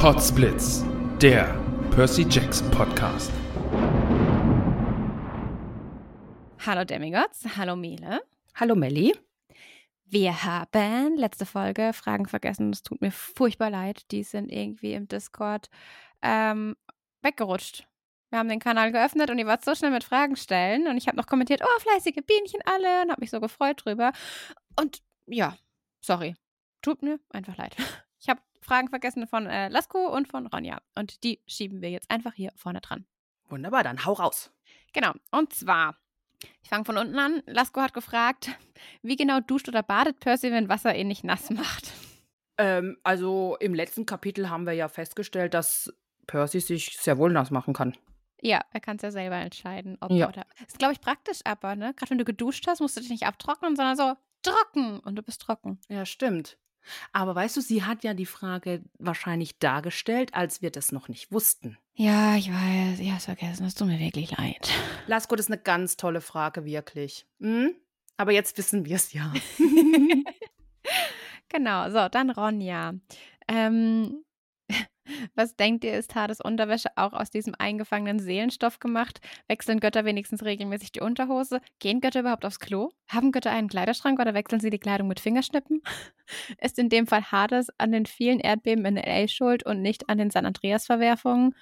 [0.00, 0.84] Podsblitz,
[1.20, 3.32] der Percy Jackson Podcast.
[6.64, 8.20] Hallo Demigods, hallo Mele.
[8.54, 9.12] Hallo Melli.
[10.04, 12.70] Wir haben letzte Folge Fragen vergessen.
[12.70, 14.08] Es tut mir furchtbar leid.
[14.12, 15.68] Die sind irgendwie im Discord
[16.22, 16.76] ähm,
[17.22, 17.88] weggerutscht.
[18.30, 20.86] Wir haben den Kanal geöffnet und ihr wart so schnell mit Fragen stellen.
[20.86, 24.12] Und ich habe noch kommentiert, oh, fleißige Bienchen alle und habe mich so gefreut drüber.
[24.78, 25.56] Und ja,
[26.00, 26.36] sorry.
[26.82, 27.74] Tut mir einfach leid.
[28.68, 30.80] Fragen vergessen von äh, Lasko und von Ronja.
[30.94, 33.06] Und die schieben wir jetzt einfach hier vorne dran.
[33.48, 34.52] Wunderbar, dann hau raus.
[34.92, 35.12] Genau.
[35.30, 35.96] Und zwar,
[36.62, 37.42] ich fange von unten an.
[37.46, 38.50] Lasko hat gefragt,
[39.02, 41.92] wie genau duscht oder badet Percy, wenn Wasser ihn nicht nass macht?
[42.58, 45.92] Ähm, also im letzten Kapitel haben wir ja festgestellt, dass
[46.26, 47.96] Percy sich sehr wohl nass machen kann.
[48.40, 50.28] Ja, er kann es ja selber entscheiden, ob Ja.
[50.28, 50.44] oder.
[50.66, 51.94] Ist, glaube ich, praktisch aber, ne?
[51.94, 55.22] Gerade wenn du geduscht hast, musst du dich nicht abtrocknen, sondern so trocken und du
[55.22, 55.80] bist trocken.
[55.88, 56.56] Ja, stimmt.
[57.12, 61.32] Aber weißt du, sie hat ja die Frage wahrscheinlich dargestellt, als wir das noch nicht
[61.32, 61.78] wussten.
[61.94, 63.66] Ja, ich weiß, ich hab's vergessen.
[63.66, 64.70] Es tut mir wirklich leid.
[65.06, 67.26] Lasko, das ist eine ganz tolle Frage, wirklich.
[67.40, 67.74] Hm?
[68.16, 69.32] Aber jetzt wissen wir es ja.
[71.48, 72.94] genau, so, dann Ronja.
[73.48, 74.24] Ähm,
[75.34, 79.20] was denkt ihr, ist Hades Unterwäsche auch aus diesem eingefangenen Seelenstoff gemacht?
[79.46, 81.60] Wechseln Götter wenigstens regelmäßig die Unterhose?
[81.78, 82.90] Gehen Götter überhaupt aufs Klo?
[83.08, 85.82] Haben Götter einen Kleiderschrank oder wechseln sie die Kleidung mit Fingerschnippen?
[86.60, 89.28] Ist in dem Fall Hades an den vielen Erdbeben in L.A.
[89.28, 91.54] schuld und nicht an den San Andreas-Verwerfungen?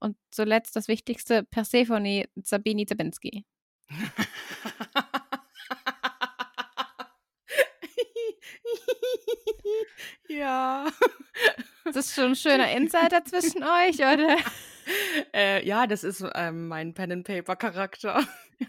[0.00, 3.44] Und zuletzt das Wichtigste, Persephone Sabini Zabinski.
[10.28, 10.86] ja.
[11.84, 14.36] Ist das schon ein schöner Insider zwischen euch, oder?
[15.32, 18.22] Äh, ja, das ist ähm, mein Pen and Paper Charakter.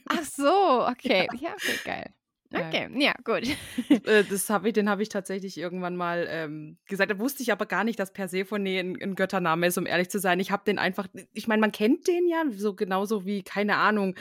[0.08, 1.28] Ach so, okay.
[1.38, 2.14] Ja, okay, geil.
[2.52, 2.68] Ja.
[2.68, 3.44] Okay, ja, gut.
[4.08, 7.12] Äh, das habe ich, den habe ich tatsächlich irgendwann mal ähm, gesagt.
[7.12, 10.20] Da wusste ich aber gar nicht, dass Persephone ein, ein Göttername ist, um ehrlich zu
[10.20, 10.40] sein.
[10.40, 14.16] Ich habe den einfach, ich meine, man kennt den ja, so genauso wie, keine Ahnung.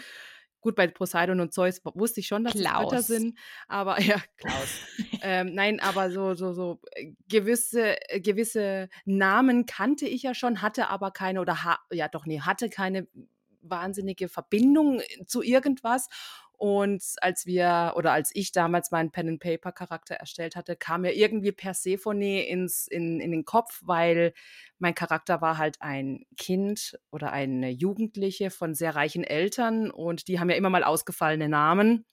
[0.64, 2.84] Gut, bei Poseidon und Zeus wusste ich schon, dass es Klaus.
[2.84, 3.38] Götter sind.
[3.68, 4.78] Aber ja, Klaus.
[5.20, 10.62] ähm, nein, aber so, so, so äh, gewisse, äh, gewisse Namen kannte ich ja schon,
[10.62, 13.06] hatte aber keine, oder ha ja doch, nee, hatte keine
[13.60, 16.08] wahnsinnige Verbindung zu irgendwas.
[16.64, 21.02] Und als wir oder als ich damals meinen Pen and Paper Charakter erstellt hatte, kam
[21.02, 24.32] mir irgendwie Persephone ins in, in den Kopf, weil
[24.78, 30.40] mein Charakter war halt ein Kind oder eine Jugendliche von sehr reichen Eltern und die
[30.40, 32.06] haben ja immer mal ausgefallene Namen.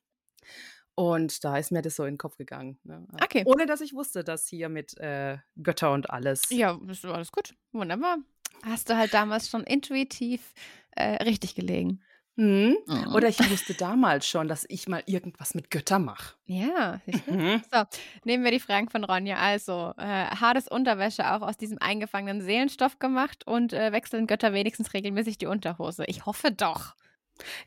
[0.95, 2.78] Und da ist mir das so in den Kopf gegangen.
[2.84, 3.07] Ne?
[3.23, 3.44] Okay.
[3.45, 6.50] Ohne dass ich wusste, dass hier mit äh, Götter und alles.
[6.50, 7.56] Ja, ist alles gut.
[7.72, 8.17] Wunderbar.
[8.66, 10.53] Hast du halt damals schon intuitiv
[10.91, 12.01] äh, richtig gelegen.
[12.38, 12.78] Hm?
[12.88, 13.14] Mhm.
[13.14, 16.36] Oder ich wusste damals schon, dass ich mal irgendwas mit Göttern mache.
[16.46, 17.02] Ja?
[17.28, 17.62] Mhm.
[17.72, 17.84] So,
[18.24, 19.38] nehmen wir die Fragen von Ronja.
[19.38, 24.94] Also, äh, Hades Unterwäsche auch aus diesem eingefangenen Seelenstoff gemacht und äh, wechseln Götter wenigstens
[24.94, 26.06] regelmäßig die Unterhose.
[26.08, 26.96] Ich hoffe doch.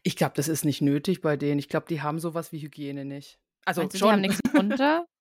[0.03, 1.59] Ich glaube, das ist nicht nötig bei denen.
[1.59, 3.39] Ich glaube, die haben sowas wie Hygiene nicht.
[3.65, 4.09] Also Meinst du, schon.
[4.09, 5.07] sie haben nichts drunter?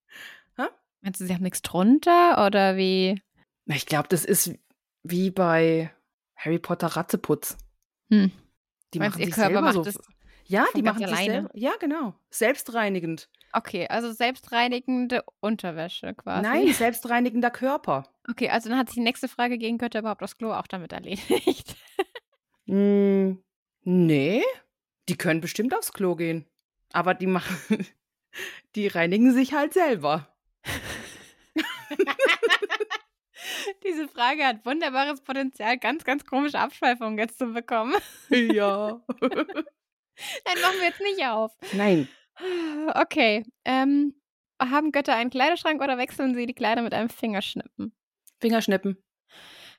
[1.04, 3.22] Meinst du, sie haben nichts drunter oder wie?
[3.66, 4.54] Ich glaube, das ist
[5.04, 5.92] wie bei
[6.38, 7.58] Harry Potter Ratzeputz.
[8.10, 8.32] Hm.
[8.94, 9.84] Die Meinst, machen sich Körper selber macht so.
[9.84, 10.00] das
[10.46, 11.50] ja, die machen sich selber.
[11.54, 12.16] Ja, genau.
[12.30, 13.30] Selbstreinigend.
[13.54, 16.42] Okay, also selbstreinigende Unterwäsche quasi.
[16.42, 18.10] Nein, selbstreinigender Körper.
[18.30, 20.92] Okay, also dann hat sich die nächste Frage, gehen Götter überhaupt aufs Klo auch damit
[20.92, 21.76] erledigt?
[22.66, 23.44] Hm,
[23.84, 24.44] nee,
[25.08, 26.46] die können bestimmt aufs Klo gehen.
[26.92, 27.58] Aber die machen.
[28.76, 30.28] Die reinigen sich halt selber.
[33.86, 37.96] Diese Frage hat wunderbares Potenzial, ganz, ganz komische Abschweifungen jetzt zu bekommen.
[38.30, 39.02] Ja.
[39.22, 41.52] Nein, machen wir jetzt nicht auf.
[41.74, 42.08] Nein.
[42.94, 43.44] Okay.
[43.66, 44.14] Ähm,
[44.60, 47.94] haben Götter einen Kleiderschrank oder wechseln sie die Kleider mit einem Fingerschnippen?
[48.40, 48.98] Fingerschnippen.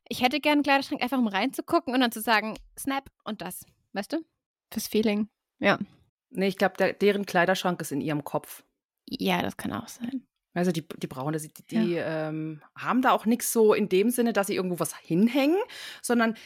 [0.08, 3.64] Ich hätte gerne einen Kleiderschrank, einfach um reinzugucken und dann zu sagen, Snap und das.
[3.92, 4.24] Weißt du?
[4.72, 5.28] Fürs Feeling.
[5.60, 5.78] Ja.
[6.30, 8.64] Nee, ich glaube, deren Kleiderschrank ist in ihrem Kopf.
[9.08, 10.26] Ja, das kann auch sein.
[10.54, 14.10] Also die, die brauchen das, die, die ähm, haben da auch nichts so in dem
[14.10, 15.60] Sinne, dass sie irgendwo was hinhängen,
[16.00, 16.36] sondern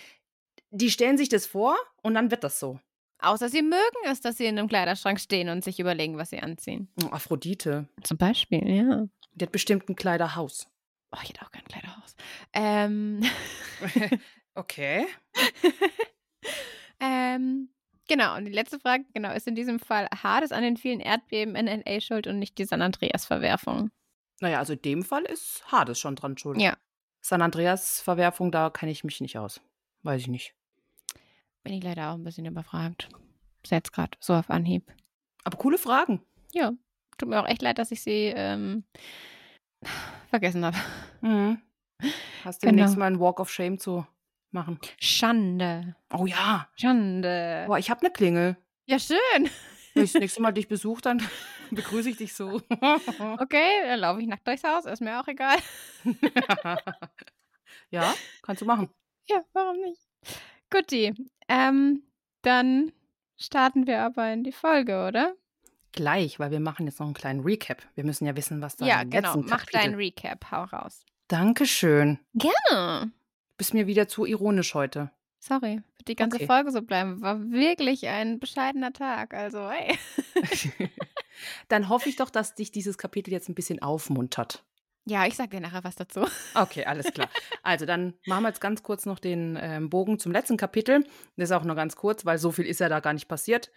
[0.71, 2.81] die stellen sich das vor und dann wird das so.
[3.21, 6.41] Außer sie mögen es, dass sie in einem Kleiderschrank stehen und sich überlegen, was sie
[6.41, 6.89] anziehen.
[7.03, 7.89] Oh, Aphrodite.
[8.03, 9.09] Zum Beispiel, ja.
[9.35, 10.69] Die hat bestimmt ein Kleiderhaus.
[11.13, 12.15] Oh, ich hätte auch kein Kleiderhaus.
[12.53, 13.23] Ähm,
[14.55, 15.07] okay.
[17.01, 17.71] ähm,
[18.09, 21.57] genau, und die letzte Frage, genau, ist in diesem Fall Hades an den vielen Erdbeben
[21.57, 22.01] in L.A.
[22.01, 23.91] schuld und nicht die San Andreas-Verwerfung?
[24.41, 26.61] Naja, also in dem Fall ist Hades schon dran schuld.
[26.61, 26.77] Ja.
[27.21, 29.61] San Andreas-Verwerfung, da kenne ich mich nicht aus.
[30.03, 30.55] Weiß ich nicht.
[31.65, 33.09] Bin ich leider auch ein bisschen überfragt.
[33.67, 34.91] Jetzt gerade so auf Anhieb.
[35.45, 36.23] Aber coole Fragen.
[36.53, 36.73] Ja,
[37.19, 38.85] tut mir auch echt leid, dass ich sie ähm,
[40.31, 40.77] vergessen habe.
[41.21, 41.61] Mhm.
[42.45, 42.77] Hast du Genau.
[42.77, 44.07] demnächst mal einen Walk of Shame zu
[44.53, 44.79] machen?
[45.01, 45.97] Schande.
[46.15, 46.69] Oh ja.
[46.77, 47.65] Schande.
[47.67, 48.57] Boah, ich habe eine Klingel.
[48.87, 49.51] Ja, schön.
[49.99, 51.23] Wenn ich das nächste Mal dich besuche, dann
[51.71, 52.61] begrüße ich dich so.
[53.41, 55.59] Okay, dann laufe ich nackt durchs Haus, ist mir auch egal.
[57.91, 58.91] ja, kannst du machen.
[59.29, 60.01] Ja, warum nicht?
[60.71, 61.15] Guti,
[61.49, 62.03] ähm,
[62.43, 62.93] dann
[63.37, 65.35] starten wir aber in die Folge, oder?
[65.93, 67.83] Gleich, weil wir machen jetzt noch einen kleinen Recap.
[67.95, 69.35] Wir müssen ja wissen, was da ja, im genau.
[69.35, 69.81] letzten Mach Kapitel...
[69.81, 71.05] deinen Recap, hau raus.
[71.29, 72.19] Dankeschön.
[72.35, 73.13] Gerne.
[73.57, 75.11] Bist mir wieder zu ironisch heute.
[75.41, 76.47] Sorry, wird die ganze Okay.
[76.47, 77.21] Folge so bleiben.
[77.21, 79.35] War wirklich ein bescheidener Tag.
[79.35, 79.97] Also, hey.
[81.69, 84.65] Dann hoffe ich doch, dass dich dieses Kapitel jetzt ein bisschen aufmuntert.
[85.07, 86.27] Ja, ich sag dir nachher was dazu.
[86.55, 87.31] Okay, alles klar.
[87.63, 91.03] Also dann machen wir jetzt ganz kurz noch den ähm, Bogen zum letzten Kapitel.
[91.37, 93.71] Das ist auch nur ganz kurz, weil so viel ist ja da gar nicht passiert.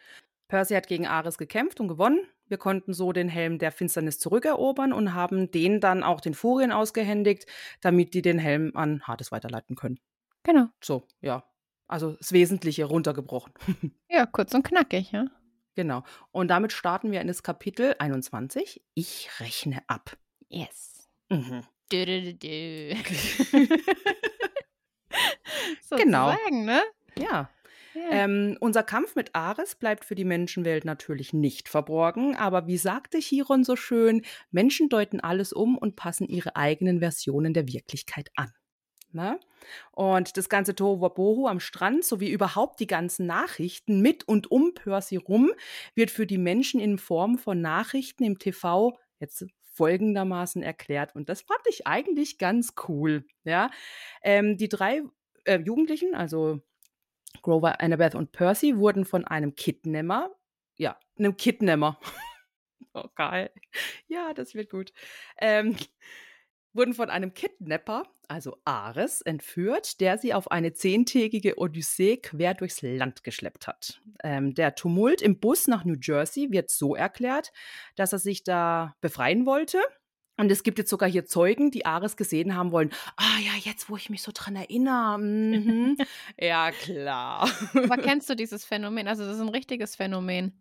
[0.49, 2.27] Percy hat gegen Ares gekämpft und gewonnen.
[2.47, 6.73] Wir konnten so den Helm der Finsternis zurückerobern und haben den dann auch den Furien
[6.73, 7.45] ausgehändigt,
[7.79, 10.01] damit die den Helm an Hades weiterleiten können.
[10.43, 10.65] Genau.
[10.83, 11.45] So, ja.
[11.91, 13.53] Also das Wesentliche runtergebrochen.
[14.09, 15.25] Ja, kurz und knackig, ja.
[15.75, 16.03] genau.
[16.31, 18.83] Und damit starten wir in das Kapitel 21.
[18.93, 20.17] Ich rechne ab.
[20.49, 21.07] Yes.
[21.29, 21.61] Mhm.
[21.91, 22.95] Dö, dö, dö, dö.
[25.97, 26.31] Genau.
[26.31, 26.81] Sozusagen, ne?
[27.17, 27.49] Ja.
[27.93, 28.09] Ja.
[28.09, 33.19] Ähm, unser Kampf mit Ares bleibt für die Menschenwelt natürlich nicht verborgen, aber wie sagte
[33.19, 38.53] Chiron so schön, Menschen deuten alles um und passen ihre eigenen Versionen der Wirklichkeit an.
[39.13, 39.39] Ne?
[39.91, 45.17] Und das ganze Tohuwabohu am Strand sowie überhaupt die ganzen Nachrichten mit und um Percy
[45.17, 45.51] rum
[45.95, 51.15] wird für die Menschen in Form von Nachrichten im TV jetzt folgendermaßen erklärt.
[51.15, 53.25] Und das fand ich eigentlich ganz cool.
[53.43, 53.69] Ja?
[54.21, 55.03] Ähm, die drei
[55.45, 56.61] äh, Jugendlichen, also
[57.41, 60.35] Grover, Annabeth und Percy wurden von einem Kidnapper,
[60.75, 61.97] ja, einem Kidnapper,
[62.93, 63.51] oh geil,
[64.07, 64.91] ja, das wird gut,
[65.37, 65.75] ähm,
[66.73, 72.81] wurden von einem Kidnapper, also Ares, entführt, der sie auf eine zehntägige Odyssee quer durchs
[72.81, 74.01] Land geschleppt hat.
[74.23, 77.51] Ähm, der Tumult im Bus nach New Jersey wird so erklärt,
[77.95, 79.79] dass er sich da befreien wollte.
[80.37, 82.89] Und es gibt jetzt sogar hier Zeugen, die Ares gesehen haben wollen.
[83.15, 85.19] Ah ja, jetzt wo ich mich so dran erinnere.
[85.19, 85.97] Mhm.
[86.39, 87.47] ja, klar.
[87.73, 89.07] Aber kennst du dieses Phänomen?
[89.07, 90.59] Also, das ist ein richtiges Phänomen,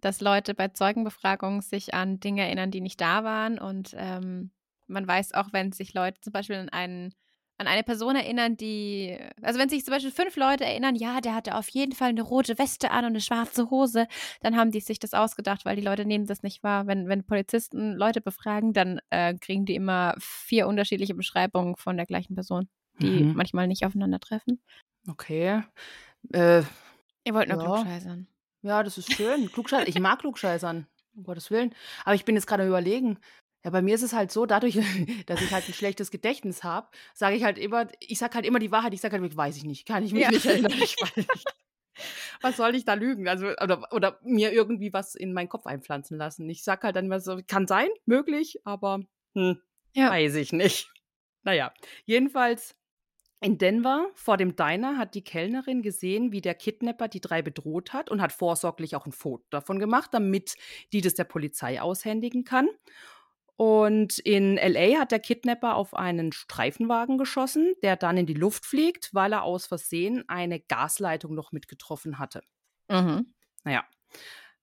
[0.00, 3.58] dass Leute bei Zeugenbefragungen sich an Dinge erinnern, die nicht da waren.
[3.58, 4.52] Und ähm,
[4.92, 7.14] man weiß auch, wenn sich Leute zum Beispiel an einen
[7.58, 11.34] an eine Person erinnern, die, also wenn sich zum Beispiel fünf Leute erinnern, ja, der
[11.34, 14.08] hatte auf jeden Fall eine rote Weste an und eine schwarze Hose,
[14.40, 16.88] dann haben die sich das ausgedacht, weil die Leute nehmen das nicht wahr.
[16.88, 22.06] Wenn, wenn Polizisten Leute befragen, dann äh, kriegen die immer vier unterschiedliche Beschreibungen von der
[22.06, 22.68] gleichen Person,
[23.00, 23.34] die Mhm.
[23.36, 24.60] manchmal nicht aufeinandertreffen.
[25.08, 25.62] Okay.
[26.32, 26.62] Äh,
[27.24, 27.64] Ihr wollt nur Ja.
[27.64, 28.26] klugscheißern.
[28.62, 29.52] ja, das ist schön.
[29.52, 29.86] Klugscheißer.
[29.88, 31.74] Ich mag Klugscheißern, um Gottes Willen.
[32.04, 33.18] Aber ich bin jetzt gerade überlegen.
[33.64, 34.74] Ja, bei mir ist es halt so, dadurch,
[35.26, 38.58] dass ich halt ein schlechtes Gedächtnis habe, sage ich halt immer, ich sage halt immer
[38.58, 38.92] die Wahrheit.
[38.94, 40.30] Ich sage halt, weiß ich nicht, kann ich mich Ja.
[40.30, 40.72] nicht erinnern.
[40.82, 41.46] Ich weiß nicht.
[42.40, 43.28] Was soll ich da lügen?
[43.28, 46.48] Also, oder, oder mir irgendwie was in meinen Kopf einpflanzen lassen.
[46.48, 49.00] Ich sage halt dann immer so, kann sein, möglich, aber
[49.34, 49.60] hm,
[49.92, 50.10] Ja.
[50.10, 50.90] weiß ich nicht.
[51.42, 51.72] Naja,
[52.04, 52.74] jedenfalls
[53.40, 57.92] in Denver vor dem Diner hat die Kellnerin gesehen, wie der Kidnapper die drei bedroht
[57.92, 60.54] hat und hat vorsorglich auch ein Foto davon gemacht, damit
[60.92, 62.68] die das der Polizei aushändigen kann.
[63.62, 68.66] Und in LA hat der Kidnapper auf einen Streifenwagen geschossen, der dann in die Luft
[68.66, 72.42] fliegt, weil er aus Versehen eine Gasleitung noch mitgetroffen hatte.
[72.90, 73.32] Mhm.
[73.62, 73.84] Naja.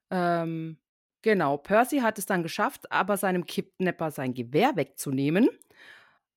[0.10, 0.80] Ähm,
[1.22, 5.48] genau, Percy hat es dann geschafft, aber seinem Kidnapper sein Gewehr wegzunehmen.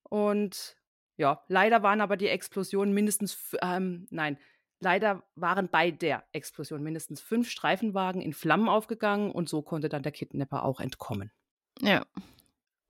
[0.04, 0.76] Und
[1.16, 4.38] ja, leider waren aber die Explosionen mindestens, ähm, nein,
[4.78, 10.04] leider waren bei der Explosion mindestens fünf Streifenwagen in Flammen aufgegangen und so konnte dann
[10.04, 11.33] der Kidnapper auch entkommen.
[11.81, 12.07] Ja.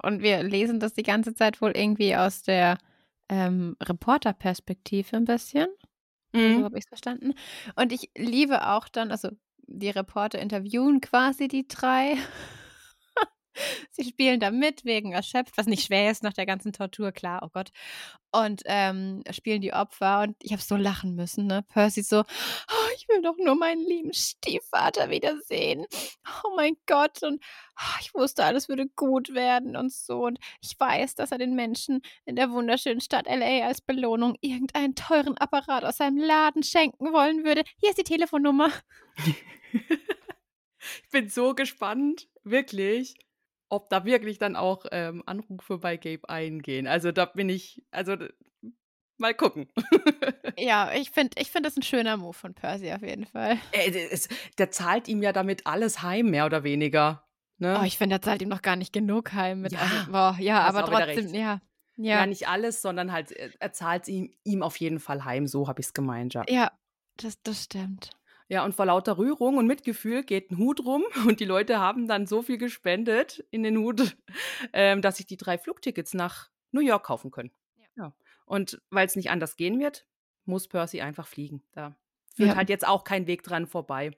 [0.02, 2.78] Und wir lesen das die ganze Zeit wohl irgendwie aus der
[3.28, 5.68] ähm, Reporterperspektive ein bisschen.
[6.35, 7.35] So habe ich es verstanden.
[7.76, 9.28] Und ich liebe auch dann, also
[9.66, 12.16] die Reporter interviewen quasi die drei.
[13.90, 17.40] Sie spielen da mit, wegen erschöpft, was nicht schwer ist nach der ganzen Tortur, klar,
[17.44, 17.71] oh Gott.
[18.30, 21.62] Und ähm, spielen die Opfer und ich habe so lachen müssen, ne?
[21.68, 25.87] Percy so, oh, ich will doch nur meinen lieben Stiefvater wiedersehen.
[26.44, 27.23] Oh mein Gott.
[27.23, 27.42] Und
[27.78, 30.25] oh, ich wusste, alles würde gut werden und so.
[30.25, 34.94] Und ich weiß, dass er den Menschen in der wunderschönen Stadt LA als Belohnung irgendeinen
[34.94, 37.64] teuren Apparat aus seinem Laden schenken wollen würde.
[37.76, 38.71] Hier ist die Telefonnummer.
[39.73, 43.14] ich bin so gespannt, wirklich
[43.73, 46.87] ob da wirklich dann auch ähm, Anrufe bei Gabe eingehen.
[46.87, 48.17] Also da bin ich, also
[49.17, 49.67] mal gucken.
[50.59, 53.57] ja, ich finde ich find das ein schöner Move von Percy auf jeden Fall.
[53.73, 57.26] Äh, es, der zahlt ihm ja damit alles heim, mehr oder weniger.
[57.57, 57.79] Ne?
[57.81, 59.62] Oh, ich finde, der zahlt ihm noch gar nicht genug heim.
[59.62, 61.62] Mit, ja, also, boah, ja aber trotzdem, ja.
[61.97, 62.21] Ja.
[62.21, 65.67] ja, nicht alles, sondern halt, äh, er zahlt ihm, ihm auf jeden Fall heim, so
[65.67, 66.45] habe ich es gemeint, ja.
[66.49, 66.73] Ja,
[67.17, 68.11] das, das stimmt.
[68.52, 72.06] Ja, und vor lauter Rührung und Mitgefühl geht ein Hut rum und die Leute haben
[72.06, 74.14] dann so viel gespendet in den Hut,
[74.75, 77.50] ähm, dass sich die drei Flugtickets nach New York kaufen können.
[77.78, 78.04] Ja.
[78.04, 78.14] ja.
[78.44, 80.04] Und weil es nicht anders gehen wird,
[80.44, 81.62] muss Percy einfach fliegen.
[81.73, 81.97] Da
[82.37, 82.56] führt ja.
[82.56, 84.11] halt jetzt auch kein Weg dran vorbei.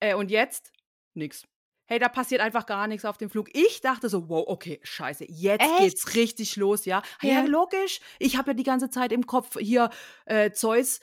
[0.00, 0.72] Äh, und jetzt
[1.12, 1.46] nix.
[1.86, 3.50] Hey, da passiert einfach gar nichts auf dem Flug.
[3.52, 5.78] Ich dachte so, wow, okay, scheiße, jetzt Echt?
[5.78, 7.02] geht's richtig los, ja.
[7.22, 8.00] Ja, ja logisch.
[8.18, 9.90] Ich habe ja die ganze Zeit im Kopf hier
[10.24, 10.98] äh, Zeus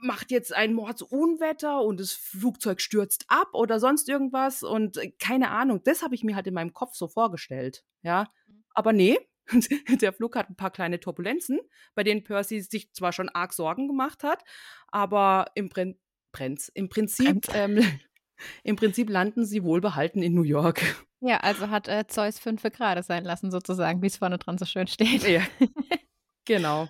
[0.00, 5.50] macht jetzt ein Mordsunwetter und das Flugzeug stürzt ab oder sonst irgendwas und äh, keine
[5.50, 5.80] Ahnung.
[5.84, 8.28] Das habe ich mir halt in meinem Kopf so vorgestellt, ja.
[8.46, 8.64] Mhm.
[8.74, 9.18] Aber nee,
[10.00, 11.60] der Flug hat ein paar kleine Turbulenzen,
[11.94, 14.44] bei denen Percy sich zwar schon arg Sorgen gemacht hat,
[14.88, 15.98] aber im, Prin
[16.32, 17.78] Prinz, im Prinzip ähm,
[18.64, 20.82] im Prinzip landen sie wohlbehalten in New York.
[21.20, 24.64] Ja, also hat äh, Zeus fünf gerade sein lassen, sozusagen, wie es vorne dran so
[24.64, 25.22] schön steht.
[25.28, 25.42] Ja.
[26.44, 26.88] genau.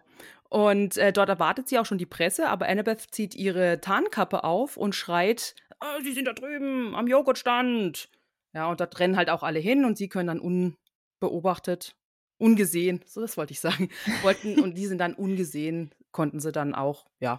[0.52, 4.76] Und äh, dort erwartet sie auch schon die Presse, aber Annabeth zieht ihre Tarnkappe auf
[4.76, 8.10] und schreit, oh, sie sind da drüben am Joghurtstand.
[8.54, 10.74] Ja, und da rennen halt auch alle hin und sie können dann
[11.20, 11.96] unbeobachtet,
[12.36, 13.88] ungesehen, so das wollte ich sagen,
[14.22, 17.38] wollten und die sind dann ungesehen, konnten sie dann auch, ja,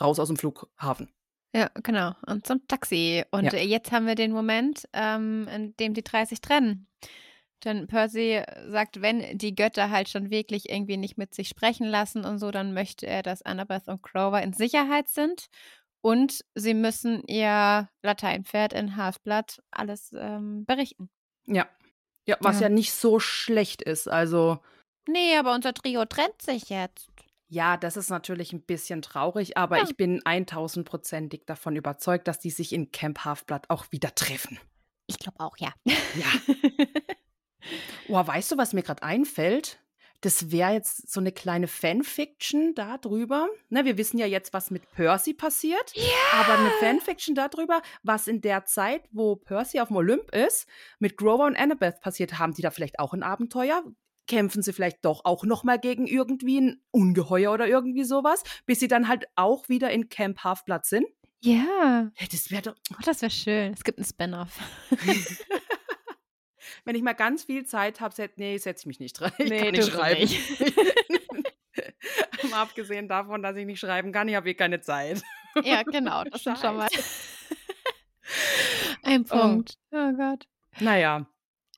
[0.00, 1.10] raus aus dem Flughafen.
[1.52, 2.14] Ja, genau.
[2.28, 3.24] Und zum Taxi.
[3.32, 3.58] Und ja.
[3.58, 6.86] jetzt haben wir den Moment, ähm, in dem die drei sich trennen.
[7.64, 12.24] Denn Percy sagt, wenn die Götter halt schon wirklich irgendwie nicht mit sich sprechen lassen
[12.24, 15.46] und so, dann möchte er, dass Annabeth und Grover in Sicherheit sind.
[16.00, 21.08] Und sie müssen ihr Lateinpferd in Halfblood alles ähm, berichten.
[21.46, 21.68] Ja.
[22.26, 22.62] Ja, was ja.
[22.62, 24.08] ja nicht so schlecht ist.
[24.08, 24.58] Also.
[25.08, 27.08] Nee, aber unser Trio trennt sich jetzt.
[27.48, 29.84] Ja, das ist natürlich ein bisschen traurig, aber ja.
[29.84, 34.58] ich bin 1000%ig davon überzeugt, dass die sich in Camp Halfblood auch wieder treffen.
[35.06, 35.72] Ich glaube auch, ja.
[35.84, 36.54] Ja.
[38.08, 39.78] Oh, weißt du, was mir gerade einfällt?
[40.22, 43.48] Das wäre jetzt so eine kleine Fanfiction darüber.
[43.70, 45.92] Ne, wir wissen ja jetzt, was mit Percy passiert.
[45.94, 46.04] Ja.
[46.40, 50.68] Aber eine Fanfiction darüber, was in der Zeit, wo Percy auf dem Olymp ist,
[51.00, 52.38] mit Grover und Annabeth passiert.
[52.38, 53.82] Haben die da vielleicht auch ein Abenteuer?
[54.28, 58.78] Kämpfen sie vielleicht doch auch noch mal gegen irgendwie ein Ungeheuer oder irgendwie sowas, bis
[58.78, 61.06] sie dann halt auch wieder in Camp Halfblood sind?
[61.40, 62.12] Ja.
[62.16, 62.76] ja das wäre doch.
[62.92, 63.72] Oh, das wäre schön.
[63.72, 64.56] Es gibt einen Spin-off.
[66.84, 69.32] wenn ich mal ganz viel Zeit habe, set, nee, setze ich mich nicht rein.
[69.38, 70.30] Ich nee, kann nicht schreiben.
[72.50, 75.22] Mal abgesehen davon, dass ich nicht schreiben kann, ich habe eh keine Zeit.
[75.62, 76.88] Ja, genau, das ist schon mal
[79.02, 79.36] ein oh.
[79.36, 79.78] Punkt.
[79.90, 79.96] Oh.
[79.96, 80.46] oh Gott.
[80.80, 81.26] Naja.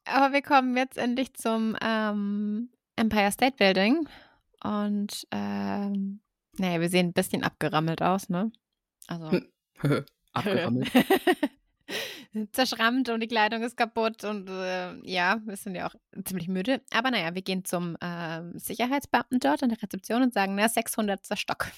[0.05, 4.09] Aber wir kommen jetzt endlich zum ähm, Empire State Building.
[4.63, 6.21] Und ähm,
[6.57, 8.51] naja, wir sehen ein bisschen abgerammelt aus, ne?
[9.07, 9.41] Also.
[10.33, 10.91] abgerammelt
[12.53, 16.83] zerschrammt und die Kleidung ist kaputt und äh, ja, wir sind ja auch ziemlich müde.
[16.91, 21.21] Aber naja, wir gehen zum äh, Sicherheitsbeamten dort an der Rezeption und sagen, na, 600.
[21.39, 21.71] Stock.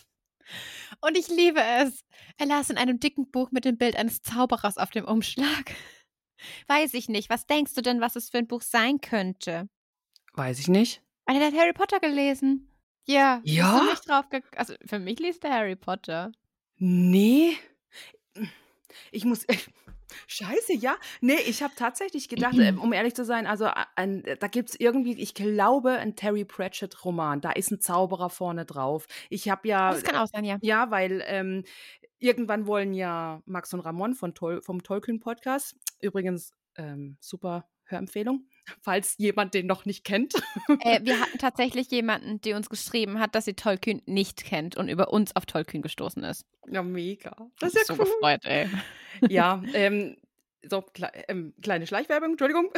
[1.01, 2.05] Und ich liebe es.
[2.39, 5.75] Er las in einem dicken Buch mit dem Bild eines Zauberers auf dem Umschlag.
[6.69, 7.31] Weiß ich nicht.
[7.31, 9.69] Was denkst du denn, was es für ein Buch sein könnte?
[10.35, 11.03] Weiß ich nicht.
[11.25, 12.71] Weil er hat Harry Potter gelesen.
[13.05, 13.41] Ja.
[13.45, 13.83] Ja?
[13.85, 16.33] Nicht drauf also für mich liest er Harry Potter.
[16.77, 17.57] Nee.
[19.11, 19.47] Ich muss.
[20.27, 20.97] Scheiße, ja.
[21.21, 24.81] Nee, ich habe tatsächlich gedacht, äh, um ehrlich zu sein, also ein, da gibt es
[24.81, 27.41] irgendwie, ich glaube, ein Terry Pratchett-Roman.
[27.41, 29.07] Da ist ein Zauberer vorne drauf.
[29.31, 29.91] Ich habe ja.
[29.93, 30.59] Das kann auch sein, ja.
[30.63, 31.65] Ja, weil ähm,
[32.19, 38.47] irgendwann wollen ja Max und Ramon von Tol vom Tolkien-Podcast, übrigens ähm, super Hörempfehlung,
[38.81, 40.35] falls jemand den noch nicht kennt.
[40.81, 44.89] Äh, wir hatten tatsächlich jemanden, der uns geschrieben hat, dass sie Tolkien nicht kennt und
[44.89, 46.45] über uns auf Tolkien gestoßen ist.
[46.69, 47.37] Ja, mega.
[47.59, 48.11] Das ist ja so cool.
[48.11, 48.69] gefreut, ey.
[49.29, 50.17] Ja, ähm,
[50.69, 52.71] so kle ähm, kleine Schleichwerbung, Entschuldigung.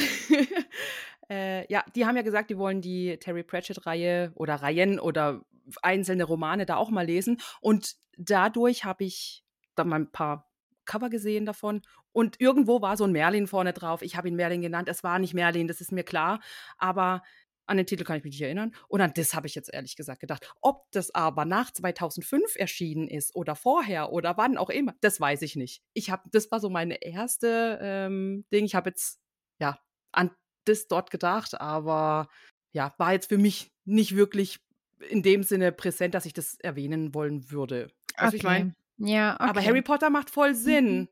[1.30, 5.42] äh, ja, die haben ja gesagt, die wollen die Terry Pratchett-Reihe oder Reihen oder
[5.82, 7.40] einzelne Romane da auch mal lesen.
[7.60, 10.47] Und dadurch habe ich dann mal ein paar
[10.88, 14.02] Cover gesehen davon und irgendwo war so ein Merlin vorne drauf.
[14.02, 14.88] Ich habe ihn Merlin genannt.
[14.88, 16.40] Es war nicht Merlin, das ist mir klar.
[16.78, 17.22] Aber
[17.66, 18.74] an den Titel kann ich mich nicht erinnern.
[18.88, 20.52] Und an das habe ich jetzt ehrlich gesagt gedacht.
[20.60, 25.42] Ob das aber nach 2005 erschienen ist oder vorher oder wann auch immer, das weiß
[25.42, 25.82] ich nicht.
[25.92, 28.64] Ich habe, das war so meine erste ähm, Ding.
[28.64, 29.20] Ich habe jetzt
[29.60, 29.78] ja
[30.12, 30.30] an
[30.64, 32.28] das dort gedacht, aber
[32.72, 34.60] ja, war jetzt für mich nicht wirklich
[35.10, 37.88] in dem Sinne präsent, dass ich das erwähnen wollen würde.
[38.16, 39.50] Also ich meine, Ja, okay.
[39.50, 41.08] aber Harry Potter macht voll Sinn.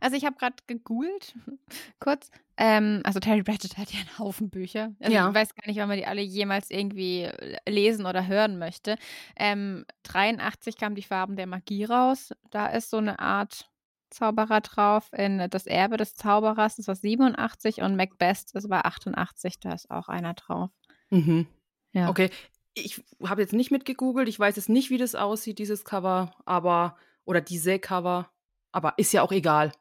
[0.00, 1.34] Also ich habe gerade gegoogelt,
[2.00, 2.30] kurz.
[2.56, 4.94] Ähm, also Terry Pratchett hat ja einen Haufen Bücher.
[5.00, 5.28] Also Ja.
[5.28, 7.28] Ich weiß gar nicht, wann man die alle jemals irgendwie
[7.68, 8.96] lesen oder hören möchte.
[9.36, 12.32] Ähm, 83 kam die Farben der Magie raus.
[12.50, 13.70] Da ist so eine Art
[14.10, 15.10] Zauberer drauf.
[15.12, 19.90] In Das Erbe des Zauberers, das war 87 und Macbeth, das war 88, da ist
[19.90, 20.70] auch einer drauf.
[21.10, 21.46] Mhm.
[21.92, 22.08] Ja.
[22.08, 22.30] Okay,
[22.74, 24.28] ich habe jetzt nicht mitgegoogelt.
[24.28, 28.30] Ich weiß jetzt nicht, wie das aussieht, dieses Cover, aber oder diese Cover.
[28.72, 29.72] Aber ist ja auch egal.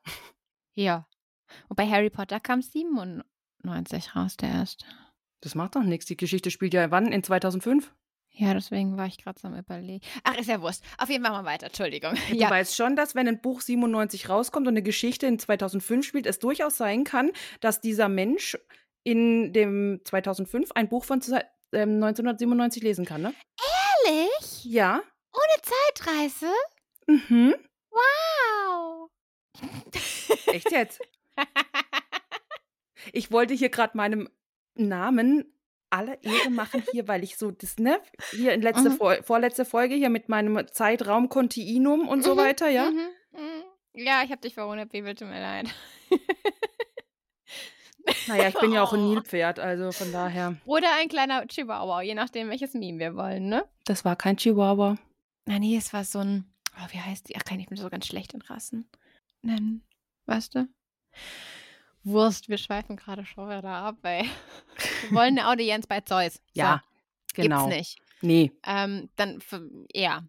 [0.75, 1.07] Ja.
[1.69, 4.85] Und bei Harry Potter kam 97 raus, der erste.
[5.41, 6.05] Das macht doch nichts.
[6.05, 7.11] Die Geschichte spielt ja wann?
[7.11, 7.93] In 2005?
[8.31, 10.03] Ja, deswegen war ich gerade so am Überlegen.
[10.23, 10.83] Ach, ist ja Wurst.
[10.97, 11.67] Auf jeden Fall machen wir weiter.
[11.67, 12.15] Entschuldigung.
[12.29, 16.05] Du Ja, weißt schon, dass wenn ein Buch 97 rauskommt und eine Geschichte in 2005
[16.05, 18.57] spielt, es durchaus sein kann, dass dieser Mensch
[19.03, 23.33] in dem 2005 ein Buch von zwei- ähm, 1997 lesen kann, ne?
[24.05, 24.65] ehrlich?
[24.65, 25.01] Ja.
[25.33, 26.51] Ohne Zeitreise?
[27.07, 27.55] Mhm.
[27.91, 29.09] Wow.
[30.47, 31.01] Echt jetzt?
[33.13, 34.27] Ich wollte hier gerade meinem
[34.73, 35.45] Namen
[35.91, 38.97] alle Ehre machen hier, weil ich so das, ne, hier in letzte Mhm.
[38.97, 42.89] Fol- vorletzte Folge hier mit meinem Zeitraum Kontinuum und so Mhm, weiter, ja?
[42.89, 43.63] Mhm, mhm.
[43.93, 45.67] Ja, ich habe dich verwundert, Bibel, tut mir leid.
[48.27, 49.05] Naja, ich bin ja auch ein.
[49.09, 50.55] Nilpferd, also von daher.
[50.65, 53.65] Oder ein kleiner Chihuahua, je nachdem, welches Meme wir wollen, ne?
[53.85, 54.97] Das war kein Chihuahua.
[55.47, 56.51] Ah, nee, es war so ein.
[56.77, 57.35] Oh, wie heißt die?
[57.37, 58.89] Ach, kann ich bin so ganz schlecht in Rassen
[59.41, 59.83] nennen.
[60.25, 60.67] Weißt du?
[62.03, 64.29] Wurst, wir schweifen gerade schon wieder ab, ey.
[65.01, 66.39] Wir wollen eine Audienz bei Zeus.
[66.53, 66.83] Ja,
[67.35, 67.67] so, genau.
[67.67, 68.01] Gibt's nicht.
[68.21, 68.51] Nee.
[68.65, 69.41] Ähm, dann,
[69.93, 70.23] ja.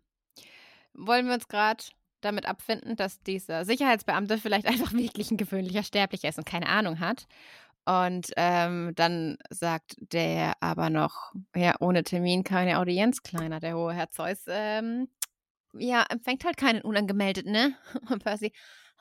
[0.95, 1.85] Wollen wir uns gerade
[2.23, 7.01] damit abfinden, dass dieser Sicherheitsbeamte vielleicht einfach wirklich ein gewöhnlicher Sterblicher ist und keine Ahnung
[7.01, 7.27] hat.
[7.85, 13.95] Und ähm, dann sagt der aber noch, ja, ohne Termin keine Audienz, kleiner, der hohe
[13.95, 15.09] Herr Zeus, ähm,
[15.79, 17.77] ja, empfängt halt keinen Unangemeldeten, ne?
[18.11, 18.53] Und Percy,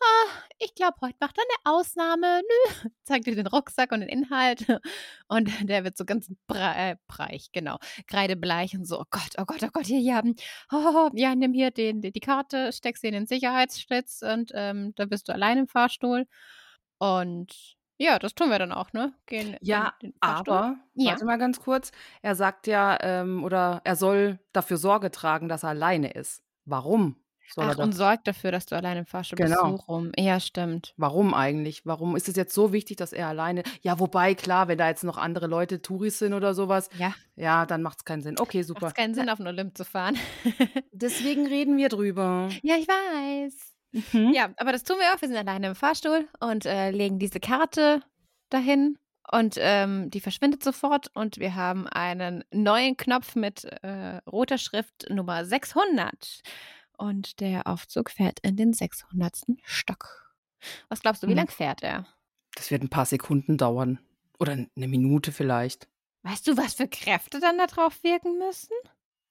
[0.02, 2.90] ah, ich glaube, heute macht er eine Ausnahme, nö.
[3.04, 4.66] Zeigt dir den Rucksack und den Inhalt.
[5.28, 9.46] Und der wird so ganz bre äh, breich, genau kreidebleich und so, oh Gott, oh
[9.46, 10.36] Gott, oh Gott, hier, hm,
[10.72, 14.94] oh, ja, nimm hier den, die, die Karte, steck sie in den Sicherheitsschlitz und ähm,
[14.96, 16.26] da bist du allein im Fahrstuhl.
[16.98, 19.14] Und ja, das tun wir dann auch, ne?
[19.26, 20.54] Gehen Ja, in den Fahrstuhl.
[20.54, 21.12] aber, Ja.
[21.12, 21.92] warte mal ganz kurz.
[22.22, 26.44] Er sagt ja, ähm, oder er soll dafür Sorge tragen, dass er alleine ist.
[26.65, 27.15] Warum
[27.54, 29.54] soll Ach, und sorgt dafür, dass du allein im Fahrstuhl bist.
[29.54, 29.78] Genau.
[29.78, 30.12] So rum.
[30.17, 30.93] Ja, stimmt.
[30.97, 31.86] Warum eigentlich?
[31.86, 33.63] Warum ist es jetzt so wichtig, dass er alleine.
[33.82, 37.65] Ja, wobei, klar, wenn da jetzt noch andere Leute Touris sind oder sowas, Ja, ja,
[37.65, 38.39] dann macht es keinen Sinn.
[38.39, 38.88] Okay, super.
[38.88, 40.17] macht keinen Sinn, auf den Olymp zu fahren.
[40.91, 42.49] Deswegen reden wir drüber.
[42.63, 43.54] ja, ich weiß.
[44.13, 44.34] Mhm.
[44.34, 45.21] Ja, aber das tun wir auch.
[45.21, 48.01] Wir sind alleine im Fahrstuhl und äh, legen diese Karte
[48.49, 48.97] dahin
[49.32, 55.10] und ähm, die verschwindet sofort und wir haben einen neuen Knopf mit äh, roter Schrift
[55.10, 56.42] Nummer 600
[56.98, 59.38] und der Aufzug fährt in den 600.
[59.64, 60.34] Stock.
[60.90, 61.38] Was glaubst du, wie Mhm.
[61.38, 62.06] lang fährt er?
[62.56, 64.00] Das wird ein paar Sekunden dauern.
[64.40, 65.88] Oder eine Minute vielleicht.
[66.24, 68.74] Weißt du, was für Kräfte dann da drauf wirken müssen?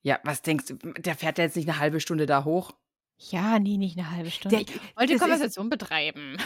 [0.03, 0.75] Ja, was denkst du?
[0.77, 2.73] Der fährt ja jetzt nicht eine halbe Stunde da hoch.
[3.17, 4.57] Ja, nee, nicht eine halbe Stunde.
[4.57, 6.37] Der, ich wollte ist- Konversation betreiben.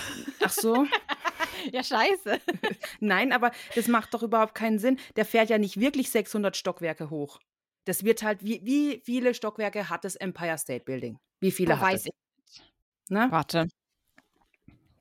[0.44, 0.86] Ach so.
[1.72, 2.40] ja, scheiße.
[3.00, 4.98] Nein, aber das macht doch überhaupt keinen Sinn.
[5.16, 7.40] Der fährt ja nicht wirklich 600 Stockwerke hoch.
[7.84, 11.18] Das wird halt, wie, wie viele Stockwerke hat das Empire State Building?
[11.40, 12.06] Wie viele Oh, hat weiß es?
[12.06, 12.12] ich.
[13.10, 13.28] Ne?
[13.30, 13.68] Warte.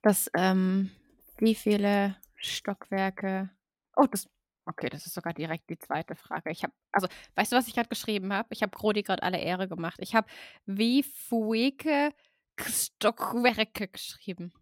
[0.02, 0.91] Das, ähm,
[1.39, 3.50] wie viele Stockwerke?
[3.96, 4.30] Oh, das,
[4.65, 6.52] okay, das ist sogar direkt die zweite Frage.
[6.52, 8.48] Ich habe, also, weißt du, was ich gerade geschrieben habe?
[8.52, 10.00] Ich habe Grodi gerade alle Ehre gemacht.
[10.02, 10.28] Ich habe
[10.65, 12.13] wie viele
[12.60, 14.54] Stockwerke geschrieben.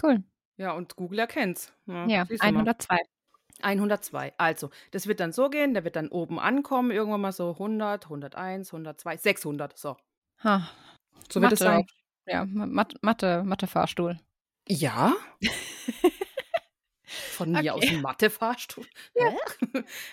[0.00, 0.22] Cool.
[0.56, 1.72] Ja, und Google erkennt's.
[1.86, 2.38] Ja, Ja, mal.
[2.40, 2.96] 102.
[3.62, 4.32] 102.
[4.38, 8.04] Also, das wird dann so gehen, der wird dann oben ankommen, irgendwann mal so 100,
[8.04, 9.78] 101, 102, 600.
[9.78, 9.96] So.
[10.42, 10.68] Ha,
[11.30, 11.86] So wird es sein.
[12.26, 14.18] Ja, Ma- Mathe, Mathe, Mathe-Fahrstuhl.
[14.68, 15.12] Ja?
[17.06, 17.70] Von mir Okay.
[17.70, 18.86] aus ein Mathe-Fahrstuhl.
[19.14, 19.32] Ja.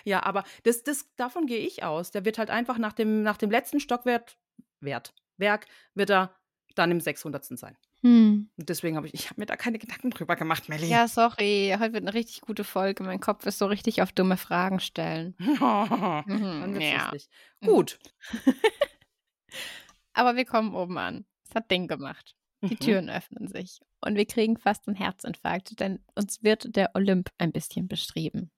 [0.04, 2.10] ja, aber das, das, davon gehe ich aus.
[2.10, 4.32] Der wird halt einfach nach dem, nach dem letzten Stockwerk,
[4.80, 6.34] Wert, Werk, wird er
[6.74, 7.44] dann im 600.
[7.58, 7.76] sein.
[8.02, 8.50] Hm.
[8.56, 10.86] Und deswegen habe ich, ich habe mir da keine Gedanken drüber gemacht, Melli.
[10.86, 11.72] Ja, sorry.
[11.78, 13.04] Heute wird eine richtig gute Folge.
[13.04, 15.34] Mein Kopf ist so richtig auf dumme Fragen stellen.
[15.38, 17.12] Mhm, ja.
[17.60, 17.66] Mhm.
[17.66, 17.98] Gut.
[20.12, 21.24] Aber wir kommen oben an.
[21.48, 22.34] Es hat Ding gemacht.
[22.62, 22.78] Die Mhm.
[22.80, 23.80] Türen öffnen sich.
[24.00, 28.50] Und wir kriegen fast einen Herzinfarkt, denn uns wird der Olymp ein bisschen beschrieben.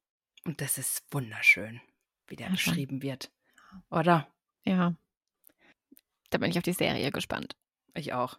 [0.44, 1.80] Und das ist wunderschön,
[2.26, 2.54] wie der schon.
[2.54, 3.30] beschrieben wird.
[3.90, 4.28] Oder?
[4.64, 4.94] Ja.
[6.30, 7.56] Da bin ich auf die Serie gespannt.
[7.94, 8.38] Ich auch.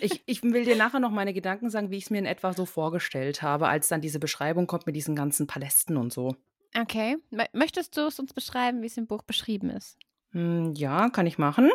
[0.00, 2.52] Ich, ich will dir nachher noch meine Gedanken sagen, wie ich es mir in etwa
[2.52, 6.34] so vorgestellt habe, als dann diese Beschreibung kommt mit diesen ganzen Palästen und so.
[6.76, 7.16] Okay.
[7.32, 9.98] Mö- Möchtest du es uns beschreiben, wie es im Buch beschrieben ist?
[10.32, 11.70] Hm, ja, kann ich machen.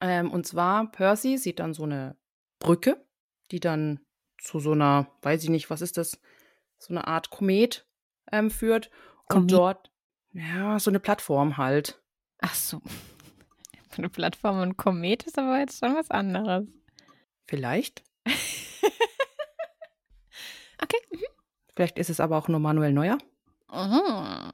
[0.00, 2.16] Ähm, und zwar, Percy sieht dann so eine
[2.58, 3.04] Brücke,
[3.50, 4.00] die dann
[4.38, 6.18] zu so einer, weiß ich nicht, was ist das,
[6.78, 7.86] so eine Art Komet
[8.32, 8.90] ähm, führt.
[9.28, 9.52] Und Komet?
[9.52, 9.90] dort,
[10.32, 12.00] ja, so eine Plattform halt.
[12.40, 12.80] Ach so.
[13.98, 16.64] Eine Plattform und Komet ist aber jetzt schon was anderes.
[17.50, 18.02] Vielleicht.
[20.82, 20.96] Okay.
[21.12, 21.18] mhm.
[21.76, 23.18] Vielleicht ist es aber auch nur Manuel Neuer.
[23.70, 24.50] Mhm.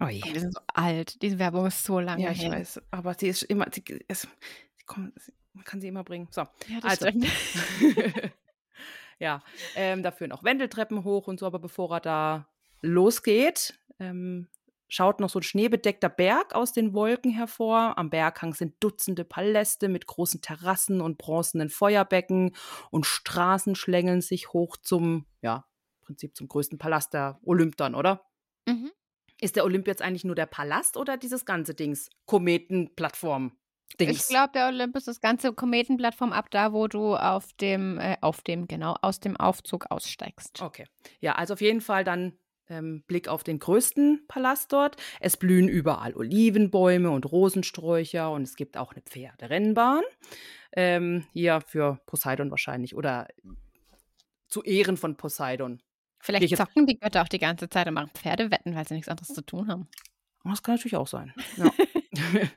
[0.00, 0.22] Oh je.
[0.22, 1.22] Wir sind so alt.
[1.22, 2.50] Diese Werbung ist so lange Ja, ich her.
[2.52, 4.28] weiß, aber sie ist immer, sie, es,
[4.76, 5.14] sie kommt,
[5.54, 6.28] man kann sie immer bringen.
[6.30, 7.08] So, Ja, also.
[9.18, 9.42] ja,
[9.74, 12.48] ähm, da führen auch Wendeltreppen hoch und so, aber bevor er da
[12.82, 14.48] losgeht, ähm,
[14.88, 17.96] schaut noch so ein schneebedeckter Berg aus den Wolken hervor.
[17.98, 22.56] Am Berghang sind Dutzende Paläste mit großen Terrassen und bronzenen Feuerbecken
[22.90, 25.66] und Straßen schlängeln sich hoch zum, ja,
[26.00, 28.24] im Prinzip zum größten Palast der Olymp dann, oder?
[28.66, 28.90] Mhm.
[29.40, 32.10] Ist der Olymp jetzt eigentlich nur der Palast oder dieses ganze Dings?
[32.26, 33.52] Kometenplattform.
[34.00, 34.22] Dings.
[34.22, 38.16] Ich glaube, der Olympus ist das ganze Kometenplattform ab da, wo du auf dem, äh,
[38.20, 40.60] auf dem, genau, aus dem Aufzug aussteigst.
[40.60, 40.86] Okay.
[41.20, 42.38] Ja, also auf jeden Fall dann
[42.68, 44.96] ähm, Blick auf den größten Palast dort.
[45.20, 50.02] Es blühen überall Olivenbäume und Rosensträucher und es gibt auch eine Pferderennbahn.
[50.72, 53.28] Ähm, hier für Poseidon wahrscheinlich oder
[54.48, 55.82] zu Ehren von Poseidon.
[56.20, 59.28] Vielleicht zocken die Götter auch die ganze Zeit und machen Pferdewetten, weil sie nichts anderes
[59.28, 59.88] zu tun haben.
[60.44, 61.32] Das kann natürlich auch sein.
[61.56, 61.70] Ja.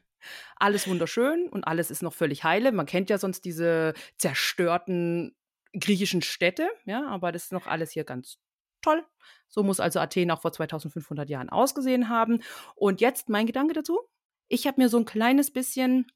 [0.56, 2.71] alles wunderschön und alles ist noch völlig heile.
[2.71, 5.36] Man kennt ja sonst diese zerstörten
[5.74, 8.39] griechischen Städte, ja, aber das ist noch alles hier ganz
[8.81, 9.05] toll.
[9.49, 12.41] So muss also Athen auch vor 2500 Jahren ausgesehen haben.
[12.75, 13.99] Und jetzt mein Gedanke dazu.
[14.47, 16.07] Ich habe mir so ein kleines bisschen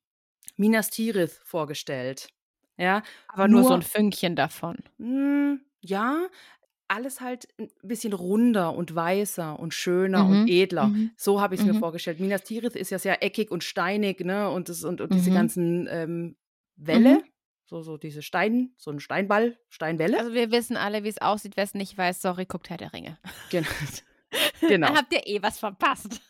[0.58, 2.30] Minas Tirith vorgestellt.
[2.78, 4.78] Ja, Aber nur, so ein Fünkchen davon.
[4.98, 6.28] Mm, ja,
[6.88, 10.94] alles halt ein bisschen runder und weißer und schöner Mhm, und edler.
[10.94, 11.80] mhm, So habe ich es mir mhm.
[11.80, 12.20] vorgestellt.
[12.20, 14.50] Minas Tirith ist ja sehr eckig und steinig, ne?
[14.50, 15.34] Und, das, und, und diese Mhm.
[15.34, 16.38] ganzen ähm,
[16.76, 17.24] Wälle, Mhm.
[17.66, 20.18] So, so diese Stein, so ein Steinball, Steinwelle.
[20.20, 21.58] Also wir wissen alle, wie es aussieht.
[21.58, 23.18] Wer es nicht weiß, sorry, guckt Herr der Ringe.
[23.50, 23.66] Gen-
[24.62, 24.88] genau.
[24.88, 26.22] Da habt ihr eh was verpasst.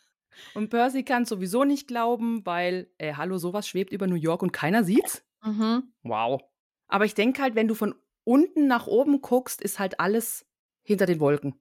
[0.53, 4.41] Und Percy kann es sowieso nicht glauben, weil, äh, hallo, sowas schwebt über New York
[4.41, 5.23] und keiner sieht's.
[5.43, 5.93] Mhm.
[6.03, 6.41] Wow.
[6.87, 7.95] Aber ich denke halt, wenn du von
[8.25, 10.45] unten nach oben guckst, ist halt alles
[10.83, 11.59] hinter den Wolken.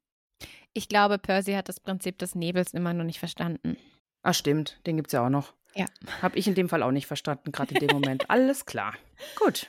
[0.72, 3.76] Ich glaube, Percy hat das Prinzip des Nebels immer noch nicht verstanden.
[4.22, 5.54] Ah, stimmt, den gibt's ja auch noch.
[5.74, 5.86] Ja.
[6.22, 8.24] Habe ich in dem Fall auch nicht verstanden, gerade in dem Moment.
[8.30, 8.94] Alles klar.
[9.36, 9.68] Gut.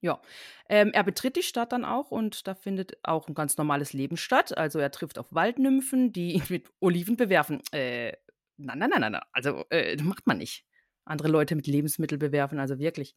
[0.00, 0.20] Ja.
[0.68, 4.16] Ähm, er betritt die Stadt dann auch und da findet auch ein ganz normales Leben
[4.16, 4.56] statt.
[4.56, 7.62] Also er trifft auf Waldnymphen, die ihn mit Oliven bewerfen.
[7.72, 8.12] Äh,
[8.56, 9.20] nein, nein, nein, nein.
[9.32, 10.64] Also äh, das macht man nicht.
[11.04, 13.14] Andere Leute mit Lebensmittel bewerfen, also wirklich.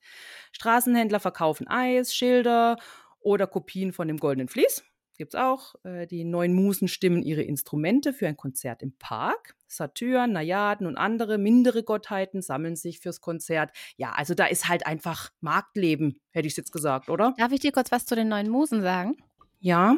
[0.51, 2.77] Straßenhändler verkaufen Eis, Schilder
[3.19, 4.83] oder Kopien von dem Goldenen Vlies.
[5.19, 5.75] Gibt's auch.
[5.83, 9.53] Äh, die neuen Musen stimmen ihre Instrumente für ein Konzert im Park.
[9.67, 13.71] Satyren, Najaden und andere mindere Gottheiten sammeln sich fürs Konzert.
[13.97, 17.33] Ja, also da ist halt einfach Marktleben, hätte ich jetzt gesagt, oder?
[17.37, 19.17] Darf ich dir kurz was zu den neuen Musen sagen?
[19.59, 19.97] Ja.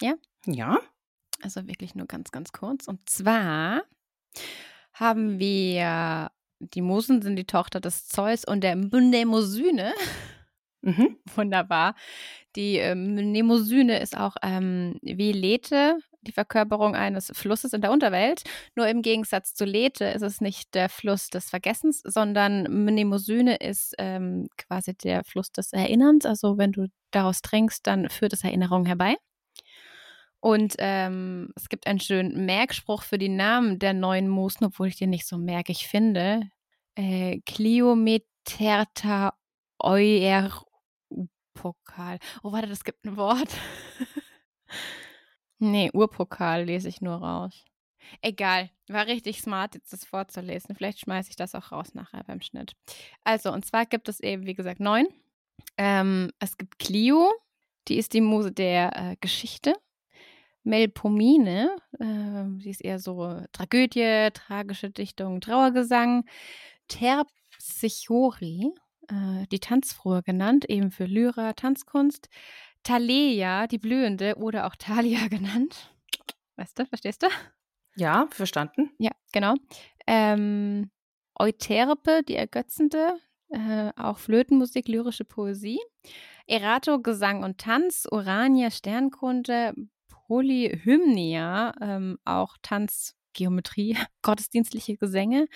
[0.00, 0.14] Ja?
[0.46, 0.80] Ja.
[1.42, 2.88] Also wirklich nur ganz, ganz kurz.
[2.88, 3.82] Und zwar
[4.94, 6.30] haben wir,
[6.60, 9.92] die Musen sind die Tochter des Zeus und der Mnemosyne.
[10.82, 11.16] Mhm.
[11.36, 11.94] Wunderbar.
[12.56, 18.42] Die ähm, Mnemosyne ist auch ähm, wie Lethe, die Verkörperung eines Flusses in der Unterwelt.
[18.76, 23.94] Nur im Gegensatz zu Lethe ist es nicht der Fluss des Vergessens, sondern Mnemosyne ist
[23.98, 26.26] ähm, quasi der Fluss des Erinnerns.
[26.26, 29.16] Also wenn du daraus trinkst, dann führt es Erinnerungen herbei.
[30.40, 34.96] Und ähm, es gibt einen schönen Merkspruch für die Namen der neuen Musen, obwohl ich
[34.96, 36.48] den nicht so merkig finde.
[36.96, 39.34] Äh, Cliometerta
[39.78, 40.50] euer
[41.54, 42.18] Urpokal.
[42.42, 43.48] Oh, warte, das gibt ein Wort.
[45.58, 47.64] nee, Urpokal lese ich nur raus.
[48.20, 50.74] Egal, war richtig smart, jetzt das vorzulesen.
[50.74, 52.72] Vielleicht schmeiße ich das auch raus nachher beim Schnitt.
[53.24, 55.06] Also, und zwar gibt es eben, wie gesagt, neun.
[55.78, 57.32] Ähm, es gibt Clio,
[57.88, 59.74] die ist die Muse der äh, Geschichte.
[60.64, 66.24] Melpomene, äh, die ist eher so Tragödie, tragische Dichtung, Trauergesang.
[66.88, 68.74] Terpsichore,
[69.12, 72.28] äh, die Tanzfrohe genannt, eben für Lyra, Tanzkunst.
[72.82, 75.94] Thalia, die Blühende oder auch Thalia genannt.
[76.56, 77.28] Weißt du, verstehst du?
[77.94, 78.90] Ja, verstanden.
[78.98, 79.54] Ja, genau.
[80.06, 80.90] Ähm,
[81.34, 83.18] Euterpe, die Ergötzende,
[83.50, 85.80] äh, auch Flötenmusik, lyrische Poesie.
[86.46, 89.74] Erato Gesang und Tanz, Urania Sternkunde,
[90.08, 95.48] Polyhymnia, ähm, auch Tanz, Geometrie, gottesdienstliche Gesänge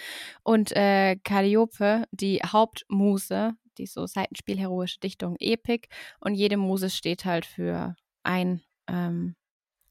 [0.43, 5.89] und äh, Calliope, die Hauptmuse, die so Seitenspiel, heroische Dichtung, Epik
[6.21, 9.37] und jede Muse steht halt für ein ähm,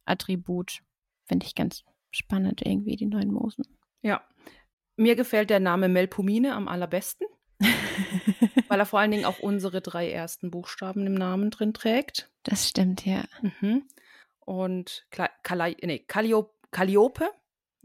[0.06, 0.80] Attribut.
[1.26, 3.66] Finde ich ganz spannend irgendwie, die neuen Musen.
[4.02, 4.24] Ja.
[4.98, 7.28] Mir gefällt der Name Melpomine am allerbesten,
[8.70, 12.32] weil er vor allen Dingen auch unsere drei ersten Buchstaben im Namen drin trägt.
[12.44, 13.26] Das stimmt, ja.
[13.42, 13.84] Mhm.
[14.40, 17.30] Und Kla Kala nee, Callio Calliope,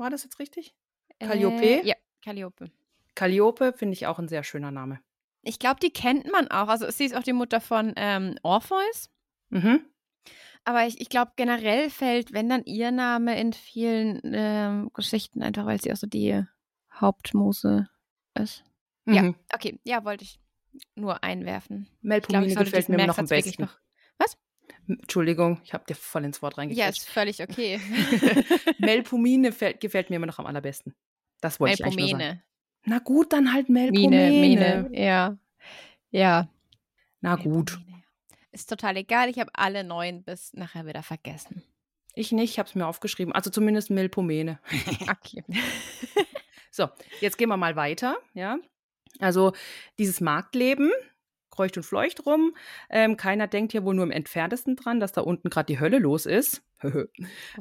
[0.01, 0.75] war das jetzt richtig?
[1.19, 1.63] Calliope?
[1.83, 2.71] Äh, ja, Calliope.
[3.15, 5.01] Calliope finde ich auch ein sehr schöner Name.
[5.43, 6.69] Ich glaube, die kennt man auch.
[6.69, 9.11] Also sie ist auch die Mutter von ähm, Orpheus.
[9.51, 9.85] Mhm.
[10.65, 15.65] Aber ich, ich glaube, generell fällt, wenn dann ihr Name in vielen ähm, Geschichten, einfach
[15.65, 16.45] weil sie auch so die
[16.93, 17.89] Hauptmuse
[18.35, 18.65] ist.
[19.07, 19.35] Ja, Mhm.
[19.55, 19.81] okay.
[19.85, 20.39] Ja, wollte ich
[20.95, 21.89] nur einwerfen.
[21.91, 23.63] Ich Melpomine ich sollte gefällt mir noch am besten.
[23.63, 23.79] noch.
[24.19, 24.37] Was?
[24.89, 27.03] Entschuldigung, ich habe dir voll ins Wort Ja, reingequetscht.
[27.03, 27.81] ist völlig okay.
[28.79, 30.95] Melpomine fällt- gefällt mir immer noch am allerbesten.
[31.41, 32.19] Das wollte ich eigentlich nur sagen.
[32.19, 32.43] Melpomene.
[32.87, 34.31] Na gut, dann halt Melpomene.
[34.31, 35.37] Mine, Mine, ja.
[36.11, 36.49] Ja.
[37.21, 37.79] Na gut.
[37.89, 37.97] Ja.
[38.53, 39.29] Ist total egal.
[39.29, 41.63] Ich habe alle neun bis nachher wieder vergessen.
[42.15, 43.33] Ich nicht, ich habe es mir aufgeschrieben.
[43.33, 44.59] Also zumindest Melpomene.
[45.11, 45.45] Okay.
[46.73, 46.89] So,
[47.21, 48.17] jetzt gehen wir mal weiter.
[48.33, 48.57] Ja,
[49.19, 49.53] also
[49.99, 50.93] dieses Marktleben
[51.51, 52.55] kreucht und fleucht rum.
[52.89, 55.99] Ähm, keiner denkt hier wohl nur im entferntesten dran, dass da unten gerade die Hölle
[55.99, 56.63] los ist.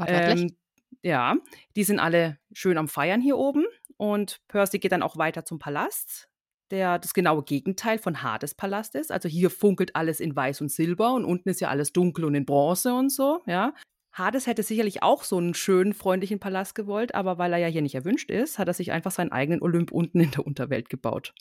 [0.08, 0.56] Ähm,
[1.02, 1.36] ja,
[1.75, 3.65] die sind alle schön am Feiern hier oben.
[3.97, 6.30] Und Percy geht dann auch weiter zum Palast,
[6.71, 9.12] der das genaue Gegenteil von Hades Palast ist.
[9.12, 12.36] Also hier funkelt alles in Weiß und Silber und unten ist ja alles dunkel und
[12.36, 13.73] in Bronze und so, ja.
[14.12, 17.82] Hades hätte sicherlich auch so einen schönen, freundlichen Palast gewollt, aber weil er ja hier
[17.82, 21.34] nicht erwünscht ist, hat er sich einfach seinen eigenen Olymp unten in der Unterwelt gebaut.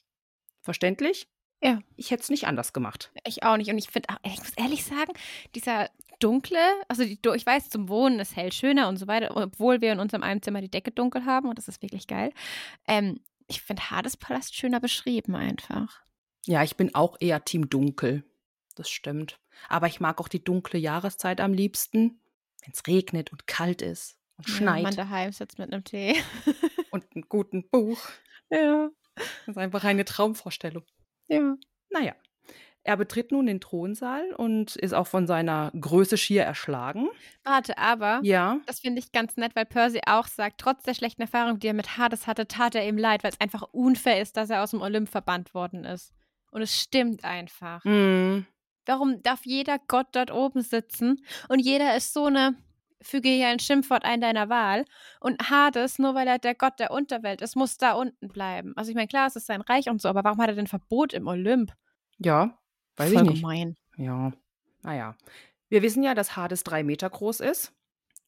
[0.62, 1.28] Verständlich?
[1.62, 1.81] Ja.
[1.97, 3.11] Ich hätte es nicht anders gemacht.
[3.27, 3.71] Ich auch nicht.
[3.71, 5.12] Und ich finde, ich muss ehrlich sagen,
[5.55, 5.90] dieser
[6.21, 9.92] dunkle, also die, ich weiß, zum Wohnen ist hell schöner und so weiter, obwohl wir
[9.92, 12.33] in unserem einen Zimmer die Decke dunkel haben und das ist wirklich geil.
[12.87, 16.01] Ähm, ich finde Hades Palast schöner beschrieben einfach.
[16.47, 18.25] Ja, ich bin auch eher Team Dunkel.
[18.75, 19.40] Das stimmt.
[19.68, 22.21] Aber ich mag auch die dunkle Jahreszeit am liebsten,
[22.62, 26.16] wenn es regnet und kalt ist und Ja, schneit man daheim sitzt mit einem Tee.
[26.90, 27.99] und einem guten Buch.
[28.51, 28.88] ja.
[29.16, 30.85] Das ist einfach eine Traumvorstellung.
[31.29, 31.57] Ja.
[31.91, 32.14] Naja,
[32.85, 37.09] er betritt nun den Thronsaal und ist auch von seiner Größe schier erschlagen.
[37.45, 41.21] Warte, aber Ja, das finde ich ganz nett, weil Percy auch sagt, trotz der schlechten
[41.23, 44.37] Erfahrung, die er mit Hades hatte, tat er ihm leid, weil es einfach unfair ist,
[44.37, 46.14] dass er aus dem Olymp verbannt worden ist.
[46.51, 47.85] Und es stimmt einfach.
[47.85, 48.47] mm,
[48.87, 52.57] Warum darf jeder Gott dort oben sitzen und jeder ist so eine,
[53.02, 54.84] füge hier ein Schimpfwort ein deiner Wahl
[55.20, 58.72] und Hades, nur weil er der Gott der Unterwelt ist, muss da unten bleiben.
[58.76, 60.66] Also ich meine, klar, es ist sein Reich und so, aber warum hat er denn
[60.66, 61.72] Verbot im Olymp?
[62.18, 62.58] ja,
[62.96, 63.40] weiß Voll ich nicht.
[63.42, 63.76] gemein.
[63.96, 64.32] Ja,
[64.82, 65.16] naja.
[65.68, 67.72] Wir wissen ja, dass Hades drei Meter groß ist.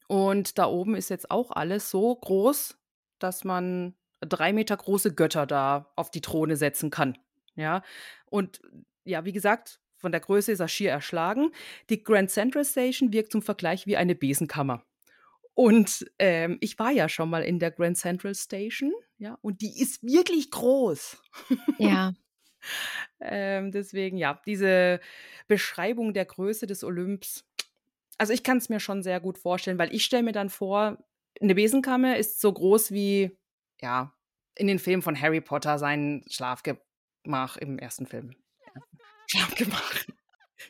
[0.07, 2.77] Und da oben ist jetzt auch alles so groß,
[3.19, 7.17] dass man drei Meter große Götter da auf die Throne setzen kann.
[7.55, 7.81] Ja,
[8.29, 8.61] und
[9.03, 11.51] ja, wie gesagt, von der Größe ist er schier erschlagen.
[11.89, 14.83] Die Grand Central Station wirkt zum Vergleich wie eine Besenkammer.
[15.53, 19.81] Und ähm, ich war ja schon mal in der Grand Central Station, ja, und die
[19.81, 21.21] ist wirklich groß.
[21.77, 22.13] Ja.
[23.19, 24.99] Ähm, deswegen, ja, diese
[25.47, 27.43] Beschreibung der Größe des Olymps,
[28.19, 31.03] also ich kann es mir schon sehr gut vorstellen, weil ich stelle mir dann vor,
[31.41, 33.35] eine Besenkammer ist so groß wie,
[33.81, 34.13] ja,
[34.55, 38.35] in den Filmen von Harry Potter sein Schlafgemach im ersten Film.
[39.31, 39.95] Schlafgemach.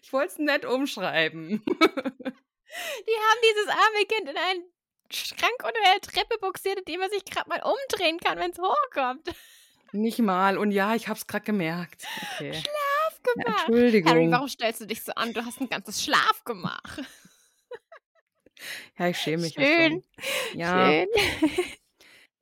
[0.03, 1.63] Ich wollte es nett umschreiben.
[1.65, 4.63] Die haben dieses arme Kind in einen
[5.11, 8.59] Schrank unter der Treppe buxiert, in dem er sich gerade mal umdrehen kann, wenn es
[8.59, 9.27] hochkommt.
[9.91, 10.57] Nicht mal.
[10.57, 12.05] Und ja, ich habe es gerade gemerkt.
[12.35, 12.53] Okay.
[12.53, 13.67] Schlafgemach.
[13.67, 14.11] Entschuldigung.
[14.11, 15.33] Harry, warum stellst du dich so an?
[15.33, 16.99] Du hast ein ganzes Schlafgemach.
[18.97, 19.55] Ja, ich schäme mich.
[19.55, 20.03] ja Schön.
[20.53, 21.07] Ja, Schön.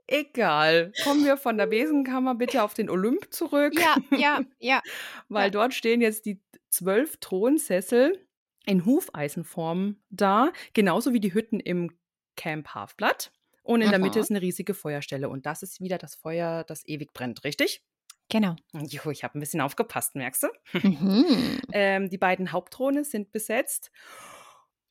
[0.09, 0.91] Egal.
[1.03, 3.73] Kommen wir von der Besenkammer bitte auf den Olymp zurück.
[3.79, 4.81] Ja, ja, ja.
[5.29, 5.49] weil Ja.
[5.51, 8.25] dort stehen jetzt die zwölf Thronsessel
[8.65, 11.91] in Hufeisenform da, genauso wie die Hütten im
[12.35, 13.31] Camp Halfblatt.
[13.63, 14.21] Und in der Mitte Aha.
[14.21, 15.29] ist eine riesige Feuerstelle.
[15.29, 17.83] Und das ist wieder das Feuer, das ewig brennt, richtig?
[18.29, 18.55] Genau.
[18.73, 20.47] Jo, ich habe ein bisschen aufgepasst, merkst du?
[20.73, 21.59] Mhm.
[21.71, 23.91] Ähm, die beiden Hauptthrone sind besetzt.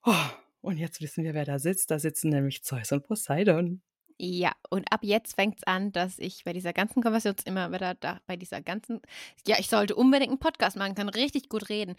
[0.05, 0.15] Oh,
[0.61, 1.91] und jetzt wissen wir, wer da sitzt.
[1.91, 3.83] Da sitzen nämlich Zeus und Poseidon.
[4.21, 7.95] Ja, und ab jetzt fängt es an, dass ich bei dieser ganzen Konversation immer wieder
[7.95, 9.01] da, bei dieser ganzen,
[9.47, 11.95] ja, ich sollte unbedingt einen Podcast machen, kann richtig gut reden.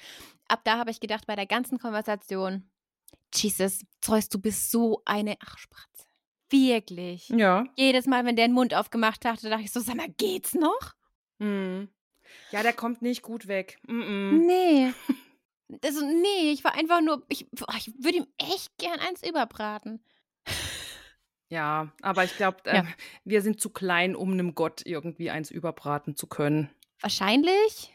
[0.50, 2.70] Ab da habe ich gedacht, bei der ganzen Konversation,
[3.34, 6.08] Jesus, Zeus, du bist so eine Arschbratze.
[6.50, 7.30] Wirklich.
[7.30, 7.64] Ja.
[7.76, 10.94] Jedes Mal, wenn der den Mund aufgemacht hatte, dachte ich so, sag mal, geht's noch?
[11.40, 11.88] Hm.
[12.52, 13.80] Ja, der kommt nicht gut weg.
[13.88, 14.32] Mm -mm.
[14.46, 14.94] Nee.
[15.84, 17.46] Also, nee, ich war einfach nur, ich,
[17.78, 20.04] ich würde ihm echt gern eins überbraten.
[21.50, 22.86] Ja, aber ich glaube, äh, Ja.
[23.26, 26.70] wir sind zu klein, um einem Gott irgendwie eins überbraten zu können.
[27.02, 27.94] Wahrscheinlich.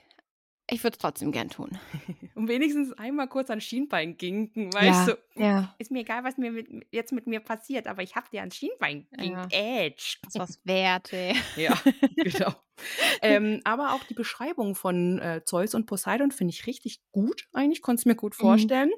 [0.70, 1.78] Ich würde es trotzdem gern tun.
[2.34, 5.18] Und wenigstens einmal kurz an Schienbein ginken, weißt du?
[5.36, 5.74] ja.
[5.78, 8.56] Ist mir egal, was mir mit, jetzt mit mir passiert, aber ich habe dir ans
[8.56, 9.44] Schienbein Ja.
[9.46, 10.20] geätscht.
[10.24, 11.34] Das was wert, ey.
[11.56, 11.78] Ja,
[12.16, 12.54] genau.
[13.22, 17.46] ähm, aber auch die Beschreibung von äh, Zeus und Poseidon finde ich richtig gut.
[17.52, 18.90] Eigentlich konnte es mir gut vorstellen.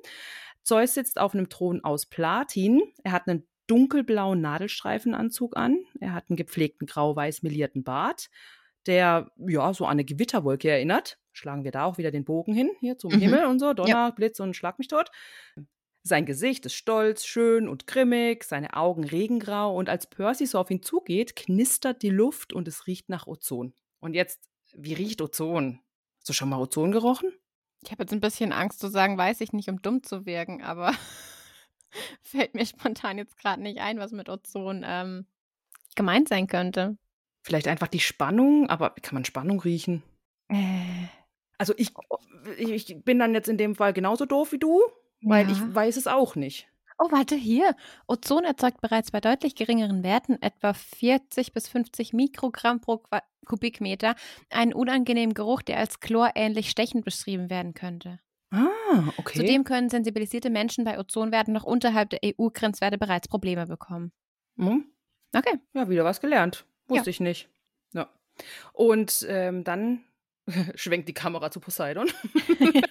[0.63, 2.81] Zeus sitzt auf einem Thron aus Platin.
[3.03, 5.79] Er hat einen dunkelblauen Nadelstreifenanzug an.
[6.01, 8.29] Er hat einen gepflegten grau-weiß melierten Bart,
[8.87, 11.19] der ja so an eine Gewitterwolke erinnert.
[11.33, 13.19] Schlagen wir da auch wieder den Bogen hin, hier zum Mhm.
[13.21, 15.11] Himmel und so, Donner, Blitz und Schlag mich tot.
[16.03, 20.71] Sein Gesicht ist stolz, schön und grimmig, seine Augen regengrau und als Percy so auf
[20.71, 23.75] ihn zugeht, knistert die Luft und es riecht nach Ozon.
[23.99, 25.81] Und jetzt, wie riecht Ozon?
[26.21, 27.33] Hast du schon mal Ozon gerochen?
[27.83, 30.63] Ich habe jetzt ein bisschen Angst zu sagen, weiß ich nicht, um dumm zu wirken,
[30.63, 30.93] aber
[32.23, 35.27] fällt mir spontan jetzt gerade nicht ein, was mit Ozon ähm,
[35.95, 36.97] gemeint sein könnte.
[37.43, 40.03] Vielleicht einfach die Spannung, aber kann man Spannung riechen?
[40.49, 41.07] Äh,
[41.59, 41.93] Also ich,
[42.59, 44.83] ich ich bin dann jetzt in dem Fall genauso doof wie du,
[45.23, 45.53] weil Ja.
[45.53, 46.69] ich weiß es auch nicht.
[46.99, 47.77] Oh, warte, hier.
[48.09, 53.03] Ozon erzeugt bereits bei deutlich geringeren Werten, etwa 40 bis 50 Mikrogramm pro
[53.45, 54.17] Kubikmeter,
[54.51, 58.19] einen unangenehmen Geruch, der als chlorähnlich stechend beschrieben werden könnte.
[58.51, 59.39] Ah, okay.
[59.41, 64.13] Zudem können sensibilisierte Menschen bei Ozonwerten noch unterhalb der EU-Grenzwerte bereits Probleme bekommen.
[64.57, 64.87] Hm,
[65.35, 65.59] Okay.
[65.75, 66.65] ja, wieder was gelernt.
[66.87, 67.49] Wusste ich nicht.
[67.93, 68.09] Ja.
[68.73, 70.05] Und ähm, dann
[70.77, 72.09] schwenkt die Kamera zu Poseidon.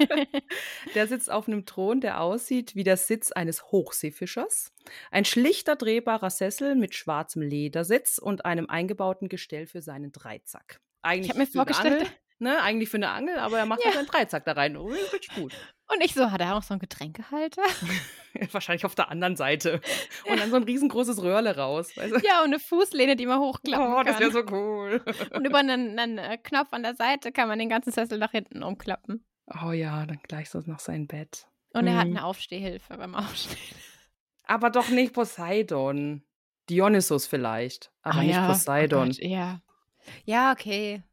[0.96, 4.74] Der sitzt auf einem Thron, der aussieht wie der Sitz eines Hochseefischers.
[5.12, 10.82] Ein schlichter drehbarer Sessel mit schwarzem Ledersitz und einem eingebauten Gestell für seinen Dreizack.
[11.02, 12.62] Eigentlich Ich habe mir vorgestellt, ne?
[12.62, 13.86] Eigentlich für eine Angel, aber er macht Ja.
[13.88, 14.78] halt seinen Dreizack da rein.
[14.78, 15.54] Oh, Richtig gut.
[15.94, 17.62] und ich so, hat er auch so einen Getränkehalter?
[18.52, 19.80] Wahrscheinlich auf der anderen Seite.
[20.30, 21.92] Und dann so ein riesengroßes Röhrle raus.
[21.96, 22.20] Weißt du?
[22.20, 24.20] ja, und eine Fußlehne, die man hochklappen Oh, das kann.
[24.20, 25.02] wäre so cool.
[25.34, 28.32] Und über einen, einen äh, Knopf an der Seite kann man den ganzen Sessel nach
[28.32, 29.26] hinten umklappen.
[29.64, 31.48] Oh ja, dann gleich so noch sein Bett.
[31.74, 32.18] Und er hat Mhm.
[32.18, 33.58] eine Aufstehhilfe beim Aufstehen.
[34.44, 36.24] Aber doch nicht Poseidon.
[36.70, 39.10] Dionysus vielleicht, aber Ah nicht ja, oh Poseidon.
[39.10, 39.62] Gott, ja.
[40.26, 41.04] Ja, okay.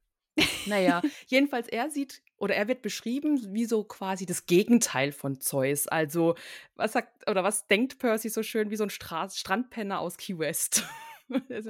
[0.67, 5.87] Naja, jedenfalls er sieht oder er wird beschrieben wie so quasi das Gegenteil von Zeus.
[5.87, 6.35] Also,
[6.75, 10.39] was sagt oder was denkt Percy so schön wie so ein Stra Strandpenner aus Key
[10.39, 10.85] West?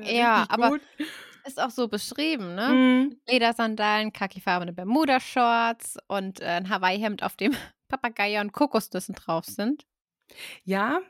[0.03, 0.81] Ja, aber gut.
[1.45, 2.69] Ist auch so beschrieben, ne?
[2.69, 3.21] Mhm.
[3.29, 7.53] Ledersandalen, khakifarbene Bermuda-Shorts und äh, ein Hawaii-Hemd, auf dem
[7.89, 9.87] Papageier und Kokosnüssen drauf sind.
[10.65, 11.01] Ja,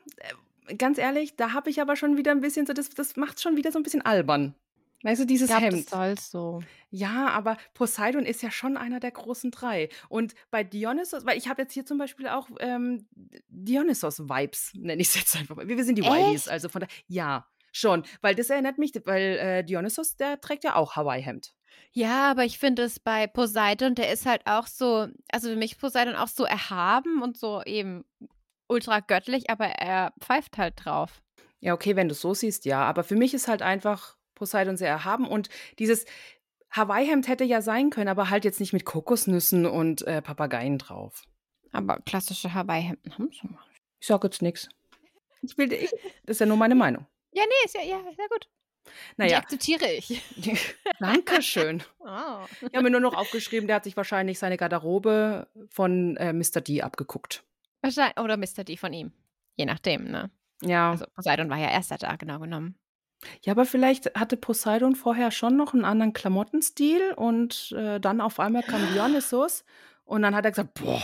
[0.67, 3.41] äh, ganz ehrlich, da habe ich aber schon wieder ein bisschen so, das, das macht
[3.41, 4.55] schon wieder so ein bisschen albern.
[5.03, 5.89] Weißt du, dieses glaube, Hemd.
[5.89, 6.63] soll so.
[6.89, 9.89] Ja, aber Poseidon ist ja schon einer der großen drei.
[10.07, 13.05] Und bei Dionysos, weil ich habe jetzt hier zum Beispiel auch ähm,
[13.49, 15.67] Dionysos-Vibes, nenne ich es jetzt einfach mal.
[15.67, 16.49] Wir sind die Echt?
[16.49, 18.03] also von da, ja, schon.
[18.21, 21.53] Weil das erinnert mich, weil äh, Dionysos, der trägt ja auch Hawaii-Hemd.
[21.91, 25.77] Ja, aber ich finde es bei Poseidon, der ist halt auch so, also für mich
[25.77, 28.05] Poseidon auch so erhaben und so eben
[28.67, 31.21] ultra göttlich, aber er pfeift halt drauf.
[31.59, 32.83] Ja, okay, wenn du es so siehst, ja.
[32.83, 35.27] Aber für mich ist halt einfach Poseidon sehr erhaben.
[35.27, 36.05] Und dieses
[36.71, 41.23] Hawaii-Hemd hätte ja sein können, aber halt jetzt nicht mit Kokosnüssen und äh, Papageien drauf.
[41.71, 43.63] Aber klassische Hawaii-Hemden haben schon mal.
[43.99, 44.69] Ich sage jetzt nichts.
[45.41, 45.91] Ich will, ich,
[46.25, 47.05] das ist ja nur meine Meinung.
[47.31, 48.47] Ja, nee, ist ja, ja, sehr gut.
[48.85, 50.21] Die Naja, akzeptiere ich.
[50.99, 51.83] Dankeschön.
[52.05, 52.45] Oh.
[52.59, 56.59] Ich habe mir nur noch aufgeschrieben, der hat sich wahrscheinlich seine Garderobe von äh, Mr.
[56.59, 57.45] D abgeguckt.
[57.81, 58.65] Wahrscheinlich, oder Mr.
[58.65, 59.13] D von ihm.
[59.55, 60.29] Je nachdem, ne?
[60.61, 60.91] Ja.
[60.91, 62.75] Also Poseidon war ja erster da, genau genommen.
[63.41, 68.39] Ja, aber vielleicht hatte Poseidon vorher schon noch einen anderen Klamottenstil und äh, dann auf
[68.39, 69.63] einmal kam Dionysos
[70.05, 71.01] und dann hat er gesagt, boah,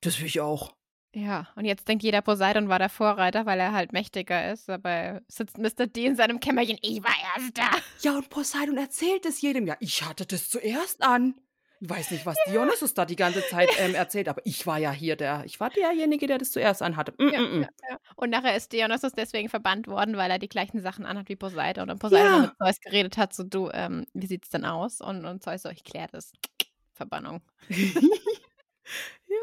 [0.00, 0.74] das will ich auch.
[1.14, 4.68] Ja, und jetzt denkt jeder, Poseidon war der Vorreiter, weil er halt mächtiger ist.
[4.68, 5.86] Dabei sitzt Mr.
[5.86, 6.76] D in seinem Kämmerchen.
[6.82, 7.70] Ich war erster.
[8.00, 9.66] Ja, und Poseidon erzählt es jedem.
[9.66, 11.34] Ja, ich hatte das zuerst an.
[11.84, 14.90] Ich weiß nicht, was Dionysos da die ganze Zeit ähm, erzählt, aber ich war ja
[14.90, 17.12] hier der, ich war derjenige, der das zuerst anhatte.
[17.18, 17.62] Mm, Ja, mm, mm.
[17.62, 17.98] ja, ja.
[18.16, 21.90] Und nachher ist Dionysos deswegen verbannt worden, weil er die gleichen Sachen anhat wie Poseidon.
[21.90, 22.38] Und Poseidon Ja.
[22.38, 25.02] mit Zeus geredet hat, so du, ähm, wie sieht's denn aus?
[25.02, 26.32] Und, und Zeus so, ich kläre das.
[26.94, 27.42] Verbannung.
[27.68, 29.36] ja.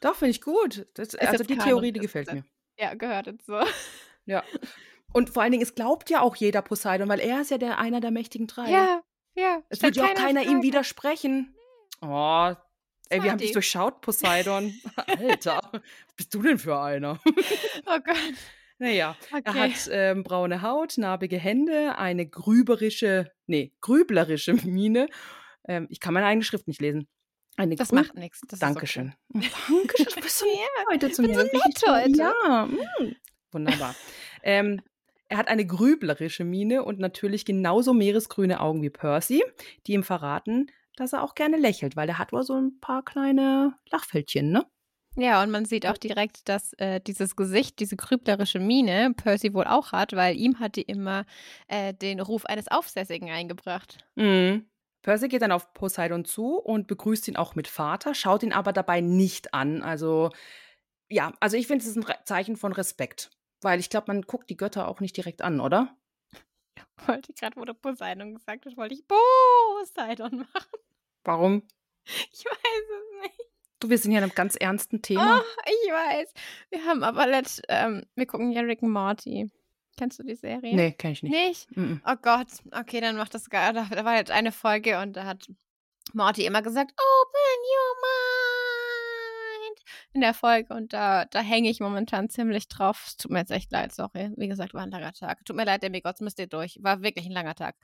[0.00, 0.86] Doch, finde ich gut.
[0.94, 2.44] Das, also die Theorie, die gefällt mir.
[2.78, 3.60] Ja, gehört jetzt so.
[4.24, 4.42] Ja.
[5.12, 7.78] Und vor allen Dingen, es glaubt ja auch jeder Poseidon, weil er ist ja der
[7.78, 8.70] einer der mächtigen drei.
[8.70, 9.02] Ja,
[9.34, 9.62] ja.
[9.68, 10.62] Es wird ja auch keiner ihm Frage.
[10.62, 11.54] widersprechen.
[12.00, 12.52] Oh,
[13.08, 14.72] ey, wir haben dich durchschaut, Poseidon.
[15.06, 17.20] Alter, was bist du denn für einer?
[17.86, 18.16] Oh Gott.
[18.78, 19.58] Naja, er Okay.
[19.72, 25.08] hat ähm, braune Haut, narbige Hände, eine grüberische, nee, grüblerische Miene.
[25.66, 27.08] Ähm, ich kann meine eigene Schrift nicht lesen.
[27.56, 28.40] Eine Das macht nichts.
[28.60, 29.14] Dankeschön.
[29.32, 30.06] Dankeschön.
[30.14, 31.34] Du bist so nett heute zu mir.
[31.34, 32.18] so Das nett heute.
[32.18, 33.16] Ja, mm,
[33.50, 33.96] wunderbar.
[34.44, 34.80] ähm,
[35.28, 39.42] er hat eine grüblerische Miene und natürlich genauso meeresgrüne Augen wie Percy,
[39.88, 40.70] die ihm verraten,
[41.00, 44.66] dass er auch gerne lächelt, weil er hat wohl so ein paar kleine Lachfältchen, ne?
[45.16, 49.64] Ja, und man sieht auch direkt, dass äh, dieses Gesicht, diese grüblerische Miene Percy wohl
[49.64, 51.24] auch hat, weil ihm hat die immer
[51.66, 53.98] äh, den Ruf eines Aufsässigen eingebracht.
[54.14, 54.66] Mhm.
[55.02, 58.72] Percy geht dann auf Poseidon zu und begrüßt ihn auch mit Vater, schaut ihn aber
[58.72, 59.82] dabei nicht an.
[59.82, 60.30] Also,
[61.08, 63.30] ja, also ich finde, es ist ein Zeichen von Respekt.
[63.60, 65.96] Weil ich glaube, man guckt die Götter auch nicht direkt an, oder?
[67.06, 70.78] Wollte ich gerade, wo du Poseidon gesagt hast, wollte ich Poseidon machen.
[71.24, 71.62] Warum?
[72.04, 73.48] Ich weiß es nicht.
[73.80, 75.40] Du, wir sind hier in einem ganz ernsten Thema.
[75.40, 76.32] Oh, ich weiß.
[76.70, 79.50] Wir haben aber letzt, ähm, wir gucken ja Rick and Morty.
[79.96, 80.74] Kennst du die Serie?
[80.74, 81.32] Nee, kenn ich nicht.
[81.32, 81.76] Nicht?
[81.76, 82.00] Mhm.
[82.06, 83.72] Oh Gott, okay, dann macht das gar.
[83.72, 85.48] Da, da war jetzt eine Folge und da hat
[86.12, 88.37] Morty immer gesagt, Open your mind
[90.12, 93.04] in der Folge und da, da hänge ich momentan ziemlich drauf.
[93.06, 94.32] Es tut mir jetzt echt leid, sorry.
[94.36, 95.44] Wie gesagt, war ein langer Tag.
[95.44, 96.78] Tut mir leid, Demigods, müsst ihr durch.
[96.82, 97.76] War wirklich ein langer Tag.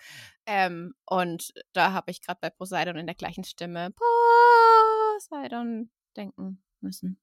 [0.46, 3.92] Ähm, und da habe ich gerade bei Poseidon in der gleichen Stimme
[5.18, 7.18] Poseidon denken müssen.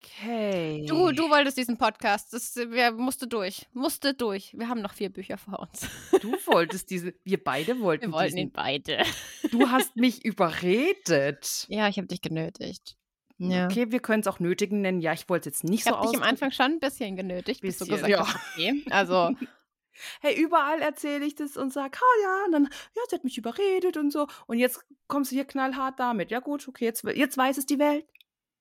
[0.00, 0.84] Okay.
[0.86, 2.32] Du, du wolltest diesen Podcast.
[2.32, 3.66] Das wir, musste durch.
[3.72, 4.54] Musste durch.
[4.56, 5.88] Wir haben noch vier Bücher vor uns.
[6.22, 8.48] Du wolltest diese, wir beide wollten Wir wollten diesen.
[8.48, 9.02] ihn beide.
[9.50, 11.66] Du hast mich überredet.
[11.68, 12.96] Ja, ich habe dich genötigt.
[13.38, 13.66] Ja.
[13.66, 15.00] Okay, wir können es auch nötigen nennen.
[15.00, 16.22] Ja, ich wollte es jetzt nicht Ich so habe dich am.
[16.24, 18.26] Anfang schon ein bisschen genötigt, bis du Bisschen, gesagt ja.
[18.26, 18.84] hast, okay.
[18.90, 19.30] Also,
[20.20, 22.64] Hey, überall erzähle ich das und sag, ah ja, und dann,
[22.94, 24.28] ja, sie hat mich überredet und so.
[24.46, 26.30] Und jetzt kommst du hier knallhart damit.
[26.30, 28.06] Ja, gut, okay, jetzt, jetzt weiß es die Welt.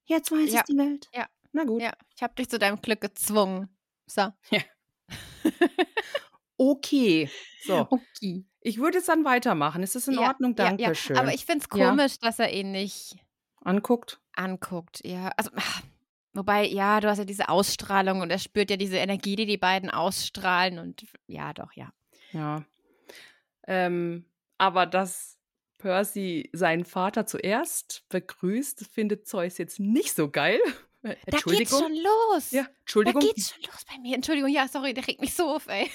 [0.06, 0.62] Jetzt weiß Ja.
[0.62, 1.10] es die Welt.
[1.14, 1.28] Ja.
[1.52, 1.82] Na gut.
[1.82, 3.70] ja, ich habe dich zu deinem Glück gezwungen.
[4.08, 4.32] So.
[6.58, 7.30] Okay.
[7.66, 7.88] So.
[7.92, 8.46] Okay.
[8.62, 9.84] Ich würde jetzt dann weitermachen.
[9.84, 10.52] Ist das in Ja, Ordnung?
[10.58, 11.16] ja, Dankeschön.
[11.16, 11.22] Ja.
[11.22, 11.90] Aber ich finde es Ja.
[11.90, 13.16] komisch, dass er ihn nicht
[13.64, 14.20] Anguckt.
[14.38, 15.02] Anguckt.
[15.06, 15.52] Ja, also,
[16.34, 19.58] wobei, ja, du hast ja diese Ausstrahlung und er spürt ja diese Energie, die die
[19.58, 21.92] beiden ausstrahlen und ja, doch, ja.
[22.32, 22.64] Ja.
[23.68, 24.26] Ähm,
[24.58, 25.38] aber dass
[25.78, 30.60] Percy seinen Vater zuerst begrüßt, findet Zeus jetzt nicht so geil.
[31.04, 32.52] Äh, Da geht's schon los.
[32.52, 33.22] Ja, Da Entschuldigung.
[33.22, 34.16] geht's schon los bei mir.
[34.16, 35.90] Entschuldigung, ja, sorry, der regt mich so auf, ey.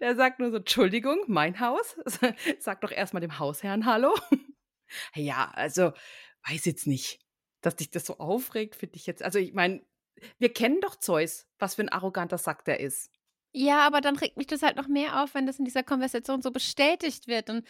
[0.00, 1.96] Der sagt nur so, Entschuldigung, mein Haus.
[2.58, 4.14] Sag doch erstmal dem Hausherrn Hallo.
[5.14, 5.92] Ja, also,
[6.48, 7.20] weiß jetzt nicht.
[7.62, 9.22] Dass dich das so aufregt, finde ich jetzt.
[9.22, 9.82] Also, ich meine,
[10.38, 13.10] wir kennen doch Zeus, was für ein arroganter Sack der ist.
[13.52, 16.40] Ja, aber dann regt mich das halt noch mehr auf, wenn das in dieser Konversation
[16.40, 17.50] so bestätigt wird.
[17.50, 17.66] Und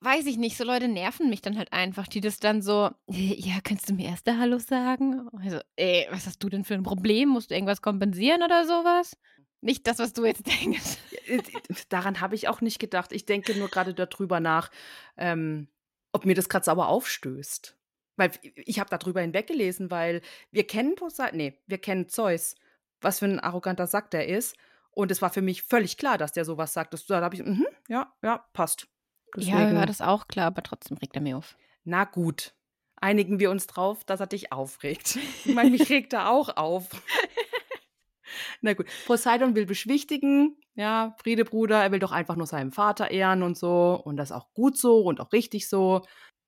[0.00, 3.60] weiß ich nicht, so Leute nerven mich dann halt einfach, die das dann so, ja,
[3.62, 5.28] kannst du mir erst der Hallo sagen?
[5.42, 7.30] Also, ey, was hast du denn für ein Problem?
[7.30, 9.16] Musst du irgendwas kompensieren oder sowas?
[9.60, 10.98] Nicht das, was du jetzt denkst.
[11.26, 11.42] Äh,
[11.88, 13.12] Daran habe ich auch nicht gedacht.
[13.12, 14.70] Ich denke nur gerade darüber nach,
[15.16, 15.68] ähm,
[16.12, 17.76] ob mir das gerade sauer aufstößt.
[18.16, 22.54] Weil ich habe darüber hinweggelesen, weil wir kennen Poseidon, nee, wir kennen Zeus,
[23.00, 24.56] was für ein arroganter Sack der ist.
[24.90, 26.94] Und es war für mich völlig klar, dass der sowas sagt.
[26.94, 28.88] Das, da habe ich, mhm, ja, ja, passt.
[29.36, 31.56] Ja, Deswegen- war das auch klar, aber trotzdem regt er mir auf.
[31.84, 32.54] Na gut,
[32.96, 35.18] einigen wir uns drauf, dass er dich aufregt.
[35.44, 36.88] Ich meine, mich regt er auch auf.
[38.60, 43.10] Na gut, Poseidon will beschwichtigen, ja, Friede Bruder, er will doch einfach nur seinen Vater
[43.10, 44.00] ehren und so.
[44.02, 46.02] Und das ist auch gut so und auch richtig so.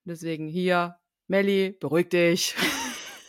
[0.05, 0.99] Deswegen hier,
[1.29, 2.55] Melli, beruhig dich.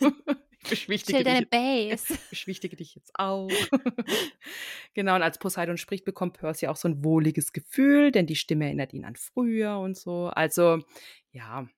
[0.00, 2.18] ich beschwichtige Chill deine dich, Base.
[2.30, 3.48] beschwichtige dich jetzt auch.
[4.94, 8.64] genau, und als Poseidon spricht, bekommt Percy auch so ein wohliges Gefühl, denn die Stimme
[8.64, 10.28] erinnert ihn an früher und so.
[10.28, 10.82] Also,
[11.30, 11.68] ja,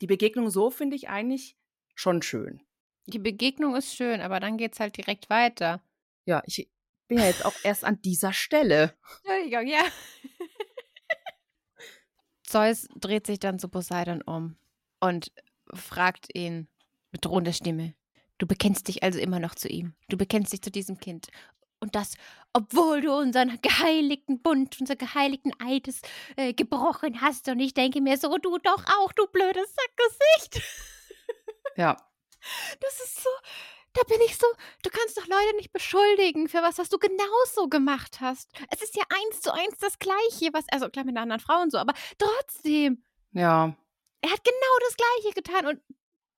[0.00, 1.54] die Begegnung so finde ich eigentlich
[1.94, 2.62] schon schön.
[3.06, 5.82] Die Begegnung ist schön, aber dann geht's halt direkt weiter.
[6.24, 6.70] Ja, ich
[7.08, 8.94] bin ja jetzt auch erst an dieser Stelle.
[9.22, 9.82] Entschuldigung, ja.
[12.42, 14.56] Zeus dreht sich dann zu Poseidon um
[15.00, 15.32] und
[15.74, 16.68] fragt ihn
[17.10, 17.94] mit drohender Stimme:
[18.38, 19.94] Du bekennst dich also immer noch zu ihm.
[20.08, 21.28] Du bekennst dich zu diesem Kind.
[21.80, 22.14] Und das,
[22.52, 26.00] obwohl du unseren geheiligten Bund, unser geheiligten Eides
[26.36, 27.48] äh, gebrochen hast.
[27.48, 30.62] Und ich denke mir so, du doch auch, du blödes Sackgesicht.
[31.76, 31.96] Ja,
[32.80, 33.30] Das ist so,
[33.92, 34.46] da bin ich so,
[34.82, 38.50] du kannst doch Leute nicht beschuldigen für was, was du genauso gemacht hast.
[38.70, 41.60] Es ist ja eins zu eins das Gleiche, was, also klar mit einer anderen Frau
[41.62, 43.02] und so, aber trotzdem,
[43.32, 43.76] ja.
[44.20, 45.80] Er hat genau das Gleiche getan und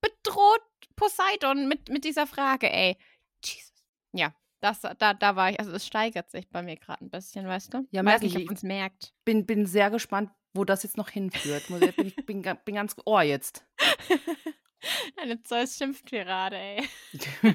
[0.01, 0.63] bedroht
[0.97, 2.97] Poseidon mit, mit dieser Frage, ey.
[3.45, 3.73] Jesus.
[4.13, 7.47] Ja, das, da, da war ich, also es steigert sich bei mir gerade ein bisschen,
[7.47, 7.87] weißt du?
[7.91, 8.37] Ja, merke ich.
[8.37, 9.15] ob man es merkt.
[9.25, 11.65] Bin, bin sehr gespannt, wo das jetzt noch hinführt.
[11.99, 13.65] Ich- Bin, bin, bin ganz ohr jetzt.
[15.17, 16.89] Eine Zeus-Schimpftirade, ey.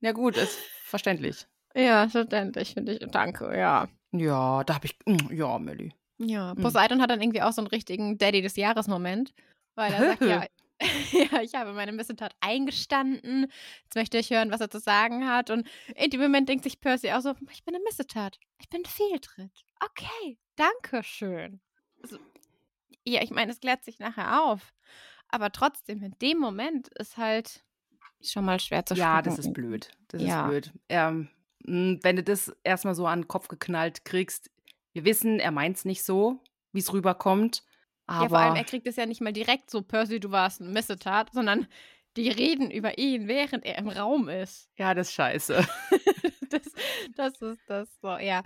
[0.00, 1.46] ja, gut, ist verständlich.
[1.74, 3.10] Ja, verständlich, finde ich.
[3.10, 3.88] Danke, ja.
[4.12, 4.96] Ja, da habe ich.
[5.30, 5.92] Ja, Melli.
[6.18, 6.62] Ja, Mhm.
[6.62, 9.34] Poseidon hat dann irgendwie auch so einen richtigen Daddy des Jahres-Moment.
[9.74, 10.44] weil er sagt, ja,
[11.12, 13.46] ja, ich habe meine Missetat eingestanden.
[13.84, 15.50] Jetzt möchte ich hören, was er zu sagen hat.
[15.50, 18.38] Und in dem Moment denkt sich Percy auch so, ich bin eine Missetat.
[18.60, 19.64] Ich bin ein Fehltritt.
[19.84, 21.60] Okay, danke schön.
[22.02, 22.18] Also,
[23.04, 24.72] ja, ich meine, es klärt sich nachher auf.
[25.28, 27.62] Aber trotzdem, in dem Moment ist halt
[28.22, 29.24] schon mal schwer zu Ja, schlucken.
[29.36, 29.90] das ist blöd.
[30.08, 30.42] Das Ja.
[30.44, 30.72] ist blöd.
[30.88, 31.28] Ähm,
[31.64, 34.50] mh, wenn du das erstmal so an den Kopf geknallt kriegst,
[34.96, 36.40] wir wissen, er meint es nicht so,
[36.72, 37.62] wie es rüberkommt.
[38.06, 40.62] Aber Ja, vor allem, er kriegt es ja nicht mal direkt so, Percy, du warst
[40.62, 41.66] ein Missetat, sondern
[42.16, 44.70] die reden über ihn, während er im Raum ist.
[44.78, 45.66] ja, das ist scheiße.
[46.50, 46.62] das,
[47.14, 48.42] das ist das so, ja.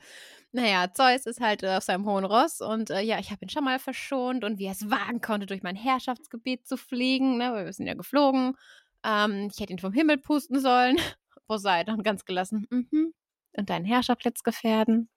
[0.50, 3.48] Naja, Zeus ist halt äh, auf seinem hohen Ross und äh, ja, ich habe ihn
[3.48, 7.52] schon mal verschont und wie er es wagen konnte, durch mein Herrschaftsgebiet zu fliegen, ne,
[7.52, 8.56] weil wir sind ja geflogen.
[9.04, 10.96] Ähm, ich hätte ihn vom Himmel pusten sollen.
[11.46, 12.66] Poseidon ganz gelassen.
[12.70, 13.14] Mhm.
[13.52, 15.08] Und deinen Herrscherplatz gefährden?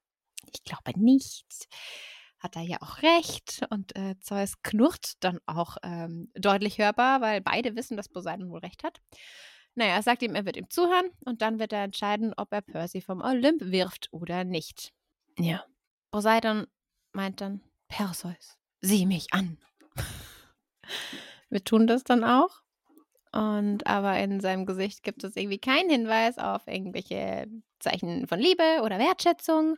[0.56, 1.68] Ich glaube nicht.
[2.40, 3.66] Hat er ja auch recht.
[3.70, 8.60] Und äh, Zeus knurrt dann auch ähm, deutlich hörbar, weil beide wissen, dass Poseidon wohl
[8.60, 9.00] recht hat.
[9.76, 12.62] Naja, er sagt ihm, er wird ihm zuhören und dann wird er entscheiden, ob er
[12.62, 14.94] Percy vom Olymp wirft oder nicht.
[15.40, 15.66] Ja.
[16.12, 16.68] Poseidon
[17.12, 19.58] meint dann, Perseus, sieh mich an.
[21.50, 22.62] Wir tun das dann auch.
[23.32, 27.48] Und aber in seinem Gesicht gibt es irgendwie keinen Hinweis auf irgendwelche
[27.80, 29.78] Zeichen von Liebe oder Wertschätzung.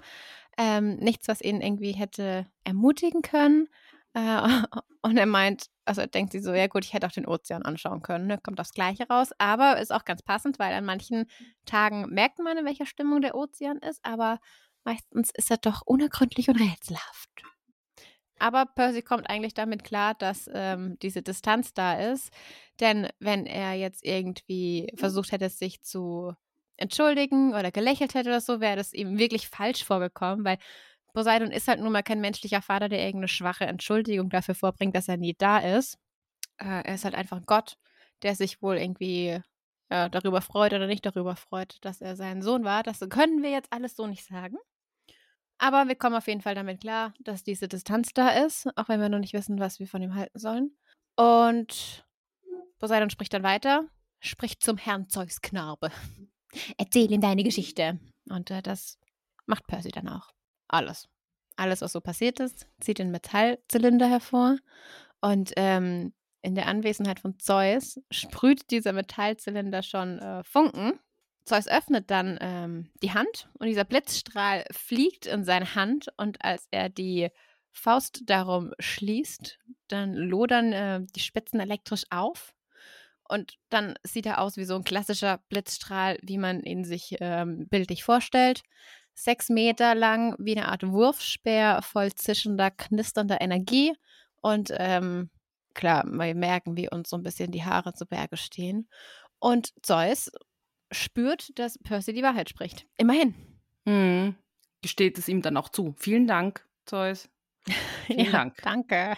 [0.58, 3.68] Ähm, nichts, was ihn irgendwie hätte ermutigen können.
[4.14, 4.42] Äh,
[5.02, 7.64] und er meint, also er denkt sich so, ja gut, ich hätte auch den Ozean
[7.64, 8.40] anschauen können, ne?
[8.42, 9.30] kommt aufs Gleiche raus.
[9.38, 11.26] Aber ist auch ganz passend, weil an manchen
[11.66, 14.40] Tagen merkt man, in welcher Stimmung der Ozean ist, aber
[14.84, 17.44] meistens ist er doch unergründlich und rätselhaft.
[18.38, 22.32] Aber Percy kommt eigentlich damit klar, dass ähm, diese Distanz da ist.
[22.80, 26.34] Denn wenn er jetzt irgendwie versucht hätte, sich zu
[26.78, 30.58] entschuldigen oder gelächelt hätte oder so, wäre das ihm wirklich falsch vorgekommen, weil
[31.14, 35.08] Poseidon ist halt nun mal kein menschlicher Vater, der irgendeine schwache Entschuldigung dafür vorbringt, dass
[35.08, 35.98] er nie da ist.
[36.58, 37.78] Äh, er ist halt einfach ein Gott,
[38.22, 39.42] der sich wohl irgendwie
[39.90, 42.84] äh, darüber freut oder nicht darüber freut, dass er sein Sohn war.
[42.84, 44.58] Das können wir jetzt alles so nicht sagen.
[45.58, 49.00] Aber wir kommen auf jeden Fall damit klar, dass diese Distanz da ist, auch wenn
[49.00, 50.76] wir noch nicht wissen, was wir von ihm halten sollen.
[51.16, 52.06] Und
[52.80, 53.86] Poseidon spricht dann weiter,
[54.20, 55.92] spricht zum Herrn Zeus Knabe.
[56.78, 58.00] Erzähl ihm deine Geschichte.
[58.30, 58.98] Und äh, das
[59.46, 60.32] macht Percy dann auch.
[60.68, 61.08] Alles.
[61.56, 64.58] Alles, was so passiert ist, zieht den Metallzylinder hervor.
[65.22, 71.00] Und ähm, in der Anwesenheit von Zeus sprüht dieser Metallzylinder schon äh, Funken.
[71.46, 76.68] Zeus öffnet dann ähm, die Hand und dieser Blitzstrahl fliegt in seine Hand und als
[76.72, 77.30] er die
[77.72, 82.55] Faust darum schließt, dann lodern äh, die Spitzen elektrisch auf
[83.28, 87.68] und dann sieht er aus wie so ein klassischer Blitzstrahl, wie man ihn sich ähm,
[87.70, 88.62] bildlich vorstellt.
[89.14, 93.94] Sechs Meter lang, wie eine Art Wurfspeer voll zischender, knisternder Energie
[94.42, 95.30] und ähm,
[95.74, 98.88] klar, wir merken, wie uns so ein bisschen die Haare zu Berge stehen.
[99.40, 100.32] Und Zeus
[100.92, 102.86] spürt, dass Percy die Wahrheit spricht.
[102.98, 103.36] Immerhin.
[103.86, 104.36] Hm.
[104.82, 105.94] Gesteht es ihm dann auch zu.
[105.98, 107.30] Vielen Dank, Zeus.
[108.06, 108.58] Vielen Dank.
[108.62, 109.16] Danke.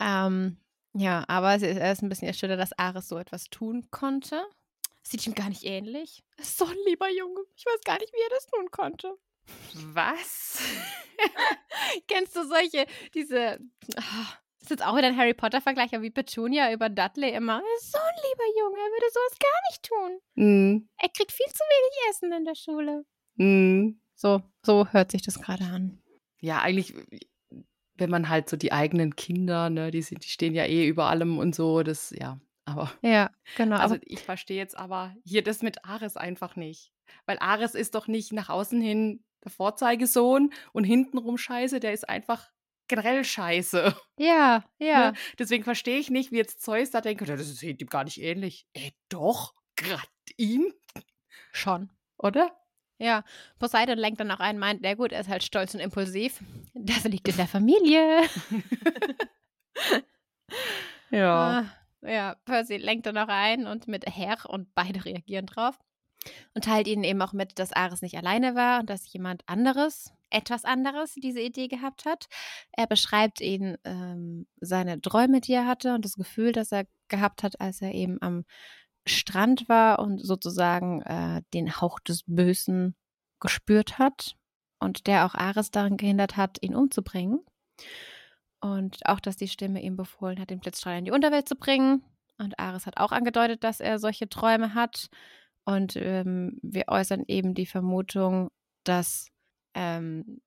[0.00, 0.58] Ähm,
[0.96, 4.44] ja, aber es ist, er ist ein bisschen erschüttert, dass Ares so etwas tun konnte.
[5.02, 6.24] Sieht ihm gar nicht ähnlich.
[6.36, 7.40] Ist so ein lieber Junge.
[7.56, 9.16] Ich weiß gar nicht, wie er das tun konnte.
[9.74, 10.60] Was?
[12.08, 13.60] Kennst du solche, diese.
[13.96, 17.62] ah, ist jetzt auch wieder ein Harry Potter-Vergleich, aber wie Petunia über Dudley immer.
[17.62, 20.20] Er ist so ein lieber Junge, er würde sowas gar nicht tun.
[20.34, 20.88] Hm.
[20.98, 23.04] Er kriegt viel zu wenig Essen in der Schule.
[23.36, 24.00] Hm.
[24.16, 26.02] So, so hört sich das gerade an.
[26.40, 26.94] Ja, eigentlich,
[27.98, 31.06] wenn man halt so die eigenen Kinder, ne, die, sind, die stehen ja eh über
[31.06, 32.40] allem und so, das, ja.
[32.64, 33.76] Aber, Ja, genau.
[33.80, 36.92] also ich verstehe jetzt aber hier das mit Ares einfach nicht.
[37.24, 42.08] Weil Ares ist doch nicht nach außen hin der Vorzeigesohn und hintenrum scheiße, der ist
[42.08, 42.50] einfach
[42.88, 43.96] generell scheiße.
[44.18, 45.12] ja, ja.
[45.12, 45.16] Ne?
[45.38, 48.66] Deswegen verstehe ich nicht, wie jetzt Zeus da denkt, das ist ihm gar nicht ähnlich.
[48.74, 50.02] Äh, doch, gerade
[50.36, 50.72] ihm,
[51.52, 51.92] Schon.
[52.18, 52.56] oder?
[52.98, 53.24] Ja,
[53.58, 56.40] Poseidon lenkt dann auch ein, meint, na gut, er ist halt stolz und impulsiv.
[56.74, 58.22] Das liegt in der Familie.
[61.32, 61.64] Ah,
[62.02, 65.78] ja, Percy lenkt dann auch ein und mit Herr und beide reagieren drauf.
[66.54, 70.12] Und teilt ihnen eben auch mit, dass Ares nicht alleine war und dass jemand anderes,
[70.30, 72.26] etwas anderes, diese Idee gehabt hat.
[72.72, 77.44] Er beschreibt ihnen ähm, seine Träume, die er hatte und das Gefühl, das er gehabt
[77.44, 78.44] hat, als er eben am
[79.06, 82.94] Strand war und sozusagen äh, den Hauch des Bösen
[83.40, 84.36] gespürt hat
[84.78, 87.40] und der auch Ares daran gehindert hat, ihn umzubringen.
[88.60, 92.02] Und auch, dass die Stimme ihm befohlen hat, den Blitzstrahl in die Unterwelt zu bringen.
[92.38, 95.08] Und Ares hat auch angedeutet, dass er solche Träume hat.
[95.64, 98.50] Und ähm, wir äußern eben die Vermutung,
[98.84, 99.28] dass
[99.74, 100.40] ähm,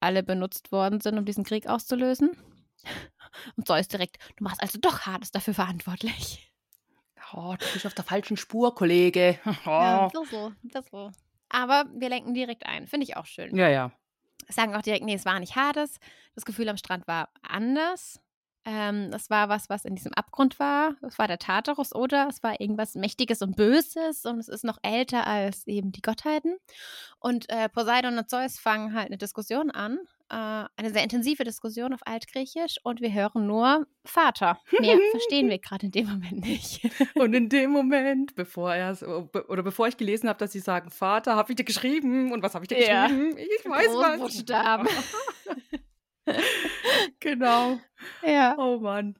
[0.00, 2.36] alle benutzt worden sind, um diesen Krieg auszulösen.
[3.56, 6.51] Und Zeus direkt, du machst also doch Hades dafür verantwortlich.
[7.34, 9.38] Oh, du bist auf der falschen Spur, Kollege.
[9.66, 10.10] Ja, Oh.
[10.12, 11.10] so, so, das so.
[11.48, 12.86] Aber wir lenken direkt ein.
[12.86, 13.54] Finde ich auch schön.
[13.56, 13.92] Ja, ja.
[14.48, 15.98] Sagen auch direkt, nee, es war nicht Hades.
[16.34, 18.20] Das Gefühl am Strand war anders.
[18.64, 20.94] Ähm, das war was, was in diesem Abgrund war.
[21.02, 24.78] Es war der Tartarus oder es war irgendwas Mächtiges und Böses und es ist noch
[24.82, 26.56] älter als eben die Gottheiten.
[27.18, 29.98] Und äh, Poseidon und Zeus fangen halt eine Diskussion an.
[30.32, 34.58] Äh, eine sehr intensive Diskussion auf Altgriechisch und wir hören nur Vater.
[34.80, 36.80] Mehr verstehen wir gerade in dem Moment nicht.
[37.14, 40.88] Und in dem Moment, bevor er be- oder bevor ich gelesen habe, dass sie sagen,
[40.90, 42.32] Vater, habe ich dir geschrieben?
[42.32, 43.08] Und was habe ich dir Ja.
[43.08, 43.36] geschrieben?
[43.36, 44.44] Ich weiß was.
[47.20, 47.78] Genau.
[48.24, 48.54] ja.
[48.58, 49.16] Oh Mann.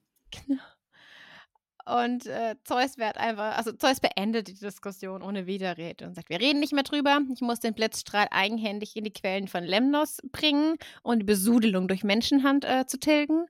[1.84, 6.40] Und äh, Zeus wird einfach, also Zeus beendet die Diskussion ohne Widerrede und sagt, wir
[6.40, 7.20] reden nicht mehr drüber.
[7.34, 12.04] Ich muss den Blitzstrahl eigenhändig in die Quellen von Lemnos bringen und die Besudelung durch
[12.04, 13.46] Menschenhand äh, zu tilgen.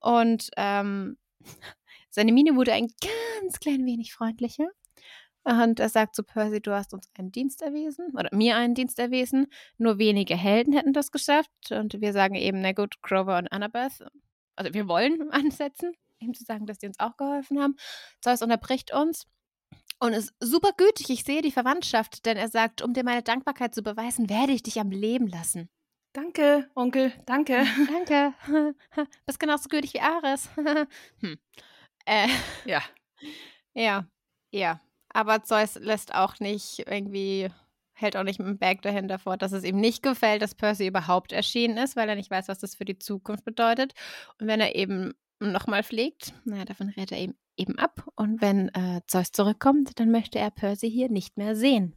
[0.00, 1.18] Und ähm,
[2.10, 4.68] seine Miene wurde ein ganz klein wenig freundlicher.
[5.44, 8.98] Und er sagt zu Percy, du hast uns einen Dienst erwiesen oder mir einen Dienst
[8.98, 9.46] erwiesen.
[9.78, 11.50] Nur wenige Helden hätten das geschafft.
[11.70, 14.04] Und wir sagen eben, na gut, Grover und Annabeth.
[14.56, 17.76] Also wir wollen ansetzen ihm zu sagen, dass die uns auch geholfen haben.
[18.20, 19.26] Zeus unterbricht uns
[20.00, 21.10] und ist super gütig.
[21.10, 24.62] Ich sehe die Verwandtschaft, denn er sagt, um dir meine Dankbarkeit zu beweisen, werde ich
[24.62, 25.68] dich am Leben lassen.
[26.12, 27.64] Danke, Onkel, danke.
[27.88, 28.34] Danke.
[29.26, 30.48] Bist genauso gütig wie Ares.
[31.20, 31.38] hm.
[32.06, 32.28] äh,
[32.64, 32.82] Ja.
[33.74, 34.06] ja,
[34.50, 34.80] ja.
[35.10, 37.48] Aber Zeus lässt auch nicht irgendwie,
[37.92, 40.86] hält auch nicht mit dem Berg dahinter vor, dass es ihm nicht gefällt, dass Percy
[40.86, 43.94] überhaupt erschienen ist, weil er nicht weiß, was das für die Zukunft bedeutet.
[44.40, 48.06] Und wenn er eben nochmal fliegt, naja, davon rät er eben, eben ab.
[48.16, 51.94] Und wenn äh, Zeus zurückkommt, dann möchte er Percy hier nicht mehr sehen.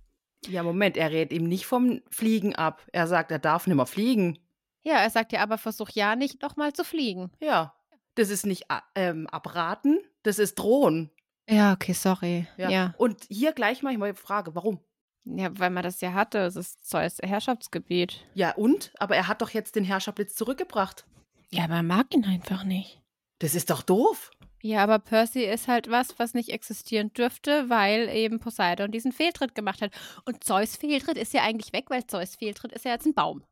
[0.48, 2.86] Ja, Moment, er rät ihm nicht vom Fliegen ab.
[2.94, 4.40] Er sagt, er darf nicht mehr fliegen.
[4.84, 7.32] Ja, er sagt ja aber, versuch ja nicht nochmal zu fliegen.
[7.40, 7.76] Ja.
[8.16, 11.12] Das ist nicht a- ähm, abraten, das ist drohen.
[11.48, 12.48] Ja, okay, sorry.
[12.58, 12.70] Ja.
[12.70, 12.94] Ja.
[12.98, 14.80] Und hier gleich mal eine Frage, warum?
[15.26, 15.50] ja.
[15.60, 16.40] weil man das ja hatte.
[16.40, 18.26] Es ist Zeus Herrschaftsgebiet.
[18.34, 18.92] Ja, und?
[18.98, 21.06] Aber er hat doch jetzt den Herrscherblitz zurückgebracht.
[21.52, 23.01] Ja, aber er mag ihn einfach nicht.
[23.42, 24.30] Das ist doch doof.
[24.62, 29.56] Ja, aber Percy ist halt was, was nicht existieren dürfte, weil eben Poseidon diesen Fehltritt
[29.56, 29.92] gemacht hat.
[30.26, 33.44] Und Zeus Fehltritt ist ja eigentlich weg, weil Zeus Fehltritt ist ja jetzt ein Baum.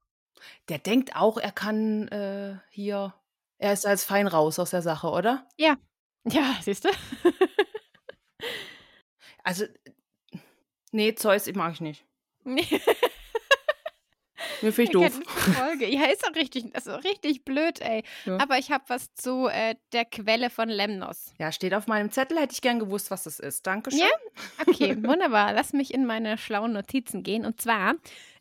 [0.69, 3.15] Der denkt auch, er kann äh, hier.
[3.57, 5.47] Er ist als fein raus aus der Sache, oder?
[5.57, 6.89] Ja, siehst du?
[9.43, 9.65] Also,
[10.91, 12.05] nee, Zeus ich mag ich nicht.
[12.43, 12.67] Nee.
[14.61, 15.21] Mir finde ich doof.
[15.25, 15.87] Folge.
[15.87, 18.03] Ja, ist auch richtig, ist auch richtig blöd, ey.
[18.25, 18.37] Ja.
[18.39, 21.33] Aber ich habe was zu äh, der Quelle von Lemnos.
[21.39, 23.65] Ja, steht auf meinem Zettel, hätte ich gern gewusst, was das ist.
[23.67, 23.99] Dankeschön.
[23.99, 24.07] Ja?
[24.67, 25.53] Okay, wunderbar.
[25.53, 27.45] Lass mich in meine schlauen Notizen gehen.
[27.45, 27.95] Und zwar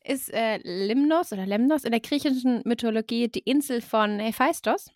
[0.04, 4.90] ist äh, Limnos oder Lemnos in der griechischen Mythologie die Insel von Hephaistos.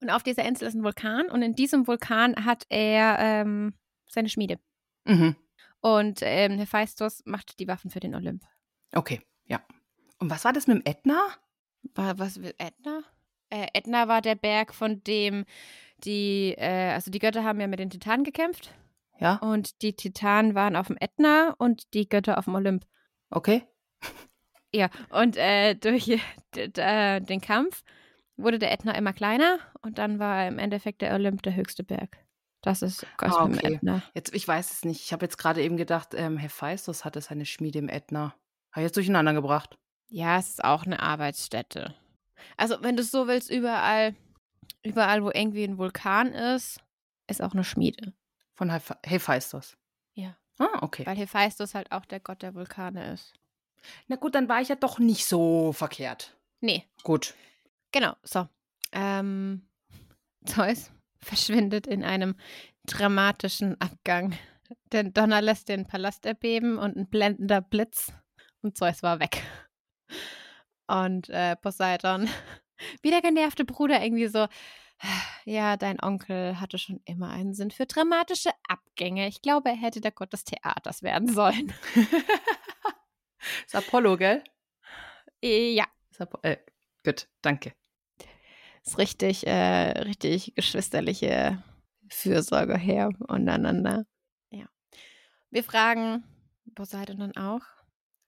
[0.00, 1.28] Und auf dieser Insel ist ein Vulkan.
[1.28, 3.74] Und in diesem Vulkan hat er ähm,
[4.08, 4.58] seine Schmiede.
[5.04, 5.36] Mhm.
[5.80, 8.42] Und ähm, Hephaistos macht die Waffen für den Olymp.
[8.92, 9.60] Okay, ja.
[10.20, 11.20] Und was war das mit dem Ätna?
[11.94, 13.02] War was will Ätna?
[13.48, 15.44] Äh, Ätna war der Berg, von dem
[16.04, 18.74] die, äh, also die Götter haben ja mit den Titanen gekämpft.
[19.18, 22.86] Ja, Und die Titanen waren auf dem Ätna und die Götter auf dem Olymp.
[23.30, 23.66] okay.
[24.72, 26.06] Ja, und äh, durch
[26.54, 27.82] äh, den Kampf
[28.36, 32.18] wurde der Ätna immer kleiner und dann war im Endeffekt der Olymp der höchste Berg.
[32.62, 33.74] Das ist Gott Ah, okay.
[33.74, 34.00] Ätna.
[34.14, 35.02] Jetzt, ich weiß es nicht.
[35.02, 38.34] Ich habe jetzt gerade eben gedacht, ähm, Hephaistos hatte seine Schmiede im Ätna.
[38.70, 39.76] Habe ich jetzt durcheinander gebracht.
[40.10, 41.94] Ja, es ist auch eine Arbeitsstätte.
[42.56, 44.14] Also, wenn du es so willst, überall,
[44.82, 46.80] überall, wo irgendwie ein Vulkan ist,
[47.28, 48.12] ist auch eine Schmiede.
[48.54, 49.76] Von Heph Hephaistos.
[50.14, 50.36] Ja.
[50.58, 51.06] Ah, okay.
[51.06, 53.32] Weil Hephaistos halt auch der Gott der Vulkane ist.
[54.08, 56.36] Na gut, dann war ich ja doch nicht so verkehrt.
[56.60, 57.34] Nee, Gut.
[57.92, 58.46] genau, so.
[58.92, 59.66] Ähm,
[60.44, 60.90] Zeus
[61.20, 62.34] verschwindet in einem
[62.84, 64.36] dramatischen Abgang.
[64.92, 68.12] Denn Donner lässt den Palast erbeben und ein blendender Blitz
[68.60, 69.42] und Zeus war weg.
[70.90, 72.28] Und äh, Poseidon,
[73.02, 74.48] wie der genervte Bruder, irgendwie so,
[75.44, 79.28] ja, dein Onkel hatte schon immer einen Sinn für dramatische Abgänge.
[79.28, 81.72] Ich glaube, er hätte der Gott des Theaters werden sollen.
[83.66, 84.42] ist Apollo, gell?
[85.42, 86.58] ja, Ist Apo äh,
[87.04, 87.72] gut, danke.
[88.84, 91.62] ist richtig, äh, richtig geschwisterliche
[92.08, 94.06] Fürsorge her untereinander.
[94.50, 94.66] Ja.
[95.50, 96.24] Wir fragen
[96.74, 97.62] Poseidon dann auch,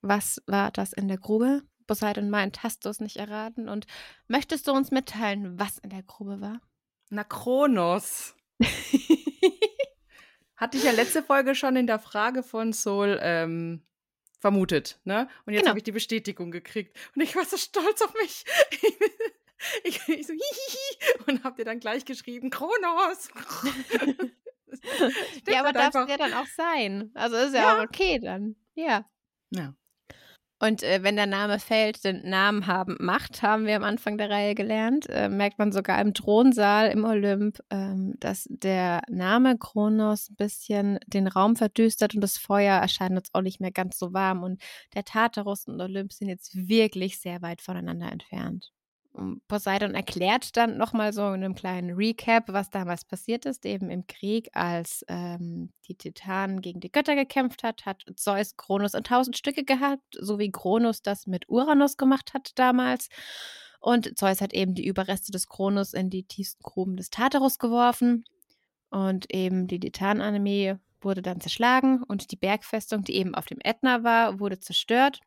[0.00, 1.62] was war das in der Grube?
[1.86, 3.68] Poseidon meint, hast du es nicht erraten?
[3.68, 3.86] Und
[4.28, 6.60] möchtest du uns mitteilen, was in der Grube war?
[7.10, 8.34] Na, Kronos.
[10.56, 13.82] Hatte ich ja letzte Folge schon in der Frage von Sol ähm,
[14.38, 15.28] vermutet, ne?
[15.44, 15.70] Und jetzt Genau.
[15.70, 16.96] habe ich die Bestätigung gekriegt.
[17.16, 18.44] Und ich war so stolz auf mich.
[19.84, 23.28] Ich, ich so, hihihi, und habt ihr dann gleich geschrieben, Kronos.
[25.48, 27.12] ja, aber halt darf es ja dann auch sein.
[27.14, 27.78] Also ist ja, Ja.
[27.78, 28.56] auch okay dann.
[28.74, 29.08] Ja.
[29.50, 29.74] Ja.
[30.62, 34.30] Und äh, wenn der Name fällt, denn Namen haben Macht, haben wir am Anfang der
[34.30, 35.08] Reihe gelernt.
[35.08, 41.00] Äh, merkt man sogar im Thronsaal im Olymp, ähm, dass der Name Kronos ein bisschen
[41.08, 44.44] den Raum verdüstert und das Feuer erscheint uns auch nicht mehr ganz so warm.
[44.44, 44.62] Und
[44.94, 48.70] der Tartarus und Olymp sind jetzt wirklich sehr weit voneinander entfernt.
[49.12, 53.90] Und Poseidon erklärt dann nochmal so in einem kleinen Recap, was damals passiert ist, eben
[53.90, 59.04] im Krieg, als ähm, die Titanen gegen die Götter gekämpft hat, hat Zeus Kronos in
[59.04, 63.08] tausend Stücke gehabt, so wie Kronos das mit Uranus gemacht hat damals.
[63.80, 68.24] Und Zeus hat eben die Überreste des Kronos in die tiefsten Gruben des Tartarus geworfen.
[68.88, 74.04] Und eben die Titanenarmee wurde dann zerschlagen und die Bergfestung, die eben auf dem Ätna
[74.04, 75.20] war, wurde zerstört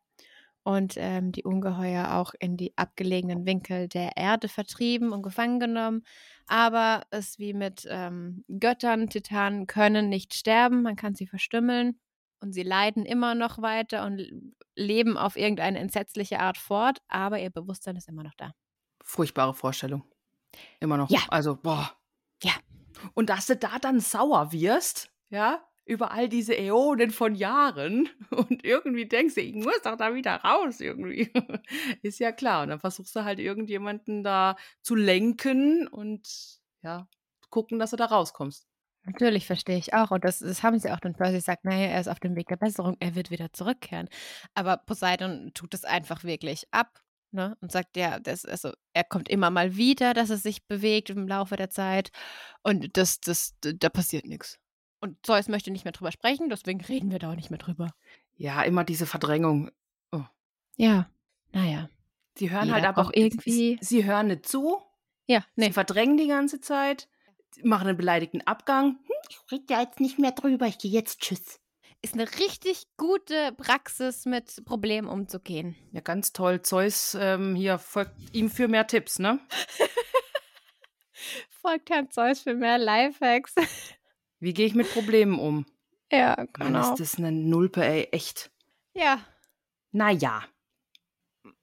[0.66, 6.02] und ähm, die Ungeheuer auch in die abgelegenen Winkel der Erde vertrieben und gefangen genommen.
[6.48, 12.00] Aber es wie mit ähm, Göttern, Titanen können nicht sterben, man kann sie verstümmeln
[12.40, 14.28] und sie leiden immer noch weiter und
[14.74, 18.50] leben auf irgendeine entsetzliche Art fort, aber ihr Bewusstsein ist immer noch da.
[19.04, 20.02] Furchtbare Vorstellung.
[20.80, 21.10] Immer noch.
[21.10, 21.20] Ja.
[21.28, 21.92] Also, boah.
[22.42, 22.52] Ja.
[23.14, 28.64] Und dass du da dann sauer wirst, ja, über all diese Äonen von Jahren und
[28.64, 31.32] irgendwie denkst du, ich muss doch da wieder raus irgendwie.
[32.02, 32.64] Ist ja klar.
[32.64, 36.28] Und dann versuchst du halt irgendjemanden da zu lenken und
[36.82, 37.08] ja,
[37.50, 38.66] gucken, dass du da rauskommst.
[39.04, 40.10] Natürlich verstehe ich auch.
[40.10, 40.98] Und das, das haben sie auch.
[41.04, 44.08] Und Percy sagt, naja, er ist auf dem Weg der Besserung, er wird wieder zurückkehren.
[44.54, 47.00] Aber Poseidon tut es einfach wirklich ab.
[47.30, 47.56] Ne?
[47.60, 51.28] Und sagt, ja, das, also, er kommt immer mal wieder, dass es sich bewegt im
[51.28, 52.10] Laufe der Zeit.
[52.62, 54.58] Und das, das, da passiert nichts.
[55.00, 57.90] Und Zeus möchte nicht mehr drüber sprechen, deswegen reden wir da auch nicht mehr drüber.
[58.36, 59.70] Ja, immer diese Verdrängung.
[60.78, 61.08] Ja,
[61.52, 61.88] naja.
[62.36, 64.78] Sie hören Jeder halt aber auch irgendwie- Sie, sie hören nicht zu,
[65.26, 65.68] Ja, nee.
[65.68, 67.08] sie verdrängen die ganze Zeit,
[67.62, 68.98] machen einen beleidigten Abgang.
[68.98, 71.60] Hm, ich rede da jetzt nicht mehr drüber, ich gehe jetzt tschüss.
[72.02, 75.76] Ist eine richtig gute Praxis, mit Problemen umzugehen.
[75.92, 76.60] Ja, ganz toll.
[76.60, 79.40] Zeus ähm, hier folgt ihm für mehr Tipps, ne?
[81.62, 83.54] Folgt Herrn Zeus für mehr Lifehacks.
[84.38, 85.66] Wie gehe ich mit Problemen um?
[86.12, 86.92] ja, Mann, genau.
[86.92, 88.50] ist das eine Nulpe, ey, echt.
[88.94, 89.20] Ja,
[89.92, 90.42] Naja.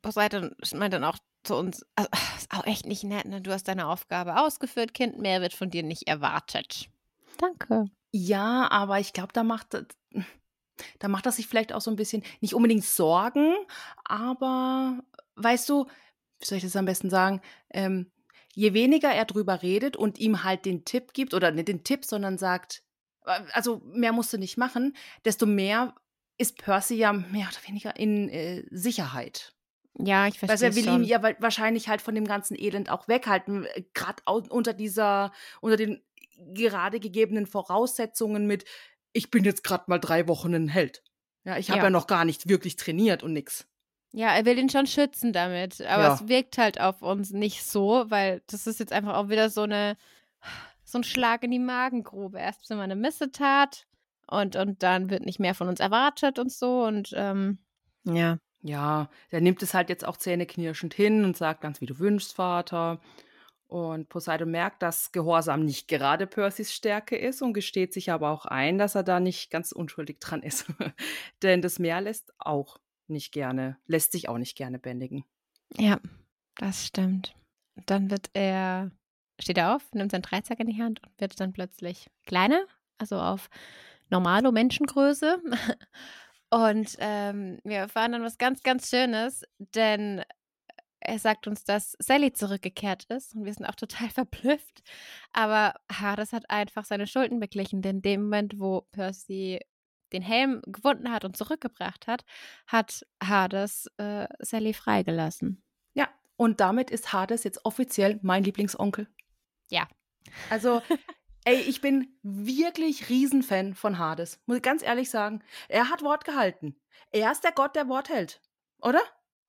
[0.01, 3.41] Poseidon meint dann auch zu uns, also, ist auch echt nicht nett, ne?
[3.41, 6.89] Du hast deine Aufgabe ausgeführt, Kind, mehr wird von dir nicht erwartet.
[7.37, 7.85] Danke.
[8.11, 9.87] Ja, aber ich glaube, da macht das-
[10.99, 13.53] da macht er sich vielleicht auch so ein bisschen, nicht unbedingt Sorgen,
[14.05, 14.99] aber
[15.35, 15.85] weißt du,
[16.39, 17.41] wie soll ich das am besten sagen?
[17.69, 18.11] Ähm,
[18.55, 22.05] je weniger er drüber redet und ihm halt den Tipp gibt, oder nicht den Tipp,
[22.05, 22.83] sondern sagt,
[23.25, 24.95] äh, also mehr musst du nicht machen,
[25.25, 25.95] desto mehr
[26.37, 29.53] ist Percy ja mehr oder weniger in äh, Sicherheit.
[29.99, 31.03] Ja, ich Weil verstehe er will schon.
[31.03, 35.31] ihn ja wa- wahrscheinlich halt von dem ganzen Elend auch weghalten, gerade unter dieser,
[35.61, 36.01] unter den
[36.55, 38.65] gerade gegebenen Voraussetzungen mit,
[39.13, 41.03] ich bin jetzt gerade mal drei Wochen ein Held.
[41.45, 41.83] Ja, ich habe Ja.
[41.85, 41.89] ja.
[41.91, 43.67] noch gar nicht wirklich trainiert und nix.
[44.15, 46.13] Ja, er will ihn schon schützen damit, aber Ja.
[46.13, 49.61] es wirkt halt auf uns nicht so, weil das ist jetzt einfach auch wieder so
[49.63, 49.97] eine
[50.83, 52.37] so ein Schlag in die Magengrube.
[52.39, 53.87] Erst sind wir eine Missetat
[54.27, 57.57] und und dann wird nicht mehr von uns erwartet und so und ähm,
[58.05, 58.37] ja.
[58.65, 62.33] Ja, der nimmt es halt jetzt auch zähneknirschend hin und sagt ganz, wie du wünschst,
[62.35, 63.01] Vater.
[63.67, 68.45] Und Poseidon merkt, dass Gehorsam nicht gerade Percys Stärke ist und gesteht sich aber auch
[68.45, 70.65] ein, dass er da nicht ganz unschuldig dran ist.
[71.43, 72.77] Denn das Meer lässt auch
[73.07, 75.25] nicht gerne, lässt sich auch nicht gerne bändigen.
[75.77, 75.99] Ja,
[76.55, 77.35] das stimmt.
[77.85, 78.91] Dann wird er,
[79.39, 82.65] steht er auf, nimmt seinen Dreizack in die Hand und wird dann plötzlich kleiner,
[82.97, 83.49] also auf
[84.09, 85.41] normalo Menschengröße.
[86.49, 90.21] Und ähm, wir erfahren dann was ganz, ganz Schönes, denn
[90.99, 94.83] er sagt uns, dass Sally zurückgekehrt ist und wir sind auch total verblüfft.
[95.33, 99.59] Aber Hades hat einfach seine Schulden beglichen, denn in dem Moment, wo Percy
[100.13, 102.23] den Helm gefunden hat und zurückgebracht hat,
[102.67, 105.63] hat Hades äh, Sally freigelassen.
[105.93, 109.07] Ja, und damit ist Hades jetzt offiziell mein Lieblingsonkel.
[109.69, 109.87] Ja.
[110.49, 110.81] Also,
[111.45, 114.39] ey, ich bin wirklich Riesenfan von Hades.
[114.45, 115.43] Muss ich ganz ehrlich sagen.
[115.67, 116.75] Er hat Wort gehalten.
[117.11, 118.41] Er ist der Gott, der Wort hält.
[118.81, 119.01] Oder?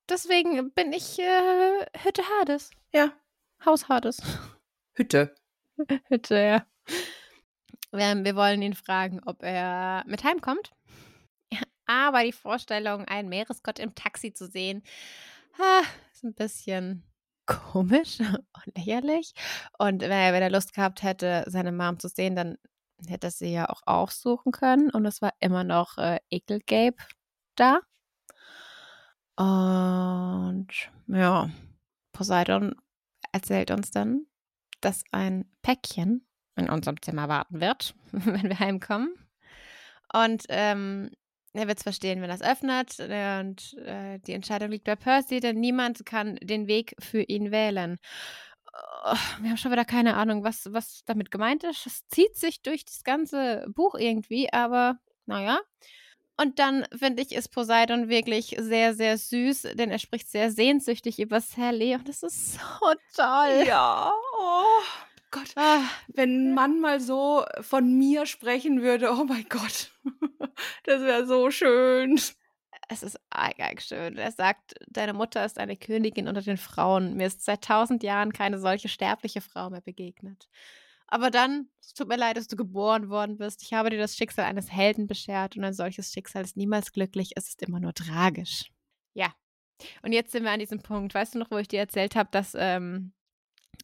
[0.09, 2.71] Deswegen bin ich äh, Hütte Hades.
[2.93, 3.13] Ja.
[3.65, 4.23] Haus Hades.
[4.95, 5.35] Hütte.
[6.09, 6.67] Hütte, ja.
[7.95, 10.73] Wir, wollen ihn fragen, ob er mit heimkommt.
[11.87, 14.83] Aber die Vorstellung, einen Meeresgott im Taxi zu sehen,
[16.13, 17.05] ist ein bisschen
[17.47, 18.19] komisch
[18.67, 19.35] und lächerlich.
[19.79, 22.59] Und wenn er, wenn er Lust gehabt hätte, seine Mom zu sehen, dann
[23.07, 24.91] hätte er sie ja auch aufsuchen können.
[24.91, 26.97] Und es war immer noch äh, Ekelgabe
[27.55, 27.81] da.
[29.37, 30.69] Und
[31.07, 31.51] ja,
[32.13, 32.75] Poseidon
[33.33, 34.27] erzählt uns dann,
[34.81, 36.27] dass ein Päckchen
[36.57, 39.15] in unserem Zimmer warten wird, wenn wir heimkommen.
[40.13, 41.11] Und ähm,
[41.53, 42.99] er wird es verstehen, wenn er es öffnet.
[43.01, 47.99] Und äh, die Entscheidung liegt bei Percy, denn niemand kann den Weg für ihn wählen.
[49.05, 51.87] Oh, wir haben schon wieder keine Ahnung, was, was damit gemeint ist.
[51.87, 55.61] Es zieht sich durch das ganze Buch irgendwie, aber naja.
[56.37, 61.21] Und dann finde ich, ist Poseidon wirklich sehr, sehr süß, denn er spricht sehr sehnsüchtig
[61.21, 63.65] über Sally und das ist so toll.
[63.65, 64.83] Ja, oh
[65.35, 65.53] Gott.
[65.57, 69.93] Ah, wenn ein Mann mal so von mir sprechen würde, oh mein Gott,
[70.85, 72.21] das wäre so schön.
[72.89, 74.17] Es ist arg schön.
[74.17, 77.17] Er sagt, deine Mutter ist eine Königin unter den Frauen.
[77.17, 80.49] Mir ist seit tausend Jahren keine solche sterbliche Frau mehr begegnet.
[81.09, 83.63] Aber dann, es tut mir leid, dass du geboren worden bist.
[83.63, 87.33] Ich habe dir das Schicksal eines Helden beschert und ein solches Schicksal ist niemals glücklich,
[87.35, 88.71] es ist immer nur tragisch.
[89.15, 89.35] Ja.
[90.03, 91.13] Und jetzt sind wir an diesem Punkt.
[91.13, 93.13] Weißt du noch, wo ich dir erzählt habe, dass ähm,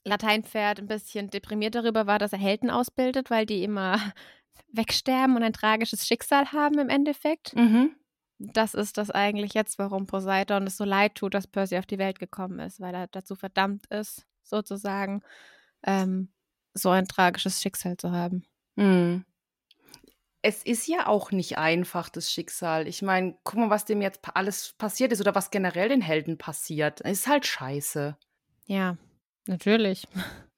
[0.04, 3.98] Lateinpferd ein bisschen deprimiert darüber war, dass er Helden ausbildet, weil die immer
[4.72, 7.54] wegsterben und ein tragisches Schicksal haben im Endeffekt?
[7.54, 7.94] Mhm.
[8.38, 11.98] Das ist das eigentlich jetzt, warum Poseidon es so leid tut, dass Percy auf die
[11.98, 15.22] Welt gekommen ist, weil er dazu verdammt ist, sozusagen,
[15.82, 16.32] ähm,
[16.72, 18.44] so ein tragisches Schicksal zu haben.
[18.76, 19.24] Mhm.
[20.42, 22.88] Es ist ja auch nicht einfach, das Schicksal.
[22.88, 26.38] Ich meine, guck mal, was dem jetzt alles passiert ist oder was generell den Helden
[26.38, 27.02] passiert.
[27.04, 28.16] Es ist halt scheiße.
[28.64, 28.96] Ja,
[29.46, 30.06] natürlich.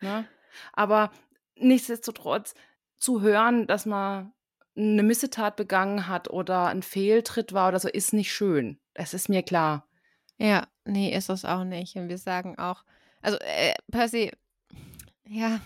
[0.00, 0.26] Ne?
[0.72, 1.10] Aber
[1.56, 2.54] nichtsdestotrotz
[2.96, 4.32] zu hören, dass man
[4.76, 8.78] eine Missetat begangen hat oder ein Fehltritt war oder so, ist nicht schön.
[8.94, 9.86] Das ist mir klar.
[10.38, 11.96] Ja, nee, ist es auch nicht.
[11.96, 12.84] Und wir sagen auch,
[13.20, 14.32] also äh, Percy,
[15.26, 15.60] ja,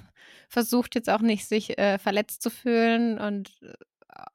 [0.49, 3.73] versucht jetzt auch nicht, sich äh, verletzt zu fühlen und äh,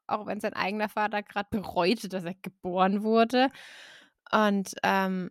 [0.06, 3.48] auch wenn sein eigener Vater gerade bereute, dass er geboren wurde
[4.30, 5.30] und ähm,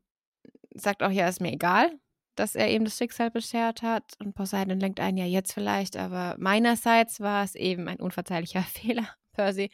[0.74, 1.92] sagt auch, ja, ist mir egal,
[2.36, 6.36] dass er eben das Schicksal beschert hat und Poseidon lenkt ein, ja, jetzt vielleicht, aber
[6.40, 9.70] meinerseits war es eben ein unverzeihlicher Fehler, Percy.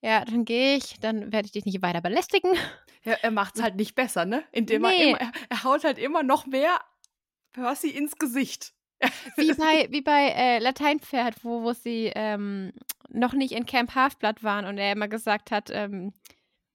[0.00, 2.52] Ja, dann gehe ich, dann werde ich dich nicht weiter belästigen.
[3.04, 4.44] Ja, er macht es halt nicht besser, ne?
[4.50, 4.88] Indem nee.
[4.88, 6.80] er immer, er, haut halt immer noch mehr
[7.52, 8.74] Percy ins Gesicht.
[9.36, 12.72] Wie bei, wie bei äh, Lateinpferd, wo, wo sie ähm,
[13.08, 16.12] noch nicht in Camp Halfblood waren und er immer gesagt hat, ähm,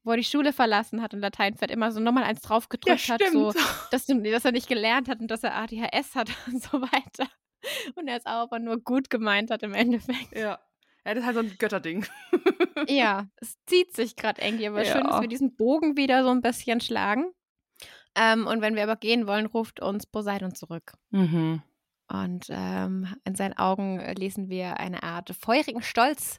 [0.07, 3.21] wo er die Schule verlassen hat und Lateinpferd immer so nochmal eins draufgedrückt ja, hat,
[3.31, 3.51] so,
[3.91, 7.29] dass, dass er nicht gelernt hat und dass er ADHS hat und so weiter.
[7.95, 10.35] Und er es auch aber nur gut gemeint hat im Endeffekt.
[10.35, 10.59] Ja.
[11.05, 12.05] Ja, das ist halt so ein Götterding.
[12.87, 14.91] ja, es zieht sich gerade irgendwie, aber ja.
[14.91, 17.31] schön, dass wir diesen Bogen wieder so ein bisschen schlagen.
[18.15, 20.93] Ähm, und wenn wir aber gehen wollen, ruft uns Poseidon zurück.
[21.11, 21.61] Mhm.
[22.09, 26.37] Und ähm, in seinen Augen lesen wir eine Art feurigen Stolz.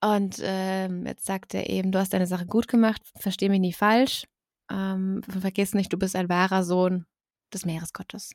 [0.00, 3.72] Und ähm, jetzt sagt er eben, du hast deine Sache gut gemacht, versteh mich nie
[3.72, 4.24] falsch.
[4.70, 7.06] Ähm, vergiss nicht, du bist ein wahrer Sohn
[7.52, 8.32] des Meeresgottes.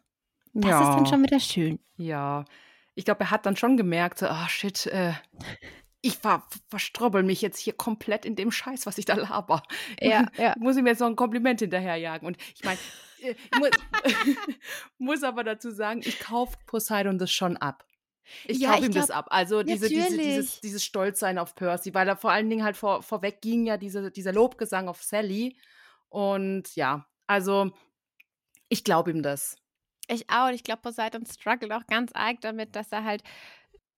[0.54, 0.90] Das ja.
[0.90, 1.80] ist dann schon wieder schön.
[1.96, 2.46] Ja,
[2.96, 5.14] ich glaube, er hat dann schon gemerkt, so, oh shit, äh,
[6.02, 9.64] ich ver verstrobbel mich jetzt hier komplett in dem Scheiß, was ich da laber.
[10.00, 10.54] Ja, ja.
[10.60, 12.28] Muss ich mir jetzt noch ein Kompliment hinterherjagen.
[12.28, 12.78] Und ich meine,
[13.20, 13.70] ich äh, muss,
[14.98, 17.86] muss, aber dazu sagen, ich kaufe Poseidon das schon ab.
[18.46, 19.28] Ich ja, kaufe ihm glaub, das ab.
[19.30, 23.04] Also diese, diese, dieses, dieses Stolzsein auf Percy, weil da vor allen Dingen halt vor,
[23.04, 25.58] vorweg ging ja diese, dieser Lobgesang auf Sally.
[26.10, 27.72] Und ja, also
[28.70, 29.58] ich glaube ihm das.
[30.08, 30.50] Ich auch.
[30.50, 33.24] Ich glaube, Poseidon struggelt auch ganz arg damit, dass er halt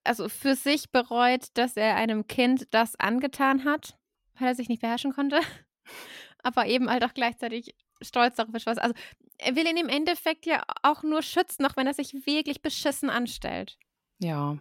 [0.04, 3.98] also für sich bereut, dass er einem Kind das angetan hat,
[4.38, 5.40] weil er sich nicht beherrschen konnte.
[6.44, 8.78] Aber eben halt auch gleichzeitig stolz darauf ist, was.
[8.78, 8.94] Also
[9.38, 13.10] er will ihn im Endeffekt ja auch nur schützen, auch wenn er sich wirklich beschissen
[13.10, 13.78] anstellt.
[14.20, 14.58] Ja.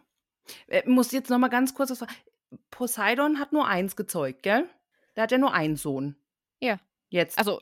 [0.66, 2.12] Ich äh, muss jetzt noch mal ganz kurz was sagen.
[2.70, 4.68] Poseidon hat nur eins gezeugt, gell?
[5.16, 6.16] Der hat ja nur einen Sohn.
[6.60, 6.78] Ja.
[7.08, 7.38] Jetzt.
[7.38, 7.60] Also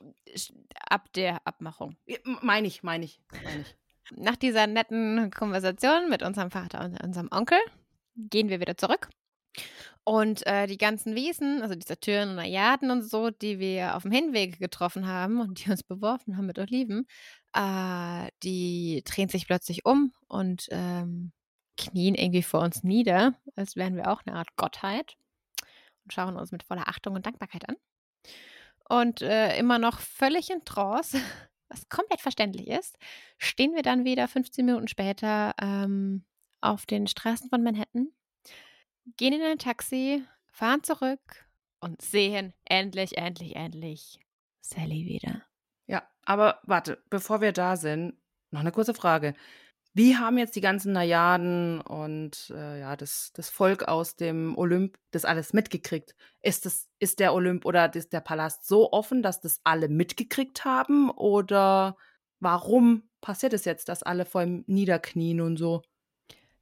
[0.89, 1.95] ab der Abmachung.
[2.41, 3.75] Meine ich, meine ich, meine ich.
[4.15, 7.59] Nach dieser netten Konversation mit unserem Vater und unserem Onkel
[8.15, 9.09] gehen wir wieder zurück.
[10.03, 14.03] Und äh, die ganzen Wesen, also diese Türen und Najaden und so, die wir auf
[14.03, 17.07] dem Hinweg getroffen haben und die uns beworfen haben mit Oliven,
[17.53, 21.31] äh, die drehen sich plötzlich um und ähm,
[21.77, 25.17] knien irgendwie vor uns nieder, als wären wir auch eine Art Gottheit
[26.03, 27.75] und schauen uns mit voller Achtung und Dankbarkeit an.
[28.89, 31.19] Und äh, immer noch völlig in Trance
[31.73, 32.97] was komplett verständlich ist,
[33.37, 36.23] stehen wir dann wieder 15 Minuten später ähm,
[36.61, 38.09] auf den Straßen von Manhattan,
[39.17, 41.47] gehen in ein Taxi, fahren zurück
[41.79, 44.19] und sehen endlich, endlich, endlich
[44.61, 45.43] Sally wieder.
[45.87, 48.15] Ja, aber warte, bevor wir da sind,
[48.51, 49.33] noch eine kurze Frage.
[49.93, 54.97] Wie haben jetzt die ganzen Najaden und äh, ja, das, das Volk aus dem Olymp
[55.11, 56.15] das alles mitgekriegt?
[56.41, 60.65] Ist, das, ist der Olymp oder ist der Palast so offen, dass das alle mitgekriegt
[60.65, 61.11] haben?
[61.11, 61.95] Oder
[62.39, 65.81] warum passiert es jetzt, dass alle vor ihm niederknien und so.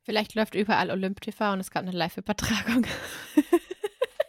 [0.03, 2.85] Vielleicht läuft überall Olymp TV und es gab eine Live-Übertragung.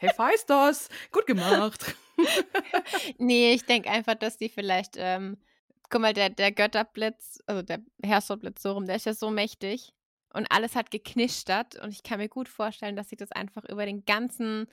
[0.00, 1.94] Hey, Feistos, gut gemacht.
[3.18, 5.36] nee, ich denke einfach, dass die vielleicht, ähm,
[5.92, 9.92] guck mal, der, der Götterblitz, also der Herrscherblitz so rum, der ist ja so mächtig
[10.32, 13.86] und alles hat geknistert und ich kann mir gut vorstellen, dass sich das einfach über
[13.86, 14.66] den ganzen,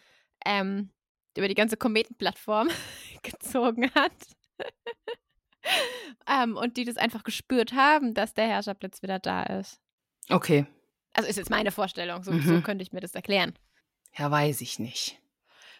[0.46, 0.90] ähm,
[1.38, 2.70] über die ganze Kometenplattform
[3.22, 4.14] gezogen hat.
[6.28, 9.80] ähm, und die das einfach gespürt haben, dass der Herrscherblitz wieder da ist.
[10.30, 10.66] Okay.
[11.14, 12.64] Also ist jetzt meine Vorstellung, so, so Mhm.
[12.64, 13.54] könnte ich mir das erklären.
[14.18, 15.20] Ja, weiß ich nicht.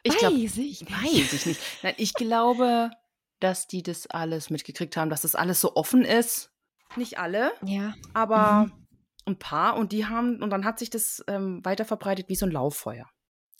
[0.04, 0.92] Ich Weiß glaube, ich nicht.
[0.92, 1.62] weiß ich nicht.
[1.84, 2.92] Nein, ich glaube,
[3.40, 6.52] dass die das alles mitgekriegt haben, dass das alles so offen ist.
[6.96, 7.94] Nicht alle, Ja.
[8.14, 8.86] aber Mhm.
[9.26, 9.76] ein paar.
[9.78, 13.10] Und die haben, und dann hat sich das ähm, weiter verbreitet wie so ein Lauffeuer.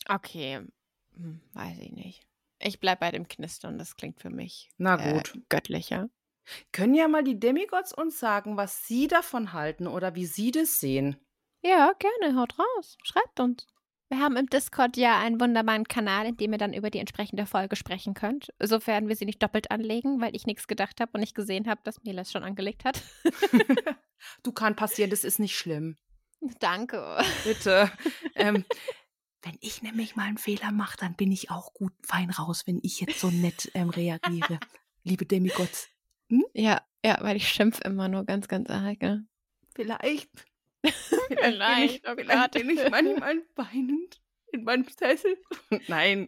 [0.08, 0.62] Okay.
[1.16, 2.26] Hm, weiß ich nicht.
[2.60, 5.38] Ich bleib bei dem Knistern, das klingt für mich Na äh, gut.
[5.50, 6.10] göttlicher.
[6.72, 10.80] Können ja mal die Demigods uns sagen, was sie davon halten oder wie sie das
[10.80, 11.16] sehen.
[11.62, 12.98] Ja, gerne, haut raus.
[13.04, 13.68] Schreibt uns.
[14.10, 17.46] Wir haben im Discord ja einen wunderbaren Kanal, in dem ihr dann über die entsprechende
[17.46, 18.52] Folge sprechen könnt.
[18.60, 21.82] Sofern wir sie nicht doppelt anlegen, weil ich nichts gedacht habe und nicht gesehen habe,
[21.84, 23.04] dass Mila es schon angelegt hat.
[24.44, 25.96] du kann passieren, das ist nicht schlimm.
[26.60, 27.20] Danke.
[27.44, 27.92] Bitte.
[28.36, 28.66] ähm,
[29.44, 32.80] wenn ich nämlich mal einen Fehler mache, dann bin ich auch gut fein raus, wenn
[32.82, 34.60] ich jetzt so nett ähm, reagiere.
[35.04, 35.88] Liebe Demigods.
[36.54, 39.02] Ja, ja, weil ich schimpf immer nur ganz, ganz arg.
[39.02, 39.28] Ne?
[41.28, 42.06] Vielleicht.
[42.06, 44.22] Vielleicht, oh bin ich, vielleicht bin ich manchmal weinend
[44.52, 45.38] in meinem Sessel.
[45.88, 46.28] Nein.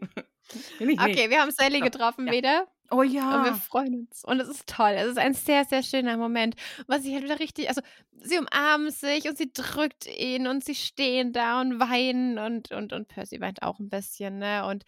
[0.79, 2.33] Bin ich Okay, wir haben Sally getroffen ja.
[2.33, 2.67] wieder.
[2.93, 3.53] Oh Und wir ja.
[3.53, 4.25] freuen uns.
[4.25, 4.91] Und es ist toll.
[4.91, 6.55] Es ist ein sehr, sehr schöner Moment.
[6.87, 7.81] Was ich halt wieder richtig, also
[8.11, 12.91] sie umarmen sich und sie drückt ihn und sie stehen da und weinen und, und,
[12.91, 14.65] und Percy weint auch ein bisschen, ne?
[14.65, 14.83] Und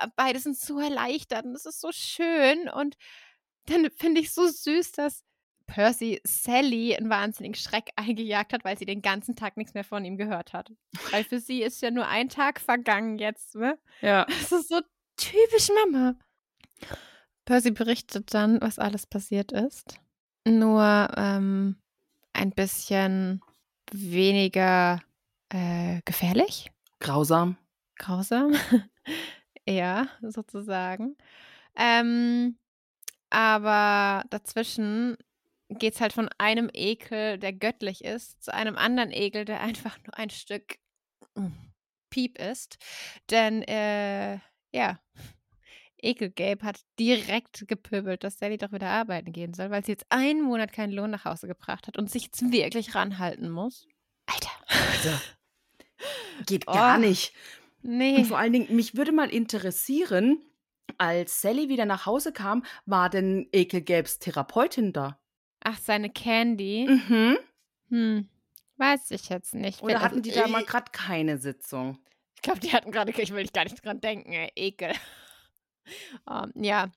[0.00, 2.68] äh, beide sind so erleichtert und es ist so schön.
[2.68, 2.96] Und
[3.66, 5.24] dann finde ich so süß, dass
[5.70, 10.04] Percy Sally einen wahnsinnigen Schreck eingejagt hat, weil sie den ganzen Tag nichts mehr von
[10.04, 10.72] ihm gehört hat.
[11.12, 13.78] Weil für sie ist ja nur ein Tag vergangen jetzt, ne?
[14.00, 14.26] Ja.
[14.50, 14.80] Das ist so
[15.16, 16.14] typisch Mama.
[17.44, 20.00] Percy berichtet dann, was alles passiert ist.
[20.46, 21.76] Nur ähm,
[22.32, 23.40] ein bisschen
[23.92, 25.00] weniger
[25.50, 27.56] äh, gefährlich, Grausam.
[27.96, 28.54] grausam.
[29.68, 31.16] ja, sozusagen.
[31.76, 32.56] Ähm,
[33.30, 35.16] aber dazwischen
[35.70, 39.98] geht es halt von einem Ekel, der göttlich ist, zu einem anderen Ekel, der einfach
[40.06, 40.78] nur ein Stück
[42.10, 42.78] Piep ist.
[43.30, 44.38] Denn, äh,
[44.72, 45.00] ja,
[46.02, 50.42] Ekelgabe hat direkt gepöbelt, dass Sally doch wieder arbeiten gehen soll, weil sie jetzt einen
[50.42, 53.86] Monat keinen Lohn nach Hause gebracht hat und sich jetzt wirklich ranhalten muss.
[54.26, 54.50] Alter.
[54.66, 55.20] Also,
[56.46, 56.72] geht Oh.
[56.72, 57.34] gar nicht.
[57.82, 58.16] Nee.
[58.16, 60.38] Und vor allen Dingen, mich würde mal interessieren,
[60.98, 65.20] als Sally wieder nach Hause kam, war denn Ekelgelbs Therapeutin da?
[65.62, 66.86] Ach, seine Candy.
[66.88, 67.38] Mhm.
[67.88, 68.28] Hm.
[68.76, 69.82] Weiß ich jetzt nicht.
[69.82, 71.98] Oder hatten die da mal gerade keine Sitzung?
[72.36, 74.92] Ich glaube, die hatten gerade, ich will nicht gar nicht dran denken, ey, Ekel.
[76.30, 76.88] Ähm, ja,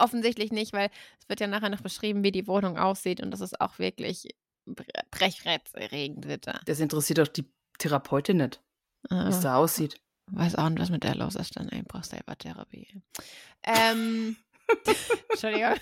[0.00, 0.88] offensichtlich nicht, weil
[1.20, 4.26] es wird ja nachher noch beschrieben, wie die Wohnung aussieht und das ist auch wirklich
[4.66, 6.58] bre- brechreizerregend wird da.
[6.64, 7.44] Das interessiert doch die
[7.78, 8.60] Therapeutin nicht,
[9.10, 10.00] wie es Äh, da aussieht.
[10.32, 12.88] weiß auch nicht, was mit der los ist, dann ey, brauchst selber Therapie.
[13.62, 14.36] Ähm,
[15.30, 15.74] Entschuldigung.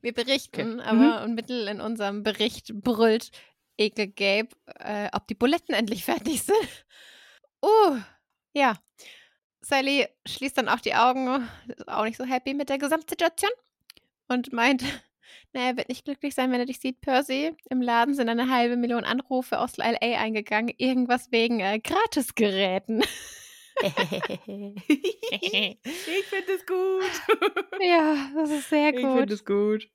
[0.00, 0.88] Wir berichten, Okay.
[0.88, 3.30] aber und mittel in unserem Bericht brüllt
[3.76, 4.48] Ekel Gabe,
[4.78, 6.86] äh, ob die Buletten endlich fertig sind.
[7.64, 7.98] Uh,
[8.54, 8.78] ja.
[9.62, 13.50] Sally schließt dann auch die Augen, ist auch nicht so happy mit der Gesamtsituation
[14.28, 14.82] und meint,
[15.52, 17.54] na, er wird nicht glücklich sein, wenn er dich sieht, Percy.
[17.68, 23.02] Im Laden sind eine halbe Million Anrufe aus LA eingegangen, irgendwas wegen äh, Gratisgeräten.
[23.82, 23.92] ich
[26.26, 27.80] finde es gut.
[27.80, 29.18] ja, das ist sehr Ich gut.
[29.18, 29.88] finde es gut.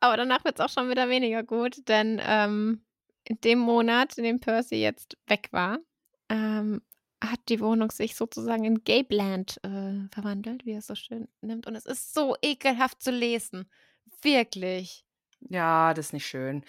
[0.00, 2.84] Aber danach wird es auch schon wieder weniger gut, denn ähm,
[3.24, 5.78] in dem Monat, in dem Percy jetzt weg war,
[6.30, 6.82] ähm,
[7.22, 11.66] hat die Wohnung sich sozusagen in Gabeland äh, verwandelt, wie er es so schön nimmt.
[11.66, 13.70] Und es ist so ekelhaft zu lesen.
[14.22, 15.04] Wirklich.
[15.40, 16.64] Ja, das ist nicht schön.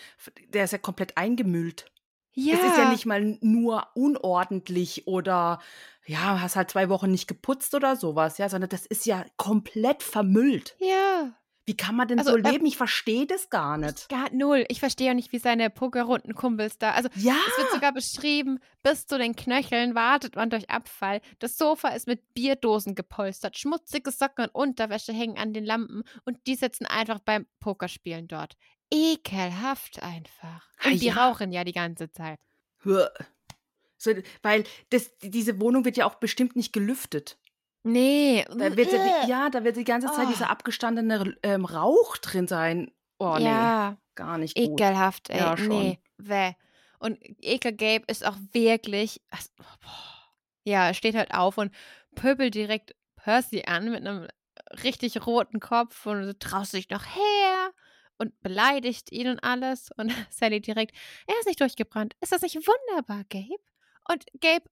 [0.50, 1.90] Der ist ja komplett eingemüllt.
[2.34, 2.56] Ja.
[2.56, 5.60] Es ist ja nicht mal nur unordentlich oder
[6.06, 10.02] ja, hast halt zwei Wochen nicht geputzt oder sowas, ja, sondern das ist ja komplett
[10.04, 10.76] vermüllt.
[10.80, 11.34] Ja.
[11.66, 12.66] Wie kann man denn Also, so äh, leben?
[12.66, 14.10] Ich verstehe das gar nicht.
[14.10, 14.66] Gar null.
[14.68, 16.92] Ich verstehe auch nicht, wie seine pokerrunden Kumpels da.
[16.92, 21.22] Also, Ja, Es wird sogar beschrieben, bis zu den Knöcheln wartet man durch Abfall.
[21.38, 23.58] Das Sofa ist mit Bierdosen gepolstert.
[23.58, 28.56] Schmutzige Socken und Unterwäsche hängen an den Lampen und die sitzen einfach beim Pokerspielen dort.
[28.92, 30.68] Ekelhaft einfach.
[30.80, 31.14] Ah, Und die ja.
[31.14, 32.40] rauchen ja die ganze Zeit.
[33.98, 34.12] So,
[34.42, 37.38] weil das, diese Wohnung wird ja auch bestimmt nicht gelüftet.
[37.84, 38.46] Nee.
[38.50, 40.32] Da wird ja, die, ja, da wird die ganze Zeit Oh.
[40.32, 42.92] dieser abgestandene ähm, Rauch drin sein.
[43.20, 44.80] Oh nee, Ja, gar nicht gut.
[44.80, 45.38] ekelhaft, ey.
[45.38, 45.68] Ja, schon.
[45.70, 46.54] Nee, weh.
[47.00, 49.22] Und Ekel Gabe ist auch wirklich.
[49.58, 49.66] boah.
[50.64, 51.74] Ja, er steht halt auf und
[52.16, 54.28] pöbelt direkt Percy an mit einem
[54.84, 57.72] richtig roten Kopf und so, traust du dich noch her
[58.22, 59.90] und beleidigt ihn und alles.
[59.98, 60.96] Und Sally direkt,
[61.28, 62.16] er ist nicht durchgebrannt.
[62.22, 63.58] Ist das nicht wunderbar, Gabe?
[64.10, 64.64] Und Gabe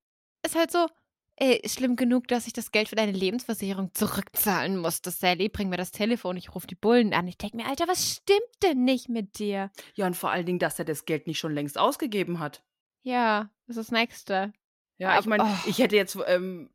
[0.45, 0.87] ist halt so,
[1.35, 5.11] ey, schlimm genug, dass ich das Geld für deine Lebensversicherung zurückzahlen musste.
[5.11, 7.27] Sally, bring mir das Telefon, ich rufe die Bullen an.
[7.27, 9.71] Ich denke mir, Alter, was stimmt denn nicht mit dir?
[9.95, 12.61] Ja, und vor allen Dingen, dass er das Geld nicht schon längst ausgegeben hat.
[13.03, 14.53] Ja, das ist das Nächste.
[14.97, 15.69] Ja, ich Aber- meine, oh.
[15.69, 16.69] ich hätte jetzt ähm,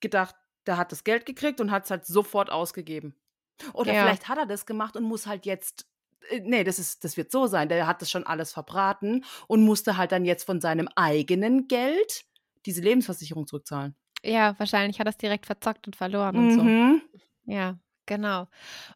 [0.00, 0.34] gedacht,
[0.66, 3.14] der hat das Geld gekriegt und hat es halt sofort ausgegeben.
[3.72, 4.02] Oder Ja.
[4.02, 5.86] vielleicht hat er das gemacht und muss halt jetzt.
[6.30, 7.68] äh, Nee, das, ist, das wird so sein.
[7.68, 12.24] Der hat das schon alles verbraten und musste halt dann jetzt von seinem eigenen Geld
[12.66, 13.94] diese Lebensversicherung zurückzahlen.
[14.24, 16.62] Ja, wahrscheinlich hat er es direkt verzockt und verloren und so.
[16.64, 17.02] Mhm.
[17.44, 18.48] Ja, genau.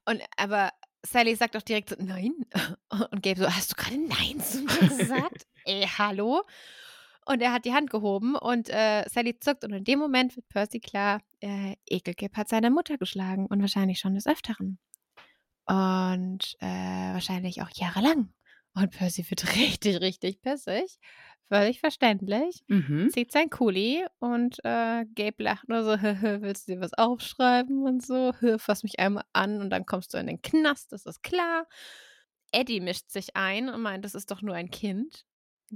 [0.07, 0.71] Und aber
[1.07, 2.33] Sally sagt auch direkt so, nein.
[3.13, 5.47] Und Gabe so, hast du gerade Nein zu mir gesagt?
[5.65, 6.43] Ey, hallo?
[7.27, 10.49] Und er hat die Hand gehoben und äh, Sally zuckt und in dem Moment wird
[10.49, 14.78] Percy klar, äh, Ekelgib hat seine Mutter geschlagen und wahrscheinlich schon des Öfteren.
[15.66, 18.32] Und äh, wahrscheinlich auch jahrelang.
[18.74, 20.99] Und Percy wird richtig, richtig pissig.
[21.49, 23.11] Völlig verständlich Mhm.
[23.11, 25.91] zieht sein Kuli und äh, Gabe lacht nur so,
[26.43, 30.18] willst du dir was aufschreiben und so, fass mich einmal an und dann kommst du
[30.18, 31.66] in den Knast, das ist klar.
[32.53, 35.24] Eddie mischt sich ein und meint, das ist doch nur ein Kind.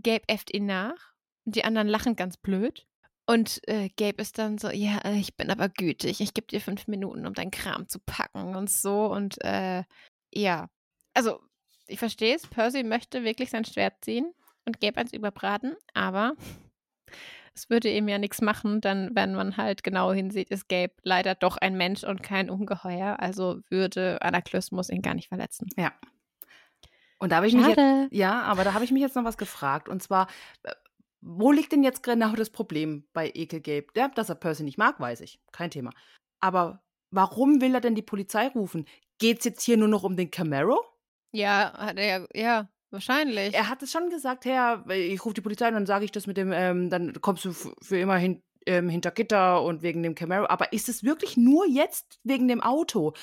[0.00, 1.12] Gabe äfft ihn nach
[1.44, 2.86] und die anderen lachen ganz blöd.
[3.26, 6.60] Und äh, Gabe ist dann so, ja, äh, ich bin aber gütig, ich gebe dir
[6.60, 9.06] fünf Minuten, um deinen Kram zu packen und so.
[9.06, 9.84] Und äh,
[10.32, 10.68] ja,
[11.14, 11.40] also
[11.86, 14.32] ich verstehe es, Percy möchte wirklich sein Schwert ziehen
[14.66, 16.34] und Gabe eins überbraten, aber
[17.54, 21.34] es würde ihm ja nichts machen, dann, wenn man halt genau hinsieht, ist Gabe leider
[21.34, 23.20] doch ein Mensch und kein Ungeheuer.
[23.20, 25.68] Also würde Anaklysmus ihn gar nicht verletzen.
[25.76, 25.92] Ja.
[27.18, 28.08] Und da habe ich mich jetzt, Schade.
[28.10, 29.88] ja, aber da habe ich mich jetzt noch was gefragt.
[29.88, 30.26] Und zwar,
[30.64, 30.72] äh,
[31.26, 33.86] wo liegt denn jetzt genau das Problem bei Ekel Gabe?
[33.96, 35.40] Ja, dass er Percy nicht mag, weiß ich.
[35.52, 35.90] Kein Thema.
[36.40, 38.84] Aber warum will er denn die Polizei rufen?
[39.18, 40.84] Geht es jetzt hier nur noch um den Camaro?
[41.32, 43.54] Ja, hat er, ja, wahrscheinlich.
[43.54, 46.26] Er hat es schon gesagt, Herr, ich rufe die Polizei und dann sage ich das
[46.26, 50.14] mit dem, ähm, dann kommst du für immer hin, ähm, hinter Gitter und wegen dem
[50.14, 50.46] Camaro.
[50.48, 53.14] Aber ist es wirklich nur jetzt wegen dem Auto?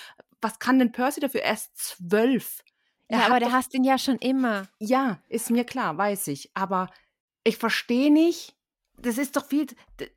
[0.42, 1.44] Was kann denn Percy dafür?
[1.44, 2.64] Er ist zwölf.
[3.10, 4.68] Ja, aber der hasst ihn ja schon immer.
[4.80, 6.50] Ja, ist mir klar, weiß ich.
[6.56, 6.88] Aber
[7.44, 8.56] ich verstehe nicht,
[8.98, 9.68] das ist doch viel,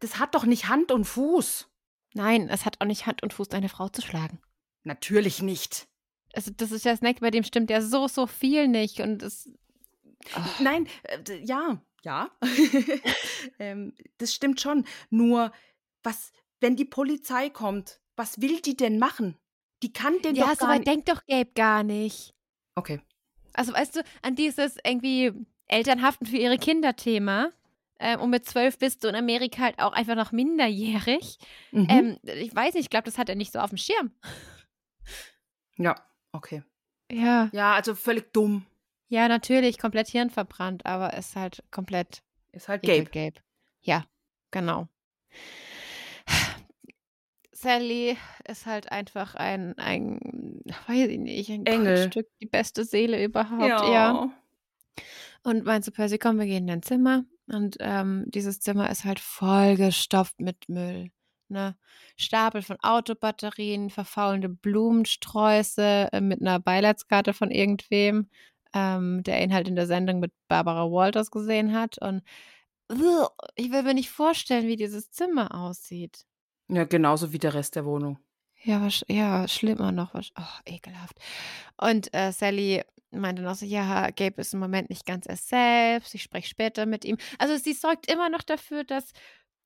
[0.00, 1.68] das hat doch nicht Hand und Fuß.
[2.14, 4.40] Nein, es hat auch nicht Hand und Fuß, eine Frau zu schlagen.
[4.84, 5.88] Natürlich nicht.
[6.34, 9.00] Also, das ist ja Snack, bei dem stimmt ja so, so viel nicht.
[9.00, 9.50] Und es.
[10.36, 10.40] Oh.
[10.60, 12.30] Nein, äh, ja, ja.
[13.58, 14.84] ähm, das stimmt schon.
[15.10, 15.52] Nur,
[16.02, 19.36] was, wenn die Polizei kommt, was will die denn machen?
[19.82, 20.88] Die kann den Ja, doch so gar weit nicht.
[20.88, 22.34] denkt doch Gabe gar nicht.
[22.74, 23.00] Okay.
[23.52, 25.32] Also, weißt du, an dieses irgendwie
[25.68, 27.50] Eltern haften für ihre Kinder-Thema.
[28.00, 31.38] Ähm, und mit zwölf bist du in Amerika halt auch einfach noch minderjährig.
[31.70, 31.86] Mhm.
[31.88, 34.12] Ähm, ich weiß nicht, ich glaube, das hat er nicht so auf dem Schirm.
[35.76, 35.94] ja,
[36.32, 36.62] okay.
[37.10, 37.48] Ja.
[37.52, 38.66] Ja, also völlig dumm.
[39.08, 43.04] Ja, natürlich, komplett hirnverbrannt, aber ist halt komplett Ist halt Gabe.
[43.04, 43.10] Gabe.
[43.10, 43.44] Gabe.
[43.82, 44.04] Ja,
[44.50, 44.88] genau.
[47.52, 50.20] Sally ist halt einfach ein, ein,
[50.86, 51.96] weiß ich nicht, ein Engel.
[51.96, 54.30] Goldstück, die beste Seele überhaupt, ja.
[55.44, 57.24] Und meint zu Percy, komm, wir gehen in dein Zimmer.
[57.46, 61.10] Und ähm, dieses Zimmer ist halt vollgestopft mit Müll.
[61.48, 61.76] Ne?
[62.16, 68.30] Stapel von Autobatterien, verfaulende Blumensträuße äh, mit einer Beileidskarte von irgendwem,
[68.72, 71.98] ähm, der ihn halt in der Sendung mit Barbara Walters gesehen hat.
[71.98, 72.22] Und
[73.56, 76.24] ich will mir nicht vorstellen, wie dieses Zimmer aussieht.
[76.68, 78.18] Ja, genauso wie der Rest der Wohnung.
[78.62, 80.14] Ja, wasch- ja, schlimmer noch.
[80.14, 81.18] wasch- Oh, ekelhaft.
[81.76, 82.82] Und äh, Sally
[83.20, 86.86] meinte noch so, ja, Gabe ist im Moment nicht ganz er selbst, ich spreche später
[86.86, 87.16] mit ihm.
[87.38, 89.12] Also sie sorgt immer noch dafür, dass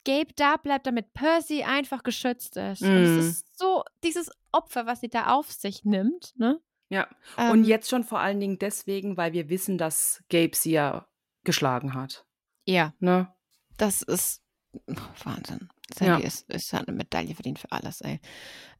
[0.04, 2.82] Gabe da bleibt, damit Percy einfach geschützt ist.
[2.82, 3.18] Und es Mhm.
[3.20, 6.60] ist so dieses Opfer, was sie da auf sich nimmt, ne?
[6.90, 7.06] Ja.
[7.36, 11.06] Ähm, Und jetzt schon vor allen Dingen deswegen, weil wir wissen, dass Gabe sie ja
[11.44, 12.24] geschlagen hat.
[12.66, 13.32] Ja, Ne?
[13.76, 14.42] das ist
[14.88, 14.94] oh,
[15.24, 15.68] Wahnsinn.
[15.94, 16.26] Sally Ja.
[16.26, 18.20] ist, ist hat eine Medaille verdient für alles, ey.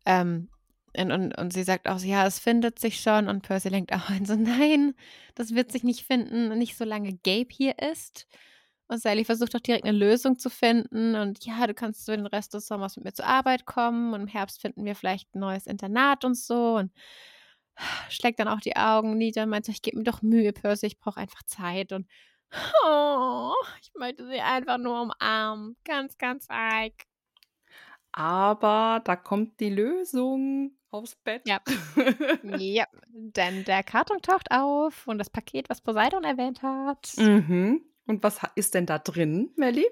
[0.06, 0.50] Ähm,
[0.96, 3.28] und, und, und sie sagt auch, so, ja, es findet sich schon.
[3.28, 4.94] Und Percy lenkt auch ein, so, nein,
[5.34, 8.26] das wird sich nicht finden, nicht solange Gabe hier ist.
[8.88, 11.14] Und Sally versucht auch direkt eine Lösung zu finden.
[11.14, 14.14] Und ja, du kannst für den Rest des Sommers mit mir zur Arbeit kommen.
[14.14, 16.76] Und im Herbst finden wir vielleicht ein neues Internat und so.
[16.76, 16.92] Und
[18.08, 20.86] schlägt dann auch die Augen nieder und meint so, ich gebe mir doch Mühe, Percy,
[20.86, 21.92] ich brauche einfach Zeit.
[21.92, 22.08] Und
[22.86, 23.52] oh,
[23.82, 25.76] ich möchte sie einfach nur umarmen.
[25.84, 26.94] Ganz, ganz arg.
[28.12, 31.42] Aber da kommt die Lösung aufs Bett.
[31.46, 31.60] Ja.
[32.58, 37.12] Ja, Denn der Karton taucht auf und das Paket, was Poseidon erwähnt hat.
[37.16, 37.82] Mhm.
[38.06, 39.86] Und was ist denn da drin, Melli?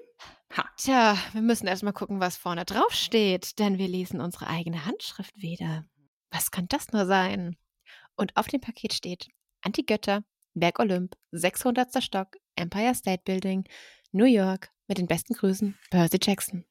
[0.55, 0.67] Ha.
[0.77, 5.35] Tja, wir müssen erstmal gucken, was vorne drauf steht, denn wir lesen unsere eigene Handschrift
[5.37, 5.85] wieder.
[6.31, 7.57] Was könnte das nur sein?
[8.15, 9.27] Und auf dem Paket steht
[9.61, 10.23] Antigötter,
[10.55, 12.03] Berg Olymp, 600.
[12.03, 13.65] Stock, Empire State Building,
[14.11, 16.65] New York, mit den besten Grüßen, Percy Jackson.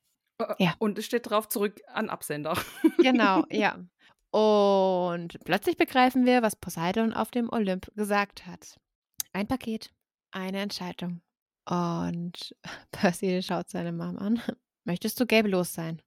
[0.58, 0.74] Ja.
[0.78, 2.58] Und es steht drauf zurück an Absender.
[2.98, 3.78] Genau, ja.
[4.36, 8.78] Und plötzlich begreifen wir, was Poseidon auf dem Olymp gesagt hat.
[9.32, 9.94] Ein Paket,
[10.30, 11.22] eine Entscheidung.
[11.64, 12.54] Und
[12.92, 14.42] Percy schaut seine Mom an.
[14.84, 16.02] Möchtest du Gabe los sein?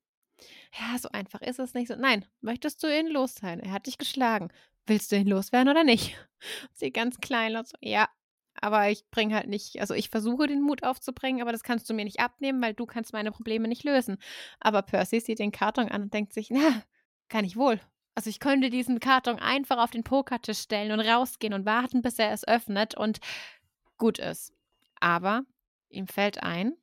[0.80, 1.96] Ja, so einfach ist es nicht so.
[1.96, 3.62] Nein, möchtest du ihn los sein?
[3.62, 4.50] Er hat dich geschlagen.
[4.86, 6.16] Willst du ihn loswerden oder nicht?
[6.74, 8.10] Sie ganz klein und so, ja.
[8.62, 11.96] Aber ich bringe halt nicht, also ich versuche den Mut aufzubringen, aber das kannst du
[11.96, 14.20] mir nicht abnehmen, weil du kannst meine Probleme nicht lösen.
[14.60, 16.84] Aber Percy sieht den Karton an und denkt sich, na,
[17.28, 17.82] kann ich wohl.
[18.20, 22.20] Also ich könnte diesen Karton einfach auf den Pokertisch stellen und rausgehen und warten, bis
[22.20, 23.22] er es öffnet und
[23.98, 24.52] gut ist.
[25.00, 25.44] Aber
[25.88, 26.74] ihm fällt ein,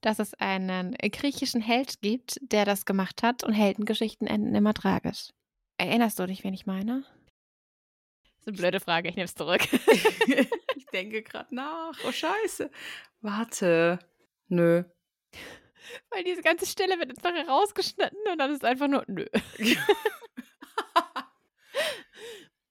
[0.00, 5.28] dass es einen griechischen Held gibt, der das gemacht hat und Heldengeschichten enden immer tragisch.
[5.78, 7.04] Erinnerst du dich, wen ich meine?
[8.24, 9.62] Das ist eine blöde Frage, ich nehme es zurück.
[10.74, 11.96] ich denke gerade nach.
[12.04, 12.72] Oh, scheiße.
[13.20, 14.00] Warte.
[14.48, 14.82] Nö.
[16.10, 19.26] Weil diese ganze Stelle wird jetzt nachher rausgeschnitten und dann ist einfach nur nö.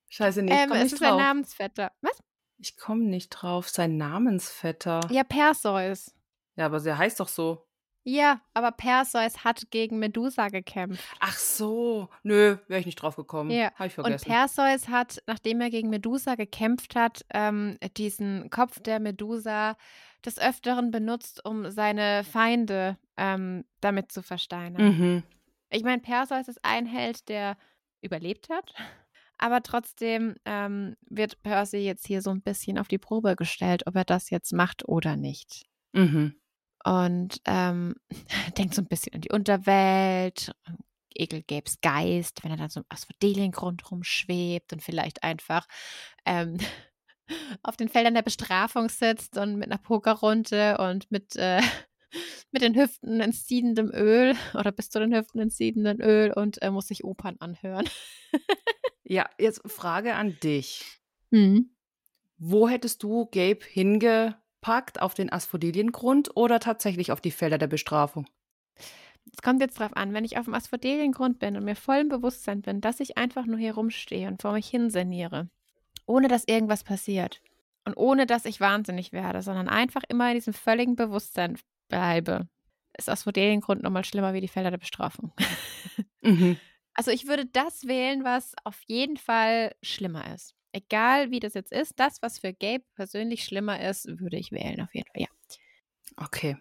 [0.10, 1.22] Scheiße, nee, ich ähm, komme es nicht ist ein drauf.
[1.22, 1.92] Namensvetter.
[2.02, 2.20] Was?
[2.58, 3.70] Ich komme nicht drauf.
[3.70, 5.02] Sein Namensvetter.
[5.10, 6.14] Ja, Perseus.
[6.56, 7.66] Ja, aber der heißt doch so.
[8.04, 11.04] Ja, aber Perseus hat gegen Medusa gekämpft.
[11.20, 12.10] Ach so.
[12.24, 13.52] Nö, wäre ich nicht drauf gekommen.
[13.52, 14.26] Ja, Habe ich Und vergessen.
[14.26, 19.78] Perseus hat, nachdem er gegen Medusa gekämpft hat, ähm, diesen Kopf der Medusa
[20.26, 24.98] des Öfteren benutzt, um seine Feinde ähm, damit zu versteinern.
[24.98, 25.24] mhm.
[25.74, 27.56] Ich meine, Perseus ist ein Held, der
[28.02, 28.74] überlebt hat,
[29.38, 33.96] aber trotzdem ähm, wird Percy jetzt hier so ein bisschen auf die Probe gestellt, ob
[33.96, 35.66] er das jetzt macht oder nicht.
[35.94, 36.36] Mhm.
[36.84, 37.96] Und ähm,
[38.58, 40.54] denkt so ein bisschen an die Unterwelt,
[41.14, 45.68] Ekel Gabes Geist, wenn er dann so im Asphodeliengrund rumschwebt und vielleicht einfach
[46.26, 46.58] ähm,
[47.64, 51.62] auf den Feldern der Bestrafung sitzt und mit einer Pokerrunde und mit, äh,
[52.52, 56.62] mit den Hüften in siedendem Öl oder bis zu den Hüften in siedendem Öl und
[56.62, 57.88] äh, muss sich Opern anhören.
[59.12, 61.02] Ja, jetzt Frage an dich.
[61.32, 61.76] Mhm.
[62.38, 65.02] Wo hättest du Gabe hingepackt?
[65.02, 68.26] Auf den Asphodeliengrund oder tatsächlich auf die Felder der Bestrafung?
[69.34, 72.08] Es kommt jetzt drauf an, wenn ich auf dem Asphodeliengrund bin und mir voll im
[72.08, 75.50] Bewusstsein bin, dass ich einfach nur hier rumstehe und vor mich hinseniere,
[76.06, 77.42] ohne dass irgendwas passiert
[77.84, 81.58] und ohne dass ich wahnsinnig werde, sondern einfach immer in diesem völligen Bewusstsein
[81.92, 82.48] bleibe,
[82.98, 85.34] ist Asphodeliengrund nochmal schlimmer wie die Felder der Bestrafung.
[86.24, 86.60] Mhm.
[86.94, 90.54] Also ich würde das wählen, was auf jeden Fall schlimmer ist.
[90.72, 94.82] Egal wie das jetzt ist, das, was für Gabe persönlich schlimmer ist, würde ich wählen,
[94.82, 95.22] auf jeden Fall.
[95.24, 95.28] Ja.
[96.18, 96.58] Okay.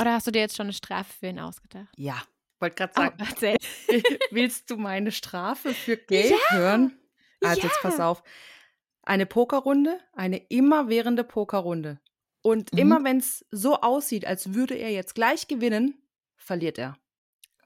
[0.00, 1.92] Oder hast du dir jetzt schon eine Strafe für ihn ausgedacht?
[1.96, 2.22] Ja.
[2.60, 3.56] Wollte gerade Oh, sagen, erzähl.
[4.30, 6.98] willst du meine Strafe für Gabe hören?
[7.42, 8.08] Also jetzt pass Ja.
[8.10, 8.22] auf.
[9.02, 12.00] Eine Pokerrunde, eine immerwährende Pokerrunde.
[12.46, 12.78] Und Mhm.
[12.78, 15.94] immer wenn es so aussieht, als würde er jetzt gleich gewinnen,
[16.36, 16.98] verliert er.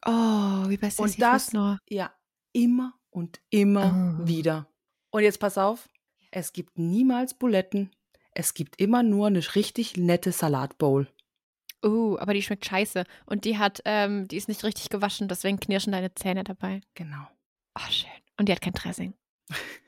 [0.06, 1.78] Oh, wie bei Und Sissy das- nur.
[1.88, 2.12] Ja,
[2.52, 4.26] immer und immer Oh.
[4.26, 4.68] wieder.
[5.10, 5.88] Und jetzt pass auf,
[6.30, 7.90] es gibt niemals Buletten.
[8.34, 11.08] Es gibt immer nur eine richtig nette Salatbowl.
[11.84, 13.04] Uh, aber die schmeckt scheiße.
[13.26, 16.80] Und die hat, ähm, die ist nicht richtig gewaschen, deswegen knirschen deine Zähne dabei.
[16.94, 17.26] Genau.
[17.76, 18.10] Oh, schön.
[18.36, 19.14] Und die hat kein Dressing.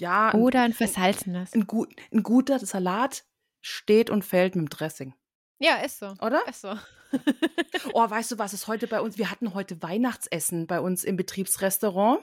[0.00, 1.52] Ja, Oder ein versalzenes.
[1.52, 3.24] ein, gut, ein guter Salat
[3.60, 5.14] steht und fällt mit dem Dressing.
[5.58, 6.14] Ja, ist so.
[6.20, 6.46] Oder?
[6.48, 6.74] Ist so.
[7.92, 9.18] Oh, weißt du, was es heute bei uns?
[9.18, 12.20] Wir hatten heute Weihnachtsessen bei uns im Betriebsrestaurant.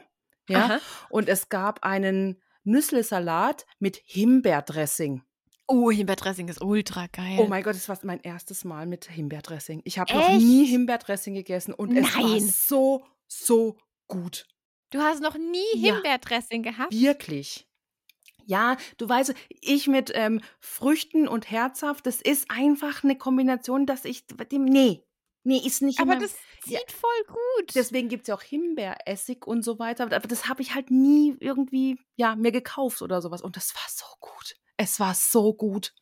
[0.47, 0.65] Ja.
[0.65, 0.79] Aha.
[1.09, 5.23] Und es gab einen Nüsslesalat mit Himbeerdressing.
[5.67, 7.37] Oh, Himbeerdressing ist ultra geil.
[7.39, 9.81] Oh mein Gott, das war mein erstes Mal mit Himbeerdressing.
[9.83, 12.39] Ich habe noch nie Himbeerdressing gegessen und es war Nein.
[12.49, 13.77] so, so
[14.07, 14.47] gut.
[14.91, 15.95] Du hast noch nie Ja.
[15.95, 16.93] Himbeerdressing gehabt?
[16.93, 17.66] Wirklich.
[18.47, 24.05] Ja, du weißt, ich mit ähm, Früchten und herzhaft, das ist einfach eine Kombination, dass
[24.05, 24.63] ich dem.
[24.63, 25.03] Nee.
[25.43, 26.79] Nee, ist nicht Aber das Ja.
[26.79, 27.75] sieht voll gut.
[27.75, 30.05] Deswegen gibt es ja auch Himbeeressig und so weiter.
[30.05, 33.41] Aber das habe ich halt nie irgendwie, ja, mir gekauft oder sowas.
[33.41, 34.55] Und das war so gut.
[34.77, 35.93] Es war so gut.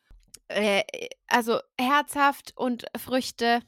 [0.47, 0.83] äh,
[1.27, 3.61] also herzhaft und Früchte.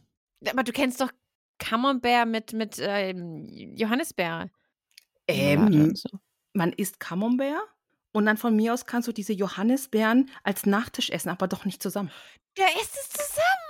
[0.47, 1.11] Aber du kennst doch
[1.57, 3.43] Camembert mit, mit ähm,
[3.75, 4.51] Johannisbeere.
[5.27, 6.09] Ähm, so.
[6.53, 7.61] man isst Camembert
[8.11, 11.81] und dann von mir aus kannst du diese Johannisbeeren als Nachtisch essen, aber doch nicht
[11.81, 12.11] zusammen.
[12.57, 13.67] Ja, isst es zusammen.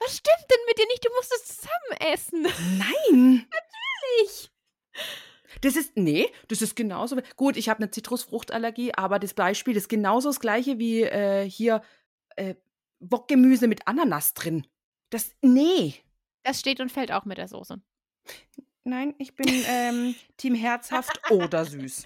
[0.00, 1.04] Was stimmt denn mit dir nicht?
[1.04, 2.42] Du musst es zusammen essen.
[2.78, 3.46] Nein!
[4.24, 4.50] Ich.
[5.60, 7.16] Das ist, nee, das ist genauso.
[7.36, 11.82] Gut, ich habe eine Zitrusfruchtallergie, aber das Beispiel ist genauso das gleiche wie äh, hier
[12.36, 12.54] äh,
[12.98, 14.66] Bockgemüse mit Ananas drin.
[15.10, 15.94] Das, nee.
[16.42, 17.80] Das steht und fällt auch mit der Soße.
[18.84, 22.04] Nein, ich bin ähm, Team herzhaft oder süß.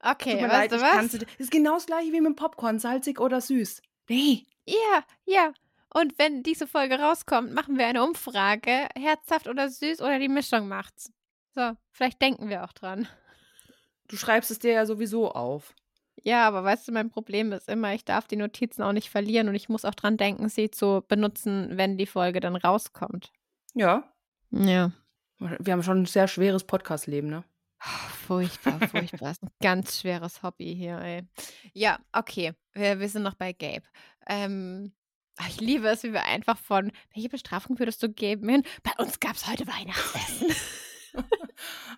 [0.00, 1.12] Okay, Tut mir weißt leid, du ich was?
[1.12, 3.82] Das ist genau das gleiche wie mit dem Popcorn, salzig oder süß.
[4.08, 4.46] Nee.
[4.66, 5.52] Ja, ja.
[5.92, 8.88] Und wenn diese Folge rauskommt, machen wir eine Umfrage.
[8.94, 11.12] Herzhaft oder süß oder die Mischung macht's.
[11.54, 13.08] So, vielleicht denken wir auch dran.
[14.08, 15.74] Du schreibst es dir ja sowieso auf.
[16.22, 19.48] Ja, aber weißt du, mein Problem ist immer, ich darf die Notizen auch nicht verlieren
[19.48, 23.32] und ich muss auch dran denken, sie zu benutzen, wenn die Folge dann rauskommt.
[23.74, 24.04] Ja.
[24.50, 24.92] Ja.
[25.38, 27.44] Wir haben schon ein sehr schweres Podcast-Leben, ne?
[28.26, 29.30] Furchtbar, furchtbar.
[29.32, 31.22] ist ein ganz schweres Hobby hier, ey.
[31.74, 32.54] Ja, okay.
[32.72, 33.82] Wir, wir sind noch bei Gabe.
[34.26, 34.92] Ähm,
[35.48, 38.48] ich liebe es, wie wir einfach von, welche Bestrafung würdest du geben?
[38.48, 38.62] Hin?
[38.82, 40.54] Bei uns gab es heute Weihnachtsessen.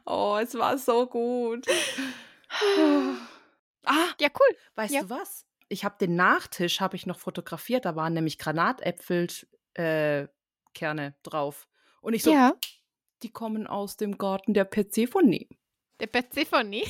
[0.06, 1.66] Oh, es war so gut.
[3.84, 4.56] ah, ja, cool.
[4.76, 5.02] weißt Ja.
[5.02, 5.44] du was?
[5.68, 7.84] Ich habe den Nachtisch habe ich noch fotografiert.
[7.84, 9.26] Da waren nämlich Granatäpfel
[9.74, 10.28] äh,
[11.24, 11.68] drauf.
[12.00, 12.52] Und ich so, ja,
[13.22, 15.46] die kommen aus dem Garten der Persephone.
[16.00, 16.82] der Persephone.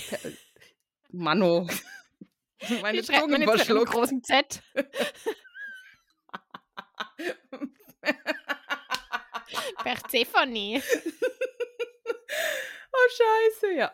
[1.10, 1.66] Mano.
[2.82, 4.62] Meine Zunge man jetzt mit großen Z?
[9.82, 10.82] Persephone.
[12.92, 13.92] Oh, scheiße, ja.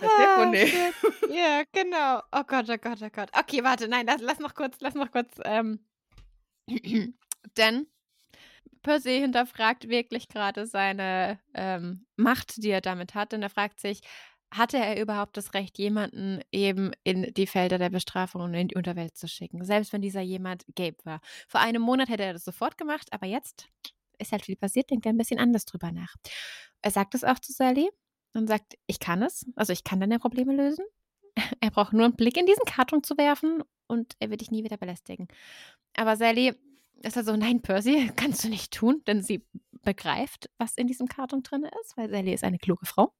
[0.00, 0.66] Ah, Persephone.
[0.66, 0.94] shit.
[1.30, 2.22] Ja, genau.
[2.32, 3.30] Oh Gott, oh Gott, oh Gott.
[3.32, 5.34] Okay, warte, nein, lass, lass noch kurz, lass noch kurz.
[5.44, 5.84] Ähm,
[7.56, 7.86] denn
[8.82, 13.32] Percy hinterfragt wirklich gerade seine ähm, Macht, die er damit hat.
[13.32, 14.00] Denn er fragt sich,
[14.50, 18.76] hatte er überhaupt das Recht, jemanden eben in die Felder der Bestrafung und in die
[18.76, 19.64] Unterwelt zu schicken?
[19.64, 21.20] Selbst wenn dieser jemand Gabe war.
[21.48, 23.68] Vor einem Monat hätte er das sofort gemacht, aber jetzt
[24.18, 26.14] ist halt viel passiert, denkt er ein bisschen anders drüber nach.
[26.82, 27.90] Er sagt es auch zu Sally
[28.34, 30.84] und sagt, ich kann es, also ich kann deine Probleme lösen.
[31.60, 34.64] Er braucht nur einen Blick in diesen Karton zu werfen und er wird dich nie
[34.64, 35.28] wieder belästigen.
[35.94, 36.54] Aber Sally
[37.02, 39.46] ist also, nein, Percy, kannst du nicht tun, denn sie
[39.82, 43.12] begreift, was in diesem Karton drin ist, weil Sally ist eine kluge Frau.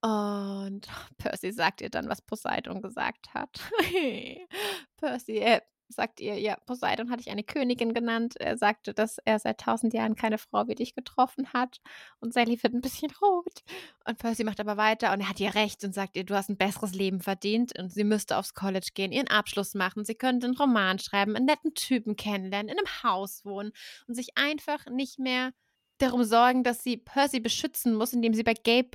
[0.00, 0.86] Und
[1.16, 3.58] Percy sagt ihr dann, was Poseidon gesagt hat.
[4.96, 8.34] Percy äh, sagt ihr, ja, Poseidon hatte ich eine Königin genannt.
[8.38, 11.78] Er sagte, dass er seit tausend Jahren keine Frau wie dich getroffen hat.
[12.20, 13.62] Und Sally wird ein bisschen rot.
[14.06, 16.50] Und Percy macht aber weiter und er hat ihr recht und sagt ihr, du hast
[16.50, 20.04] ein besseres Leben verdient und sie müsste aufs College gehen, ihren Abschluss machen.
[20.04, 23.72] Sie könnte einen Roman schreiben, einen netten Typen kennenlernen, in einem Haus wohnen
[24.06, 25.52] und sich einfach nicht mehr
[25.98, 28.90] darum sorgen, dass sie Percy beschützen muss, indem sie bei Gabe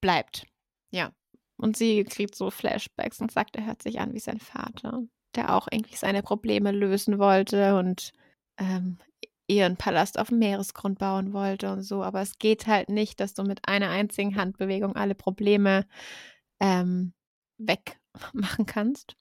[0.00, 0.46] bleibt.
[0.90, 1.12] Ja.
[1.56, 5.02] Und sie kriegt so Flashbacks und sagt, er hört sich an wie sein Vater,
[5.34, 8.12] der auch irgendwie seine Probleme lösen wollte und
[8.58, 8.98] ähm,
[9.46, 12.02] ihren Palast auf dem Meeresgrund bauen wollte und so.
[12.02, 15.86] Aber es geht halt nicht, dass du mit einer einzigen Handbewegung alle Probleme
[16.60, 17.14] ähm,
[17.56, 19.16] wegmachen kannst.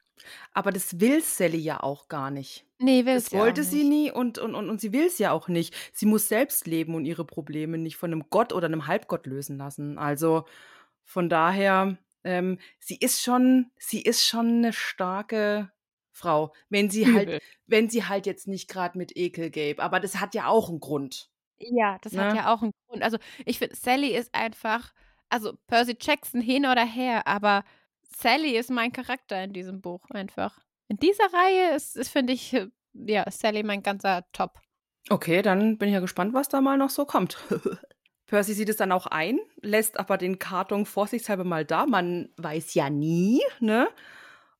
[0.53, 2.65] Aber das will Sally ja auch gar nicht.
[2.79, 5.47] Nee, will Das wollte sie nie und, und, und, und sie will es ja auch
[5.47, 5.75] nicht.
[5.93, 9.57] Sie muss selbst leben und ihre Probleme nicht von einem Gott oder einem Halbgott lösen
[9.57, 9.97] lassen.
[9.97, 10.45] Also
[11.03, 15.71] von daher, ähm, sie ist schon, sie ist schon eine starke
[16.17, 19.81] Frau, wenn sie halt, wenn sie halt jetzt nicht gerade mit Ekel gäbe.
[19.83, 21.29] Aber das hat ja auch einen Grund.
[21.59, 22.37] Ja, das hat Ne?
[22.37, 23.03] ja auch einen Grund.
[23.03, 24.93] Also ich finde, Sally ist einfach,
[25.29, 27.63] also Percy Jackson hin oder her, aber
[28.03, 30.59] Sally ist mein Charakter in diesem Buch einfach.
[30.87, 34.59] In dieser Reihe ist, ist finde ich, äh, ja, Sally mein ganzer Top.
[35.09, 37.37] Okay, dann bin ich ja gespannt, was da mal noch so kommt.
[38.27, 41.85] Percy sieht es dann auch ein, lässt aber den Karton vorsichtshalber mal da.
[41.85, 43.87] Man weiß ja nie, ne?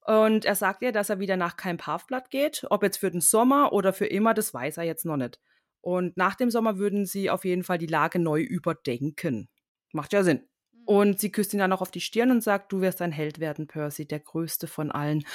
[0.07, 2.65] Und er sagt ihr, dass er wieder nach kein Pavblatt geht.
[2.69, 5.37] Ob jetzt für den Sommer oder für immer, das weiß er jetzt noch nicht.
[5.81, 9.49] Und nach dem Sommer würden sie auf jeden Fall die Lage neu überdenken.
[9.91, 10.47] Macht ja Sinn.
[10.85, 13.39] Und sie küsst ihn dann noch auf die Stirn und sagt, du wirst ein Held
[13.39, 15.25] werden, Percy, der größte von allen.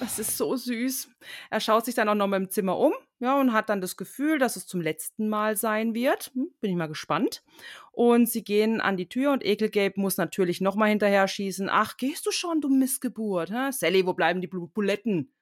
[0.00, 1.08] Das ist so süß.
[1.50, 3.96] Er schaut sich dann auch noch mal im Zimmer um, ja, und hat dann das
[3.96, 6.30] Gefühl, dass es zum letzten Mal sein wird.
[6.34, 7.42] Hm, bin ich mal gespannt.
[7.92, 11.68] Und sie gehen an die Tür und Ekelgabe muss natürlich noch mal hinterher schießen.
[11.70, 13.50] Ach, gehst du schon, du Missgeburt?
[13.50, 13.70] Hä?
[13.72, 15.32] Sally, wo bleiben die Bu- Buletten?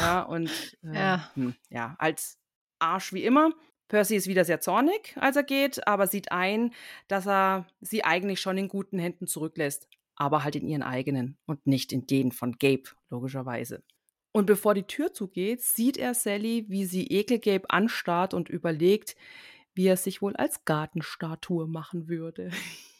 [0.00, 0.50] Ja, und
[0.84, 1.30] äh, Ja.
[1.34, 2.38] Hm, ja, als
[2.78, 3.50] Arsch wie immer.
[3.88, 6.72] Percy ist wieder sehr zornig, als er geht, aber sieht ein,
[7.08, 9.86] dass er sie eigentlich schon in guten Händen zurücklässt.
[10.16, 13.82] Aber halt in ihren eigenen und nicht in denen von Gabe, logischerweise.
[14.32, 19.14] Und bevor die Tür zugeht, sieht er Sally, wie sie Ekelgabe anstarrt und überlegt,
[19.74, 22.50] wie er sich wohl als Gartenstatue machen würde.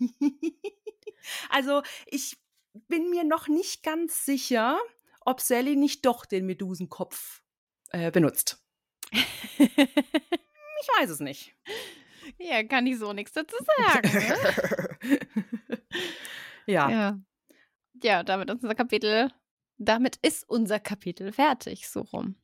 [1.51, 2.39] also, ich
[2.89, 4.79] bin mir noch nicht ganz sicher,
[5.21, 7.43] ob Sally nicht doch den Medusenkopf
[7.91, 8.63] äh, benutzt.
[10.83, 11.55] Ich weiß es nicht.
[12.39, 14.11] Ja, kann ich so nichts dazu sagen.
[16.67, 16.91] Ja.
[16.91, 17.19] ja.
[18.03, 19.31] Ja, damit ist unser Kapitel,
[19.79, 22.37] damit ist unser Kapitel fertig, so rum.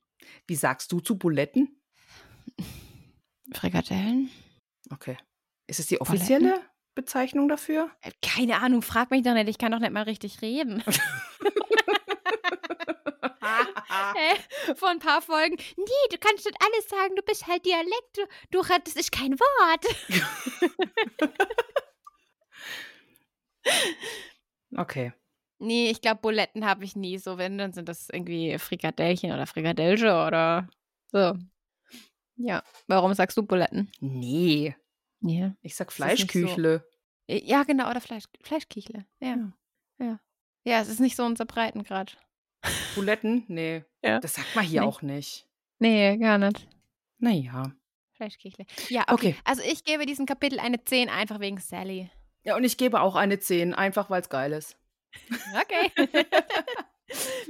[0.47, 1.81] Wie sagst du zu Buletten?
[3.53, 4.29] Frikadellen?
[4.91, 5.17] Okay.
[5.67, 6.61] Ist es die offizielle
[6.95, 7.89] Bezeichnung dafür?
[8.01, 10.83] Äh, Keine Ahnung, frag mich doch nicht, ich kann doch nicht mal richtig reden.
[14.15, 18.17] Äh, vor ein paar Folgen, nee, du kannst nicht alles sagen, du bist halt Dialekt,
[18.17, 18.21] du,
[18.51, 19.85] du das ist kein Wort.
[24.75, 25.13] Okay.
[25.59, 27.37] Nee, ich glaube, Buletten habe ich nie so.
[27.37, 30.69] Wenn, dann sind das irgendwie Frikadellchen oder Frikadellche oder
[31.11, 31.35] so.
[32.37, 33.91] Ja, warum sagst du Buletten?
[33.99, 34.75] Nee.
[35.21, 35.53] Ja.
[35.61, 36.03] Ich sag nicht so.
[36.03, 36.87] Fleischküchle.
[37.27, 39.05] Ja, genau, oder Fleisch, Fleischkichle.
[39.19, 39.51] Ja.
[39.99, 40.19] ja.
[40.63, 42.17] Ja, es ist nicht so unser Breitengrad.
[42.95, 43.43] Buletten?
[43.47, 43.83] Nee.
[44.01, 44.21] Ja.
[44.21, 44.87] Das sagt man hier Nee.
[44.87, 45.45] auch nicht.
[45.79, 46.65] Nee, gar nicht.
[47.17, 47.73] Naja.
[48.13, 48.65] Fleischkichle.
[48.87, 49.31] Ja, okay.
[49.31, 49.35] Okay.
[49.43, 52.09] Also ich gebe diesem Kapitel eine 10 einfach wegen Sally.
[52.43, 54.77] Ja, und ich gebe auch eine 10, einfach weil es geil ist.
[55.55, 55.91] Okay.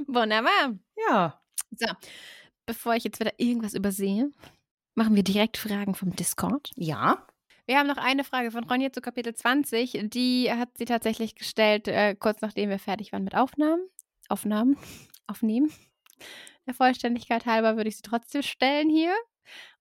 [0.06, 0.78] Wunderbar.
[1.08, 1.40] Ja.
[1.70, 1.86] So,
[2.66, 4.30] bevor ich jetzt wieder irgendwas übersehe,
[4.94, 6.70] machen wir direkt Fragen vom Discord.
[6.76, 7.26] Ja.
[7.66, 10.08] Wir haben noch eine Frage von Ronja zu Kapitel 20.
[10.10, 13.88] Die hat sie tatsächlich gestellt, äh, kurz nachdem wir fertig waren mit Aufnahmen.
[14.28, 14.76] Aufnahmen.
[15.26, 15.72] Aufnehmen.
[16.66, 19.14] Der Vollständigkeit halber würde ich sie trotzdem stellen hier.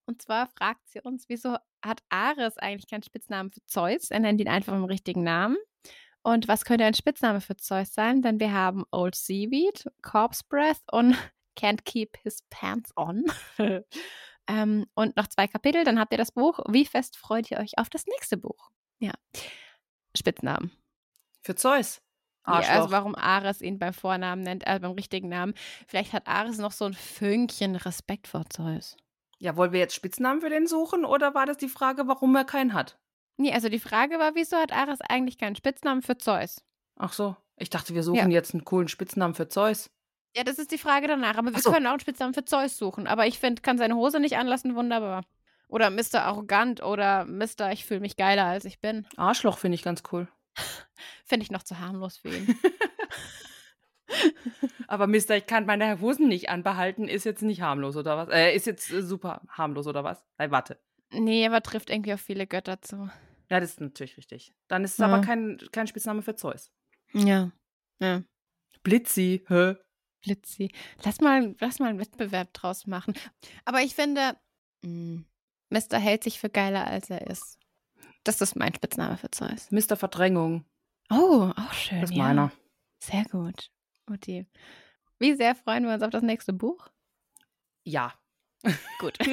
[0.05, 4.11] Und zwar fragt sie uns, wieso hat Ares eigentlich keinen Spitznamen für Zeus?
[4.11, 5.57] Er nennt ihn einfach im richtigen Namen.
[6.21, 8.21] Und was könnte ein Spitzname für Zeus sein?
[8.21, 11.15] Denn wir haben Old Seaweed, Corpse Breath und
[11.57, 13.23] Can't Keep His Pants On.
[14.47, 16.59] ähm, und noch zwei Kapitel, dann habt ihr das Buch.
[16.69, 18.69] Wie fest freut ihr euch auf das nächste Buch?
[18.99, 19.13] Ja.
[20.15, 20.71] Spitznamen.
[21.41, 22.01] Für Zeus.
[22.47, 25.53] Ja, also warum Ares ihn beim Vornamen nennt, also beim richtigen Namen.
[25.87, 28.97] Vielleicht hat Ares noch so ein Fünkchen Respekt vor Zeus.
[29.39, 32.45] Ja, wollen wir jetzt Spitznamen für den suchen oder war das die Frage, warum er
[32.45, 32.99] keinen hat?
[33.37, 36.61] Nee, also die Frage war, wieso hat Ares eigentlich keinen Spitznamen für Zeus?
[36.97, 37.37] Ach so.
[37.55, 39.89] Ich dachte, wir suchen jetzt einen coolen Spitznamen für Zeus.
[40.35, 41.37] Ja, das ist die Frage danach.
[41.37, 41.71] Aber wir so.
[41.71, 43.07] können auch einen Spitznamen für Zeus suchen.
[43.07, 45.23] Aber ich finde, kann seine Hose nicht anlassen, wunderbar.
[45.69, 46.23] Oder Mr.
[46.23, 47.71] Arrogant oder Mr.
[47.71, 49.07] Ich fühle mich geiler, als ich bin.
[49.17, 50.27] Arschloch finde ich ganz cool.
[51.25, 52.59] Finde ich noch zu harmlos für ihn.
[54.87, 58.29] Aber Mister, ich kann meine Hosen nicht anbehalten, ist jetzt nicht harmlos oder was?
[58.29, 60.23] Äh, ist jetzt äh, super harmlos oder was?
[60.37, 60.79] Nein, warte.
[61.11, 63.09] nee, aber trifft irgendwie auf viele Götter zu.
[63.49, 64.53] Ja, das ist natürlich richtig.
[64.67, 65.07] Dann ist es Ja.
[65.07, 66.71] aber kein, kein Spitzname für Zeus.
[67.13, 67.51] Ja.
[67.99, 68.23] Ja.
[68.83, 69.75] Blitzi, hä?
[70.21, 70.71] Blitzi.
[71.03, 73.13] Lass mal, lass mal einen Wettbewerb draus machen.
[73.65, 74.37] Aber ich finde,
[74.83, 75.23] mh,
[75.69, 75.97] Mr.
[75.97, 77.57] hält sich für geiler, als er ist.
[78.23, 79.71] Das ist mein Spitzname für Zeus.
[79.71, 79.95] Mr.
[79.95, 80.65] Verdrängung.
[81.09, 82.01] Oh, auch schön.
[82.01, 82.23] Das ist ja.
[82.23, 82.51] meiner.
[83.01, 83.71] Sehr gut.
[84.09, 84.45] Mutti.
[85.19, 86.89] Wie sehr freuen wir uns auf das nächste Buch?
[87.83, 88.13] Ja.
[88.99, 89.17] Gut.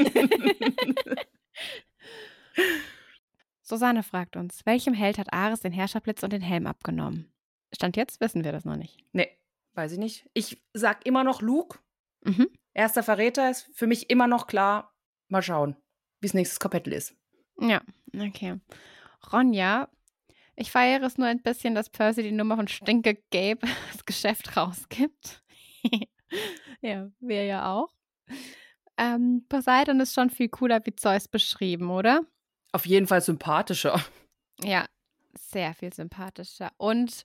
[3.63, 7.33] Susanne fragt uns, welchem Held hat Ares den Herrscherblitz und den Helm abgenommen?
[7.75, 9.05] Stand jetzt wissen wir das noch nicht.
[9.13, 9.29] Nee,
[9.75, 10.31] weiß ich nicht.
[10.35, 11.81] Ich sag immer noch Luke.
[12.25, 12.49] Mhm.
[12.75, 14.95] Erster Verräter ist für mich immer noch klar.
[15.29, 15.77] Mal schauen,
[16.21, 17.17] wie das nächste Kapitel ist.
[17.61, 17.83] Ja,
[18.15, 18.61] okay.
[19.33, 19.89] Ronja,
[20.57, 23.61] ich feiere es nur ein bisschen, dass Percy die Nummer von Stinke Gabe
[23.93, 25.43] das Geschäft rausgibt.
[26.81, 27.95] ja, wir ja auch.
[28.99, 32.23] Ähm, Poseidon ist schon viel cooler wie Zeus beschrieben, oder?
[32.73, 34.03] Auf jeden Fall sympathischer.
[34.63, 34.87] Ja,
[35.39, 36.73] sehr viel sympathischer.
[36.79, 37.25] Und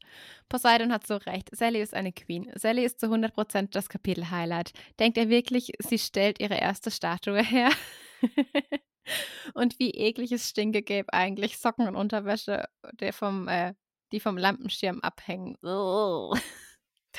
[0.49, 1.49] Poseidon hat so recht.
[1.55, 2.51] Sally ist eine Queen.
[2.55, 4.73] Sally ist zu 100% das Kapitel-Highlight.
[4.99, 7.69] Denkt er wirklich, sie stellt ihre erste Statue her?
[9.53, 11.57] Und wie eklig ist Stinkegabe eigentlich?
[11.57, 13.73] Socken und Unterwäsche, der vom, äh,
[14.11, 15.57] die vom Lampenschirm abhängen.
[15.63, 16.39] Ugh.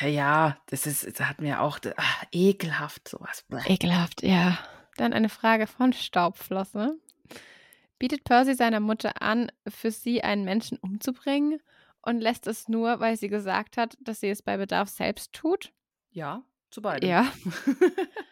[0.00, 3.44] Ja, das ist, das hat mir auch ah, ekelhaft sowas.
[3.66, 4.58] Ekelhaft, ja.
[4.96, 6.98] Dann eine Frage von Staubflosse.
[7.98, 11.60] Bietet Percy seiner Mutter an, für sie einen Menschen umzubringen
[12.00, 15.72] und lässt es nur, weil sie gesagt hat, dass sie es bei Bedarf selbst tut?
[16.10, 17.08] Ja, zu beidem.
[17.08, 17.32] Ja.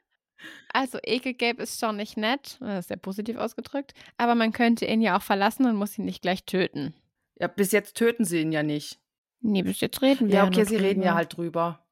[0.73, 5.01] Also Ekelgabe ist schon nicht nett, das ist sehr positiv ausgedrückt, aber man könnte ihn
[5.01, 6.95] ja auch verlassen und muss ihn nicht gleich töten.
[7.37, 9.01] Ja, bis jetzt töten sie ihn ja nicht.
[9.41, 11.17] Nee, bis jetzt reden wir Ja, ja okay, nur sie reden ja drüber.
[11.17, 11.87] halt drüber.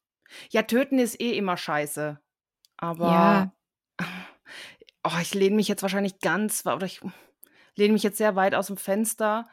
[0.50, 2.20] Ja, töten ist eh immer scheiße.
[2.76, 3.52] Aber Ja.
[5.04, 7.00] oh, ich lehne mich jetzt wahrscheinlich ganz, oder ich
[7.74, 9.48] lehne mich jetzt sehr weit aus dem Fenster.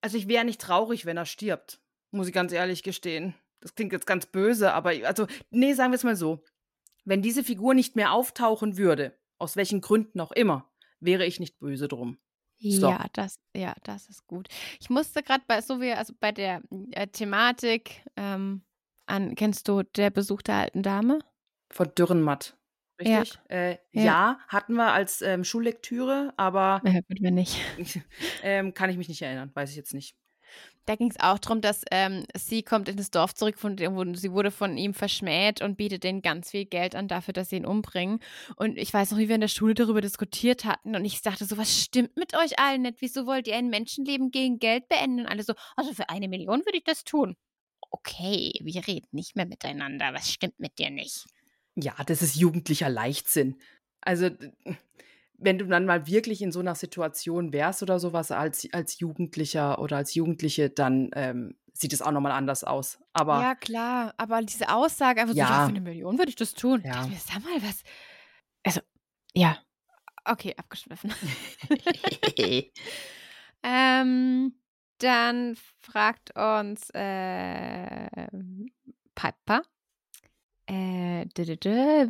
[0.00, 1.80] Also ich wäre nicht traurig, wenn er stirbt,
[2.10, 3.34] muss ich ganz ehrlich gestehen.
[3.60, 6.44] Das klingt jetzt ganz böse, aber also, nee, sagen wir es mal so.
[7.06, 10.68] Wenn diese Figur nicht mehr auftauchen würde, aus welchen Gründen auch immer,
[10.98, 12.18] wäre ich nicht böse drum.
[12.58, 12.88] So.
[12.90, 14.48] Ja, das, ja, das ist gut.
[14.80, 18.62] Ich musste gerade bei, so wie, also bei der äh, Thematik ähm,
[19.06, 21.20] an, kennst du der Besuch der alten Dame?
[21.70, 22.56] Von Dürrenmatt.
[22.98, 23.38] richtig?
[23.48, 24.04] Äh, Ja.
[24.04, 27.60] ja, hatten wir als ähm, Schullektüre, aber Ja, gut, wenn nicht.
[28.42, 30.16] ähm, kann ich mich nicht erinnern, weiß ich jetzt nicht.
[30.86, 34.32] Da ging es auch darum, dass ähm, sie kommt in das Dorf zurück, von sie
[34.32, 37.66] wurde von ihm verschmäht und bietet denen ganz viel Geld an dafür, dass sie ihn
[37.66, 38.20] umbringen.
[38.54, 41.44] Und ich weiß noch, wie wir in der Schule darüber diskutiert hatten und ich dachte
[41.44, 43.00] so, was stimmt mit euch allen nicht?
[43.00, 45.20] Wieso wollt ihr ein Menschenleben gegen Geld beenden?
[45.20, 47.36] Und alle so, also für eine Million würde ich das tun.
[47.90, 50.14] Okay, wir reden nicht mehr miteinander.
[50.14, 51.26] Was stimmt mit dir nicht?
[51.74, 53.60] Ja, das ist jugendlicher Leichtsinn.
[54.00, 54.30] Also,
[55.38, 59.78] wenn du dann mal wirklich in so einer Situation wärst oder sowas als, als Jugendlicher
[59.80, 62.98] oder als Jugendliche, dann ähm, sieht es auch nochmal anders aus.
[63.12, 65.48] Aber ja, klar, aber diese Aussage einfach so, Ja.
[65.48, 66.82] ja, für eine Million würde ich das tun.
[66.84, 67.04] Ja.
[67.04, 67.82] Ich mir, sag mal, was.
[68.64, 68.80] Also,
[69.34, 69.58] ja.
[70.24, 71.12] Okay, abgeschliffen.
[73.62, 74.54] ähm,
[74.98, 78.08] dann fragt uns äh,
[79.14, 79.62] Piper,
[80.66, 81.26] äh,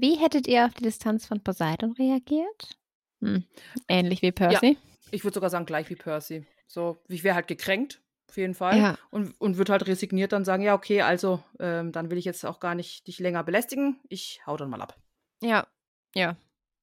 [0.01, 2.79] wie hättet ihr auf die Distanz von Poseidon reagiert?
[3.21, 3.45] Hm.
[3.89, 4.79] Ähnlich wie Percy.
[5.11, 6.47] ich würde sogar sagen, gleich wie Percy.
[6.67, 8.79] So, ich wäre halt gekränkt, auf jeden Fall.
[8.79, 8.99] Ja.
[9.11, 12.45] Und, und würde halt resigniert dann sagen, ja, okay, also ähm, dann will ich jetzt
[12.45, 14.01] auch gar nicht dich länger belästigen.
[14.09, 14.97] Ich hau dann mal ab.
[15.43, 15.67] Ja,
[16.15, 16.37] ja,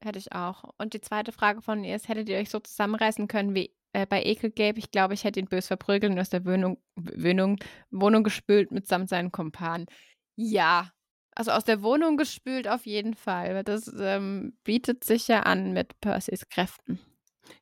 [0.04, 0.64] hätte ich auch.
[0.78, 4.06] Und die zweite Frage von ihr ist, hättet ihr euch so zusammenreißen können wie äh,
[4.06, 4.80] bei Ekelgabe?
[4.80, 7.58] Ich glaube, ich hätte ihn bös verprügelt und aus der Wohnung, Wohnung,
[7.92, 9.88] Wohnung gespült mitsamt seinen Kumpanen.
[10.36, 10.92] Ja,
[11.36, 13.64] also aus der Wohnung gespült auf jeden Fall.
[13.64, 17.00] Das ähm, bietet sich ja an mit Percys Kräften.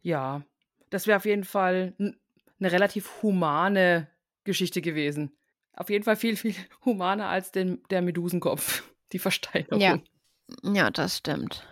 [0.02, 0.41] Ja,
[0.89, 4.07] das wäre auf jeden Fall eine relativ humane
[4.43, 5.31] Geschichte gewesen.
[5.73, 9.80] Auf jeden Fall viel, viel humaner als den, der Medusenkopf, die Versteinerung.
[9.80, 9.99] Ja.
[10.64, 11.65] Ja, das stimmt.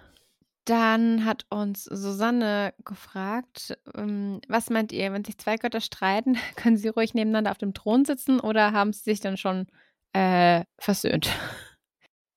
[0.65, 6.77] Dann hat uns Susanne gefragt, ähm, was meint ihr, wenn sich zwei Götter streiten, können
[6.77, 9.67] sie ruhig nebeneinander auf dem Thron sitzen oder haben sie sich dann schon
[10.13, 11.29] äh, versöhnt?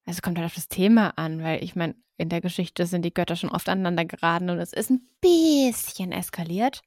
[0.07, 3.15] Also kommt halt auf das Thema an, weil ich meine, in der Geschichte sind die
[3.15, 6.83] Götter schon oft aneinander geraten und es ist ein bisschen eskaliert.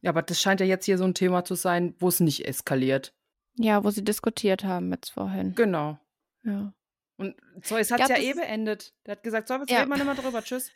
[0.00, 2.46] Ja, aber das scheint ja jetzt hier so ein Thema zu sein, wo es nicht
[2.46, 3.12] eskaliert.
[3.56, 5.54] Ja, wo sie diskutiert haben jetzt vorhin.
[5.54, 5.98] Genau.
[6.44, 6.72] Ja.
[7.16, 8.94] Und Zeus hat es ja eh beendet.
[9.04, 9.78] Der hat gesagt, so, jetzt Ja.
[9.78, 10.42] reden wir nicht mehr drüber.
[10.42, 10.70] Tschüss.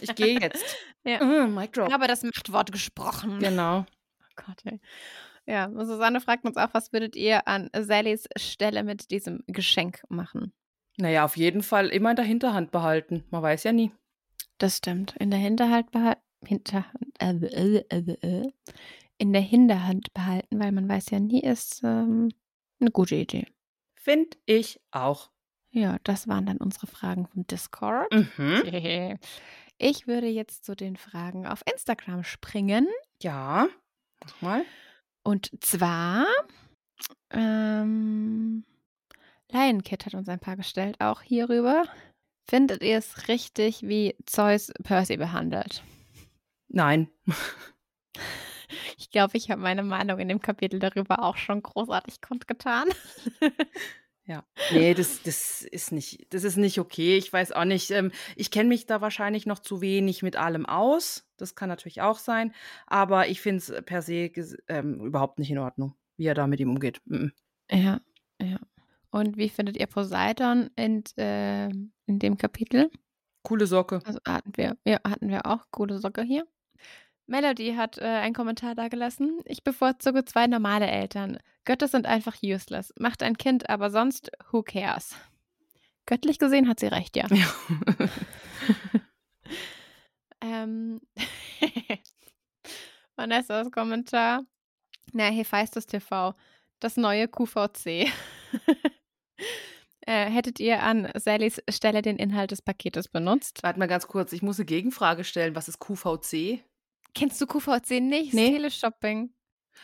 [0.00, 0.64] Ich gehe jetzt.
[1.04, 1.20] Ja.
[1.20, 1.92] Äh, Mic drop.
[1.92, 3.38] Aber das Machtwort gesprochen.
[3.38, 3.80] Genau.
[4.20, 4.80] Oh Gott, ey.
[5.46, 10.02] Ja, und Susanne fragt uns auch, was würdet ihr an Sallys Stelle mit diesem Geschenk
[10.08, 10.52] machen?
[10.96, 13.24] Naja, auf jeden Fall immer in der Hinterhand behalten.
[13.30, 13.92] Man weiß ja nie.
[14.58, 15.14] Das stimmt.
[15.18, 16.20] In der Hinterhand behalten.
[16.46, 18.52] Hinterhand, äh, äh, äh, äh,
[19.18, 22.28] in der Hinterhand behalten, weil man weiß ja nie, ist ähm,
[22.80, 23.46] eine gute Idee.
[23.94, 25.30] Find ich auch.
[25.70, 28.12] Ja, das waren dann unsere Fragen vom Discord.
[28.12, 29.18] Mhm.
[29.76, 32.86] Ich würde jetzt zu den Fragen auf Instagram springen.
[33.20, 33.66] Ja.
[34.24, 34.64] Mach mal.
[35.24, 36.26] Und zwar,
[37.30, 38.64] ähm,
[39.54, 41.84] Lion Kid hat uns ein paar gestellt, auch hierüber.
[42.50, 45.82] Findet ihr es richtig, wie Zeus Percy behandelt?
[46.68, 47.08] Nein.
[48.96, 52.88] Ich glaube, ich habe meine Meinung in dem Kapitel darüber auch schon großartig kundgetan.
[54.26, 54.42] Ja.
[54.72, 57.18] Nee, das, das ist nicht, das ist nicht okay.
[57.18, 57.90] Ich weiß auch nicht.
[57.90, 61.28] Ähm, ich kenne mich da wahrscheinlich noch zu wenig mit allem aus.
[61.36, 62.54] Das kann natürlich auch sein.
[62.86, 64.30] Aber ich finde es per se
[64.68, 67.02] ähm, überhaupt nicht in Ordnung, wie er da mit ihm umgeht.
[67.04, 67.32] Mhm.
[67.70, 68.00] Ja,
[68.40, 68.58] ja.
[69.14, 72.90] Und wie findet ihr Poseidon in, äh, in dem Kapitel?
[73.44, 74.00] Coole Socke.
[74.04, 76.48] Also hatten wir, ja, hatten wir auch coole Socke hier.
[77.28, 79.38] Melody hat äh, einen Kommentar da gelassen.
[79.44, 81.38] Ich bevorzuge zwei normale Eltern.
[81.64, 82.92] Götter sind einfach useless.
[82.98, 85.14] Macht ein Kind, aber sonst, who cares?
[86.06, 87.28] Göttlich gesehen hat sie recht, ja.
[87.28, 87.46] Ja.
[90.40, 91.00] ähm,
[93.14, 94.42] Vanessas Kommentar.
[95.12, 96.34] Na, Hephaistos TV.
[96.80, 98.12] Das neue QVC.
[100.06, 103.62] äh, hättet ihr an Sallys Stelle den Inhalt des Paketes benutzt?
[103.62, 104.32] Warte mal ganz kurz.
[104.32, 105.54] Ich muss eine Gegenfrage stellen.
[105.54, 106.60] Was ist QVC?
[107.14, 108.34] Kennst du QVC nicht?
[108.34, 108.52] Nee.
[108.52, 109.32] Teleshopping.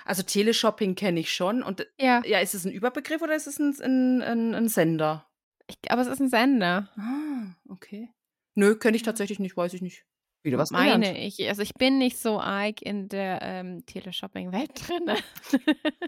[0.05, 1.63] Also Teleshopping kenne ich schon.
[1.63, 5.27] Und Ja, ja, ist es ein Überbegriff oder ist es ein, ein, ein, ein Sender?
[5.67, 6.89] ich, aber es ist ein Sender.
[6.97, 8.09] Ah, okay.
[8.57, 10.05] Nö, kenne ich tatsächlich nicht, weiß ich nicht.
[10.43, 11.19] Wieder was Meine gelernt.
[11.19, 11.49] ich.
[11.49, 15.11] Also ich bin nicht so arg in der ähm, Teleshopping-Welt drin.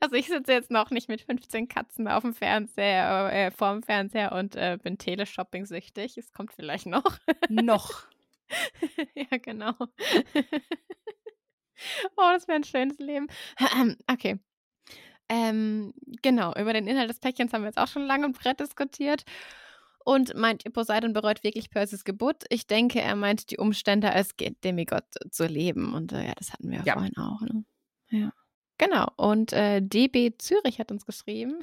[0.00, 4.32] also ich sitze jetzt noch nicht mit 15 Katzen auf dem Fernseher, äh, vorm Fernseher
[4.32, 6.16] und äh, bin Teleshopping-süchtig.
[6.18, 7.18] Es kommt vielleicht noch.
[7.48, 8.06] Noch.
[9.14, 9.72] ja, genau.
[12.16, 13.26] oh, das wäre ein schönes Leben.
[14.10, 14.38] okay.
[15.28, 18.60] Ähm, genau, über den Inhalt des Päckchens haben wir jetzt auch schon lange und brett
[18.60, 19.24] diskutiert.
[20.04, 22.44] Und meint ihr, Poseidon bereut wirklich Perseus Geburt?
[22.50, 25.94] Ich denke, er meint die Umstände als Demigott zu leben.
[25.94, 26.92] Und äh, ja, das hatten wir ja Ja.
[26.92, 27.40] vorhin auch.
[27.40, 27.64] Ne?
[28.10, 28.32] Ja.
[28.78, 29.08] Genau.
[29.16, 31.60] Und äh, DB Zürich hat uns geschrieben.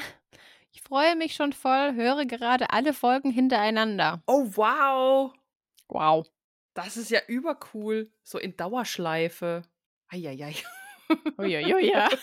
[0.71, 4.23] Ich freue mich schon voll, höre gerade alle Folgen hintereinander.
[4.27, 5.33] Oh, wow.
[5.89, 6.25] Wow.
[6.73, 8.09] Das ist ja übercool.
[8.23, 9.63] So in Dauerschleife.
[10.07, 10.55] Eieiei.
[11.37, 12.09] Uiuiui, ja.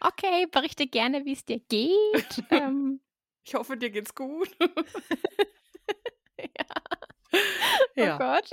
[0.00, 2.42] Okay, berichte gerne, wie es dir geht.
[2.50, 3.00] ähm,
[3.44, 4.54] Ich hoffe, dir geht's gut.
[6.38, 6.66] ja.
[7.96, 8.14] Ja.
[8.14, 8.50] Oh Gott.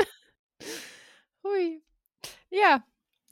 [1.44, 1.84] Hui.
[2.50, 2.84] Ja,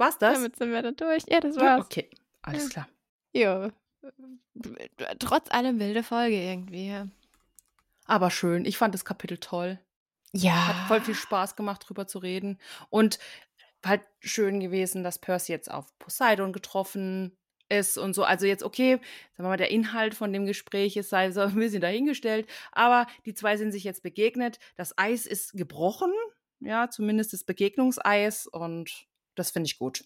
[0.02, 0.34] War's das?
[0.34, 1.24] damit sind wir dann durch.
[1.28, 1.86] Ja, das war's.
[1.86, 2.10] Okay,
[2.42, 2.88] alles klar.
[3.34, 3.70] Ja.
[5.20, 7.04] Trotz allem wilde Folge irgendwie.
[8.06, 8.66] Aber schön.
[8.66, 9.80] Ich fand das Kapitel toll.
[10.34, 10.70] Ja.
[10.70, 12.58] Hat voll viel Spaß gemacht, drüber zu reden.
[12.90, 13.20] Und
[13.86, 17.38] halt schön gewesen, dass Percy jetzt auf Poseidon getroffen
[17.70, 18.24] ist und so.
[18.24, 19.04] Also jetzt, okay, sagen
[19.38, 23.36] wir mal, der Inhalt von dem Gespräch ist sei so ein bisschen dahingestellt, aber die
[23.36, 24.60] zwei sind sich jetzt begegnet.
[24.76, 26.12] Das Eis ist gebrochen,
[26.60, 30.06] ja, zumindest das Begegnungseis und das finde ich gut.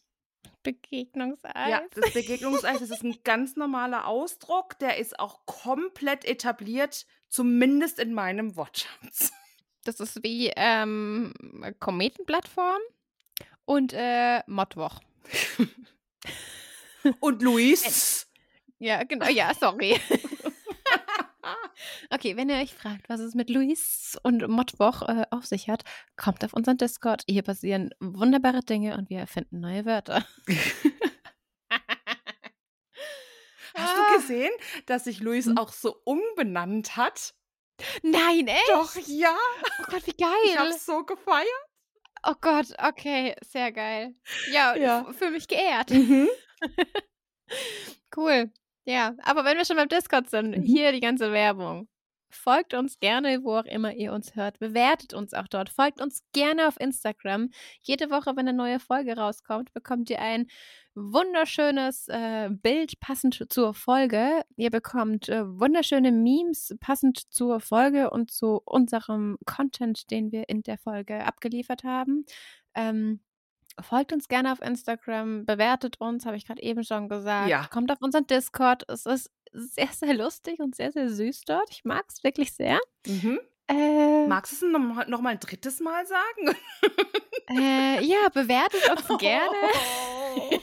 [0.63, 1.53] Begegnungseis.
[1.55, 7.99] Ja, das Begegnungseis, das ist ein ganz normaler Ausdruck, der ist auch komplett etabliert, zumindest
[7.99, 9.31] in meinem Wortschatz.
[9.83, 11.33] Das ist wie ähm,
[11.79, 12.81] Kometenplattform
[13.65, 14.99] und äh, Mottwoch.
[17.19, 18.27] Und Luis,
[18.79, 19.27] Ja, genau.
[19.29, 19.99] Ja, sorry.
[22.09, 25.83] okay, wenn ihr euch fragt, was es mit Luis und Mottwoch äh, auf sich hat,
[26.15, 27.23] kommt auf unseren Discord.
[27.27, 30.25] Hier passieren wunderbare Dinge und wir erfinden neue Wörter.
[33.77, 34.07] Hast Ah.
[34.13, 34.51] du gesehen,
[34.85, 35.57] dass sich Luis Hm.
[35.57, 37.33] auch so umbenannt hat?
[38.03, 38.69] Nein, echt?
[38.69, 39.35] Doch, ja.
[39.79, 40.57] Oh Gott, wie Ich geil.
[40.57, 41.47] hab's so gefeiert.
[42.25, 44.15] Oh Gott, okay, sehr geil.
[44.51, 45.11] Ja, Ja.
[45.13, 45.89] fühle mich geehrt.
[45.91, 46.29] Mhm.
[48.15, 48.49] Cool.
[48.85, 50.61] Ja, aber wenn wir schon beim Discord sind, Mhm.
[50.63, 51.87] hier die ganze Werbung.
[52.29, 54.59] Folgt uns gerne, wo auch immer ihr uns hört.
[54.59, 55.69] Bewertet uns auch dort.
[55.69, 57.49] Folgt uns gerne auf Instagram.
[57.81, 60.47] Jede Woche, wenn eine neue Folge rauskommt, bekommt ihr ein
[60.95, 64.43] wunderschönes äh, Bild passend zur Folge.
[64.57, 70.61] Ihr bekommt äh, wunderschöne Memes passend zur Folge und zu unserem Content, den wir in
[70.63, 72.25] der Folge abgeliefert haben.
[72.75, 73.21] Ähm,
[73.81, 77.49] Folgt uns gerne auf Instagram, bewertet uns, habe ich gerade eben schon gesagt.
[77.49, 77.67] Ja.
[77.67, 78.83] Kommt auf unseren Discord.
[78.89, 81.69] Es ist sehr, sehr lustig und sehr, sehr süß dort.
[81.71, 82.79] Ich mag es wirklich sehr.
[83.05, 83.39] Mhm.
[83.67, 86.55] Äh, Magst du es noch, noch mal ein drittes Mal sagen?
[87.49, 89.55] äh, ja, bewertet uns gerne.
[90.35, 90.59] Oh.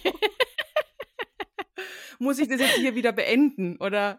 [2.18, 4.18] Muss ich das jetzt hier wieder beenden, oder?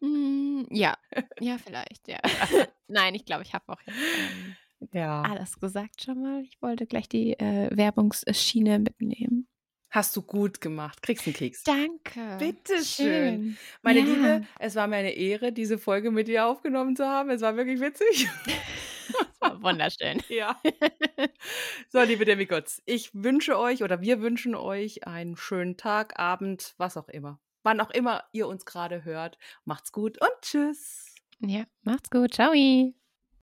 [0.00, 0.98] Mm, ja,
[1.40, 2.18] ja, vielleicht, ja.
[2.88, 4.56] Nein, ich glaube, ich habe auch jetzt ähm,
[4.92, 5.22] Ja.
[5.22, 6.42] alles gesagt schon mal.
[6.42, 9.48] Ich wollte gleich die äh, Werbungsschiene mitnehmen.
[9.90, 11.02] Hast du gut gemacht.
[11.02, 11.62] Kriegst einen Keks.
[11.62, 12.36] Danke.
[12.38, 13.56] Bitteschön.
[13.82, 14.04] Meine Ja.
[14.04, 17.30] Liebe, es war mir eine Ehre, diese Folge mit dir aufgenommen zu haben.
[17.30, 18.28] Es war wirklich witzig.
[19.06, 20.22] Das war wunderschön.
[20.30, 20.58] Ja.
[21.90, 26.96] So, liebe Demigods, ich wünsche euch oder wir wünschen euch einen schönen Tag, Abend, was
[26.96, 27.38] auch immer.
[27.62, 29.38] Wann auch immer ihr uns gerade hört.
[29.66, 31.14] Macht's gut und tschüss.
[31.40, 32.32] Ja, macht's gut.
[32.34, 32.52] Ciao.